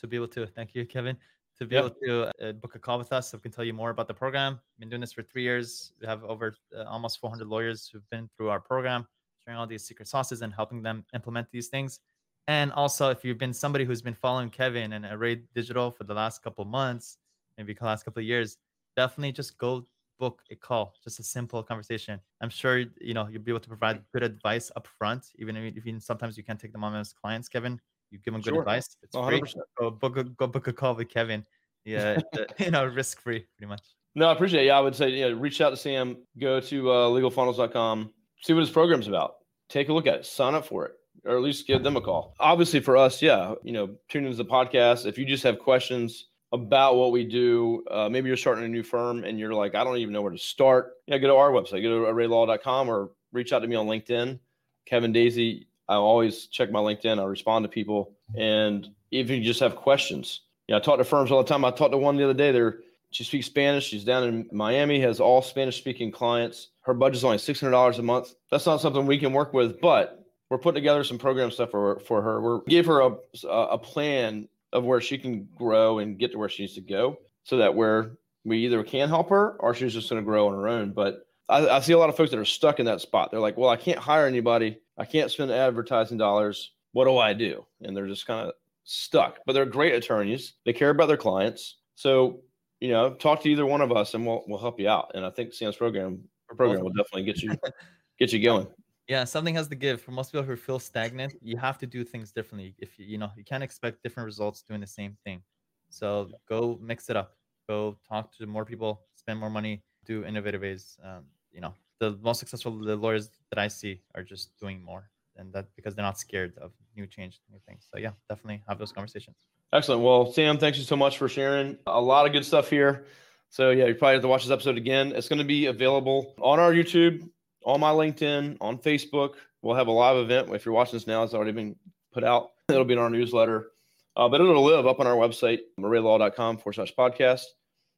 to 0.00 0.06
be 0.06 0.16
able 0.16 0.28
to. 0.28 0.46
Thank 0.46 0.74
you, 0.74 0.84
Kevin 0.84 1.16
to 1.62 1.68
be 1.68 1.76
able 1.76 1.90
to 1.90 2.30
uh, 2.44 2.52
book 2.52 2.74
a 2.74 2.78
call 2.78 2.98
with 2.98 3.12
us 3.12 3.30
so 3.30 3.36
we 3.36 3.42
can 3.42 3.52
tell 3.52 3.64
you 3.64 3.72
more 3.72 3.90
about 3.90 4.08
the 4.08 4.14
program. 4.14 4.54
We've 4.54 4.80
been 4.80 4.88
doing 4.88 5.00
this 5.00 5.12
for 5.12 5.22
three 5.22 5.42
years. 5.42 5.92
We 6.00 6.06
have 6.06 6.24
over 6.24 6.56
uh, 6.76 6.84
almost 6.84 7.20
400 7.20 7.46
lawyers 7.46 7.88
who've 7.90 8.08
been 8.10 8.28
through 8.36 8.48
our 8.50 8.60
program, 8.60 9.06
sharing 9.44 9.58
all 9.58 9.66
these 9.66 9.84
secret 9.84 10.08
sauces 10.08 10.42
and 10.42 10.52
helping 10.52 10.82
them 10.82 11.04
implement 11.14 11.48
these 11.52 11.68
things. 11.68 12.00
And 12.48 12.72
also, 12.72 13.10
if 13.10 13.24
you've 13.24 13.38
been 13.38 13.54
somebody 13.54 13.84
who's 13.84 14.02
been 14.02 14.14
following 14.14 14.50
Kevin 14.50 14.94
and 14.94 15.06
Array 15.06 15.42
Digital 15.54 15.90
for 15.92 16.04
the 16.04 16.14
last 16.14 16.42
couple 16.42 16.64
months, 16.64 17.18
maybe 17.56 17.72
the 17.72 17.84
last 17.84 18.04
couple 18.04 18.20
of 18.20 18.26
years, 18.26 18.56
definitely 18.96 19.32
just 19.32 19.56
go 19.58 19.86
book 20.18 20.42
a 20.50 20.56
call, 20.56 20.94
just 21.04 21.20
a 21.20 21.22
simple 21.22 21.62
conversation. 21.62 22.20
I'm 22.40 22.50
sure 22.50 22.78
you 23.00 23.14
know 23.14 23.28
you'll 23.28 23.42
be 23.42 23.52
able 23.52 23.60
to 23.60 23.68
provide 23.68 24.02
good 24.12 24.24
advice 24.24 24.72
up 24.74 24.88
front, 24.98 25.26
even 25.36 25.56
if, 25.56 25.76
even 25.76 26.00
sometimes 26.00 26.36
you 26.36 26.42
can't 26.42 26.58
take 26.58 26.72
them 26.72 26.82
on 26.82 26.96
as 26.96 27.12
clients, 27.12 27.48
Kevin 27.48 27.80
you 28.12 28.18
give 28.18 28.32
them 28.32 28.42
good 28.42 28.54
sure. 28.54 28.60
advice. 28.60 28.96
It's 29.02 29.16
100%. 29.16 29.40
free. 29.40 29.62
Go 29.78 29.90
book 29.90 30.16
a, 30.18 30.24
go 30.24 30.46
book 30.46 30.68
a 30.68 30.72
call 30.72 30.94
with 30.94 31.08
Kevin. 31.08 31.44
Yeah, 31.84 32.20
you 32.58 32.70
know, 32.70 32.84
risk 32.84 33.20
free, 33.20 33.44
pretty 33.56 33.68
much. 33.68 33.82
No, 34.14 34.28
I 34.28 34.32
appreciate 34.32 34.64
it. 34.64 34.66
Yeah, 34.66 34.78
I 34.78 34.80
would 34.80 34.94
say, 34.94 35.08
you 35.10 35.28
know, 35.28 35.36
reach 35.36 35.60
out 35.60 35.70
to 35.70 35.76
Sam, 35.76 36.18
go 36.38 36.60
to 36.60 36.90
uh, 36.90 37.08
legalfunnels.com, 37.08 38.10
see 38.42 38.52
what 38.52 38.60
his 38.60 38.70
program's 38.70 39.08
about. 39.08 39.36
Take 39.70 39.88
a 39.88 39.92
look 39.92 40.06
at 40.06 40.16
it, 40.16 40.26
sign 40.26 40.54
up 40.54 40.66
for 40.66 40.84
it, 40.84 40.92
or 41.24 41.34
at 41.34 41.42
least 41.42 41.66
give 41.66 41.82
them 41.82 41.96
a 41.96 42.00
call. 42.00 42.34
Obviously, 42.38 42.80
for 42.80 42.96
us, 42.96 43.22
yeah, 43.22 43.54
you 43.64 43.72
know, 43.72 43.96
tune 44.10 44.26
into 44.26 44.36
the 44.36 44.44
podcast. 44.44 45.06
If 45.06 45.16
you 45.16 45.24
just 45.24 45.42
have 45.44 45.58
questions 45.58 46.28
about 46.52 46.96
what 46.96 47.10
we 47.10 47.24
do, 47.24 47.82
uh, 47.90 48.10
maybe 48.10 48.28
you're 48.28 48.36
starting 48.36 48.64
a 48.64 48.68
new 48.68 48.82
firm 48.82 49.24
and 49.24 49.38
you're 49.38 49.54
like, 49.54 49.74
I 49.74 49.82
don't 49.82 49.96
even 49.96 50.12
know 50.12 50.20
where 50.20 50.32
to 50.32 50.38
start. 50.38 50.92
Yeah, 51.06 51.16
go 51.16 51.28
to 51.28 51.36
our 51.36 51.50
website, 51.50 51.82
go 51.82 52.04
to 52.04 52.12
arraylaw.com 52.12 52.90
or 52.90 53.12
reach 53.32 53.54
out 53.54 53.60
to 53.60 53.66
me 53.66 53.76
on 53.76 53.86
LinkedIn. 53.86 54.38
Kevin 54.84 55.12
Daisy, 55.12 55.68
I 55.92 55.96
always 55.96 56.46
check 56.46 56.70
my 56.70 56.78
LinkedIn. 56.80 57.20
I 57.20 57.24
respond 57.24 57.64
to 57.64 57.68
people. 57.68 58.16
And 58.36 58.88
if 59.10 59.28
you 59.28 59.42
just 59.42 59.60
have 59.60 59.76
questions, 59.76 60.40
yeah, 60.68 60.76
I 60.76 60.80
talk 60.80 60.98
to 60.98 61.04
firms 61.04 61.30
all 61.30 61.42
the 61.42 61.48
time. 61.48 61.64
I 61.64 61.70
talked 61.70 61.92
to 61.92 61.98
one 61.98 62.16
the 62.16 62.24
other 62.24 62.34
day. 62.34 62.50
There, 62.50 62.78
she 63.10 63.24
speaks 63.24 63.46
Spanish. 63.46 63.84
She's 63.84 64.04
down 64.04 64.24
in 64.24 64.48
Miami, 64.52 65.00
has 65.00 65.20
all 65.20 65.42
Spanish 65.42 65.76
speaking 65.76 66.10
clients. 66.10 66.68
Her 66.82 66.94
budget's 66.94 67.24
only 67.24 67.38
six 67.38 67.60
hundred 67.60 67.72
dollars 67.72 67.98
a 67.98 68.02
month. 68.02 68.34
That's 68.50 68.66
not 68.66 68.80
something 68.80 69.06
we 69.06 69.18
can 69.18 69.32
work 69.32 69.52
with, 69.52 69.80
but 69.80 70.24
we're 70.48 70.58
putting 70.58 70.80
together 70.82 71.04
some 71.04 71.18
program 71.18 71.50
stuff 71.50 71.70
for 71.70 71.98
for 72.00 72.22
her. 72.22 72.40
We 72.40 72.70
gave 72.70 72.86
her 72.86 73.00
a 73.00 73.16
a 73.48 73.78
plan 73.78 74.48
of 74.72 74.84
where 74.84 75.00
she 75.00 75.18
can 75.18 75.46
grow 75.54 75.98
and 75.98 76.18
get 76.18 76.32
to 76.32 76.38
where 76.38 76.48
she 76.48 76.62
needs 76.62 76.74
to 76.74 76.80
go, 76.80 77.18
so 77.44 77.58
that 77.58 77.74
where 77.74 78.12
we 78.44 78.64
either 78.64 78.82
can 78.82 79.08
help 79.08 79.28
her 79.28 79.56
or 79.60 79.74
she's 79.74 79.92
just 79.92 80.08
going 80.10 80.20
to 80.20 80.24
grow 80.24 80.48
on 80.48 80.54
her 80.54 80.66
own. 80.66 80.92
But 80.92 81.26
I, 81.48 81.68
I 81.68 81.80
see 81.80 81.92
a 81.92 81.98
lot 81.98 82.08
of 82.08 82.16
folks 82.16 82.30
that 82.30 82.40
are 82.40 82.44
stuck 82.44 82.80
in 82.80 82.86
that 82.86 83.00
spot. 83.00 83.30
They're 83.30 83.40
like, 83.40 83.56
well, 83.56 83.68
I 83.68 83.76
can't 83.76 83.98
hire 83.98 84.26
anybody. 84.26 84.78
I 84.98 85.04
can't 85.04 85.30
spend 85.30 85.50
advertising 85.50 86.18
dollars. 86.18 86.72
What 86.92 87.04
do 87.04 87.16
I 87.18 87.32
do? 87.32 87.64
And 87.80 87.96
they're 87.96 88.06
just 88.06 88.26
kind 88.26 88.46
of 88.46 88.54
stuck. 88.84 89.38
But 89.46 89.54
they're 89.54 89.66
great 89.66 89.94
attorneys. 89.94 90.54
They 90.64 90.72
care 90.72 90.90
about 90.90 91.08
their 91.08 91.16
clients. 91.16 91.78
So, 91.94 92.40
you 92.80 92.90
know, 92.90 93.14
talk 93.14 93.42
to 93.42 93.50
either 93.50 93.66
one 93.66 93.80
of 93.80 93.92
us 93.92 94.14
and 94.14 94.26
we'll 94.26 94.42
we'll 94.46 94.58
help 94.58 94.78
you 94.78 94.88
out. 94.88 95.12
And 95.14 95.24
I 95.24 95.30
think 95.30 95.54
Sam's 95.54 95.76
program 95.76 96.22
program 96.48 96.82
will 96.82 96.90
definitely 96.90 97.24
get 97.24 97.42
you 97.42 97.54
get 98.18 98.32
you 98.32 98.42
going. 98.42 98.66
Yeah, 99.08 99.24
something 99.24 99.54
has 99.56 99.68
to 99.68 99.74
give. 99.74 100.00
For 100.00 100.12
most 100.12 100.32
people 100.32 100.44
who 100.44 100.56
feel 100.56 100.78
stagnant, 100.78 101.34
you 101.42 101.56
have 101.56 101.76
to 101.78 101.86
do 101.86 102.04
things 102.04 102.32
differently. 102.32 102.74
If 102.78 102.98
you 102.98 103.06
you 103.06 103.18
know, 103.18 103.30
you 103.36 103.44
can't 103.44 103.62
expect 103.62 104.02
different 104.02 104.26
results 104.26 104.62
doing 104.62 104.80
the 104.80 104.86
same 104.86 105.16
thing. 105.24 105.42
So 105.88 106.30
go 106.48 106.78
mix 106.82 107.10
it 107.10 107.16
up. 107.16 107.36
Go 107.68 107.98
talk 108.08 108.36
to 108.38 108.46
more 108.46 108.64
people, 108.64 109.02
spend 109.14 109.38
more 109.38 109.50
money, 109.50 109.82
do 110.04 110.24
innovative 110.24 110.62
ways. 110.62 110.98
Um, 111.04 111.24
you 111.52 111.60
know 111.60 111.74
the 112.02 112.18
most 112.20 112.40
successful 112.40 112.72
lawyers 112.72 113.30
that 113.50 113.60
I 113.60 113.68
see 113.68 114.00
are 114.16 114.24
just 114.24 114.58
doing 114.58 114.82
more, 114.82 115.08
and 115.36 115.52
that 115.52 115.66
because 115.76 115.94
they're 115.94 116.04
not 116.04 116.18
scared 116.18 116.58
of 116.58 116.72
new 116.96 117.06
change, 117.06 117.40
new 117.50 117.60
things. 117.66 117.86
So 117.92 117.98
yeah, 118.00 118.10
definitely 118.28 118.60
have 118.68 118.78
those 118.78 118.90
conversations. 118.90 119.36
Excellent. 119.72 120.02
Well, 120.02 120.32
Sam, 120.32 120.58
thank 120.58 120.76
you 120.76 120.82
so 120.82 120.96
much 120.96 121.16
for 121.16 121.28
sharing 121.28 121.78
a 121.86 122.00
lot 122.00 122.26
of 122.26 122.32
good 122.32 122.44
stuff 122.44 122.68
here. 122.68 123.06
So 123.50 123.70
yeah, 123.70 123.86
you 123.86 123.94
probably 123.94 124.14
have 124.14 124.22
to 124.22 124.28
watch 124.28 124.42
this 124.42 124.50
episode 124.50 124.76
again. 124.76 125.12
It's 125.14 125.28
going 125.28 125.38
to 125.38 125.44
be 125.44 125.66
available 125.66 126.34
on 126.40 126.58
our 126.58 126.72
YouTube, 126.72 127.28
on 127.64 127.78
my 127.78 127.90
LinkedIn, 127.90 128.56
on 128.60 128.78
Facebook. 128.78 129.34
We'll 129.62 129.76
have 129.76 129.86
a 129.86 129.92
live 129.92 130.16
event. 130.16 130.52
If 130.52 130.66
you're 130.66 130.74
watching 130.74 130.96
this 130.96 131.06
now, 131.06 131.22
it's 131.22 131.34
already 131.34 131.52
been 131.52 131.76
put 132.12 132.24
out. 132.24 132.50
It'll 132.68 132.84
be 132.84 132.94
in 132.94 132.98
our 132.98 133.10
newsletter, 133.10 133.68
uh, 134.16 134.28
but 134.28 134.40
it'll 134.40 134.64
live 134.64 134.86
up 134.86 134.98
on 134.98 135.06
our 135.06 135.14
website, 135.14 135.60
arraylaw.com 135.78 136.58
forward 136.58 136.74
slash 136.74 136.92
podcast. 136.98 137.44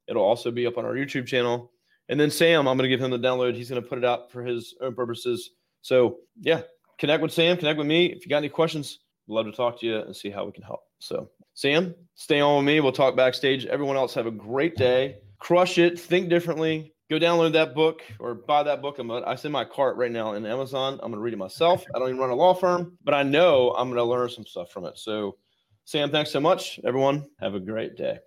It'll 0.06 0.24
also 0.24 0.50
be 0.50 0.66
up 0.66 0.76
on 0.76 0.84
our 0.84 0.94
YouTube 0.94 1.26
channel. 1.26 1.70
And 2.08 2.20
then 2.20 2.30
Sam, 2.30 2.68
I'm 2.68 2.76
going 2.76 2.88
to 2.88 2.94
give 2.94 3.00
him 3.00 3.10
the 3.10 3.18
download. 3.18 3.54
He's 3.54 3.70
going 3.70 3.82
to 3.82 3.88
put 3.88 3.98
it 3.98 4.04
out 4.04 4.30
for 4.30 4.44
his 4.44 4.74
own 4.80 4.94
purposes. 4.94 5.50
So 5.80 6.18
yeah, 6.40 6.62
connect 6.98 7.22
with 7.22 7.32
Sam, 7.32 7.56
connect 7.56 7.78
with 7.78 7.86
me. 7.86 8.06
If 8.06 8.24
you 8.24 8.30
got 8.30 8.38
any 8.38 8.48
questions, 8.48 9.00
love 9.26 9.46
to 9.46 9.52
talk 9.52 9.80
to 9.80 9.86
you 9.86 9.98
and 9.98 10.14
see 10.14 10.30
how 10.30 10.44
we 10.44 10.52
can 10.52 10.62
help. 10.62 10.80
So 10.98 11.30
Sam, 11.54 11.94
stay 12.14 12.40
on 12.40 12.56
with 12.56 12.66
me. 12.66 12.80
We'll 12.80 12.92
talk 12.92 13.16
backstage. 13.16 13.66
Everyone 13.66 13.96
else 13.96 14.14
have 14.14 14.26
a 14.26 14.30
great 14.30 14.76
day. 14.76 15.18
Crush 15.38 15.78
it. 15.78 15.98
Think 15.98 16.28
differently. 16.28 16.94
Go 17.10 17.18
download 17.18 17.52
that 17.52 17.74
book 17.74 18.02
or 18.18 18.34
buy 18.34 18.62
that 18.62 18.80
book. 18.80 18.98
I'm 18.98 19.08
gonna, 19.08 19.26
I 19.26 19.34
send 19.34 19.52
my 19.52 19.64
cart 19.64 19.96
right 19.96 20.10
now 20.10 20.32
in 20.32 20.46
Amazon. 20.46 20.98
I'm 21.02 21.10
gonna 21.10 21.22
read 21.22 21.34
it 21.34 21.38
myself. 21.38 21.84
I 21.94 21.98
don't 21.98 22.08
even 22.08 22.20
run 22.20 22.30
a 22.30 22.34
law 22.34 22.54
firm, 22.54 22.96
but 23.04 23.12
I 23.12 23.22
know 23.22 23.72
I'm 23.76 23.90
gonna 23.90 24.04
learn 24.04 24.30
some 24.30 24.46
stuff 24.46 24.70
from 24.70 24.86
it. 24.86 24.96
So, 24.96 25.36
Sam, 25.84 26.10
thanks 26.10 26.30
so 26.30 26.40
much, 26.40 26.80
everyone. 26.82 27.26
Have 27.40 27.54
a 27.54 27.60
great 27.60 27.96
day. 27.96 28.20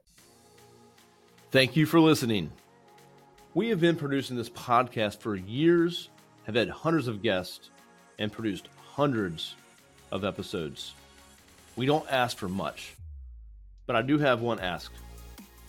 Thank 1.50 1.76
you 1.76 1.88
for 1.88 2.00
listening. 2.00 2.52
We 3.58 3.70
have 3.70 3.82
been 3.82 3.96
producing 3.96 4.38
this 4.38 4.52
podcast 4.52 5.18
for 5.18 5.36
years, 5.36 6.10
have 6.44 6.54
had 6.54 6.70
hundreds 6.70 7.08
of 7.08 7.24
guests, 7.24 7.72
and 8.20 8.32
produced 8.32 8.68
hundreds 8.86 9.56
of 10.12 10.24
episodes. 10.24 10.94
We 11.76 11.88
don't 11.88 12.06
ask 12.08 12.38
for 12.38 12.48
much, 12.48 12.96
but 13.88 13.96
I 13.96 14.04
do 14.04 14.20
have 14.20 14.42
one 14.42 14.60
ask. 14.60 14.92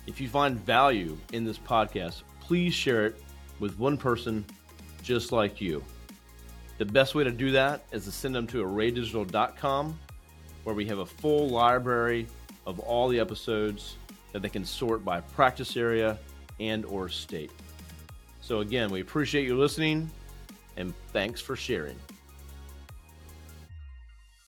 If 0.07 0.21
you 0.21 0.29
find 0.29 0.61
value 0.61 1.17
in 1.33 1.47
this 1.47 1.59
podcast, 1.59 2.25
please 2.43 2.75
share 2.75 3.07
it 3.07 3.23
with 3.59 3.79
one 3.79 3.97
person 3.97 4.45
just 5.03 5.33
like 5.33 5.59
you. 5.59 5.83
The 6.77 6.85
best 6.85 7.15
way 7.15 7.25
to 7.25 7.33
do 7.33 7.53
that 7.53 7.85
is 7.91 8.05
to 8.05 8.13
send 8.13 8.35
them 8.35 8.47
to 8.49 8.65
arraydigital.com 8.65 9.99
where 10.65 10.75
we 10.75 10.85
have 10.85 10.99
a 10.99 11.07
full 11.07 11.49
library 11.49 12.27
of 12.67 12.81
all 12.81 13.09
the 13.09 13.19
episodes 13.19 13.97
that 14.33 14.43
they 14.43 14.51
can 14.51 14.67
sort 14.67 15.07
by 15.07 15.23
practice 15.23 15.75
area 15.75 16.19
and 16.61 16.85
or 16.85 17.09
state. 17.09 17.51
So 18.49 18.61
again, 18.61 18.89
we 18.89 19.03
appreciate 19.03 19.47
you 19.47 19.59
listening 19.59 20.11
and 20.79 20.95
thanks 21.13 21.39
for 21.39 21.55
sharing. 21.55 21.97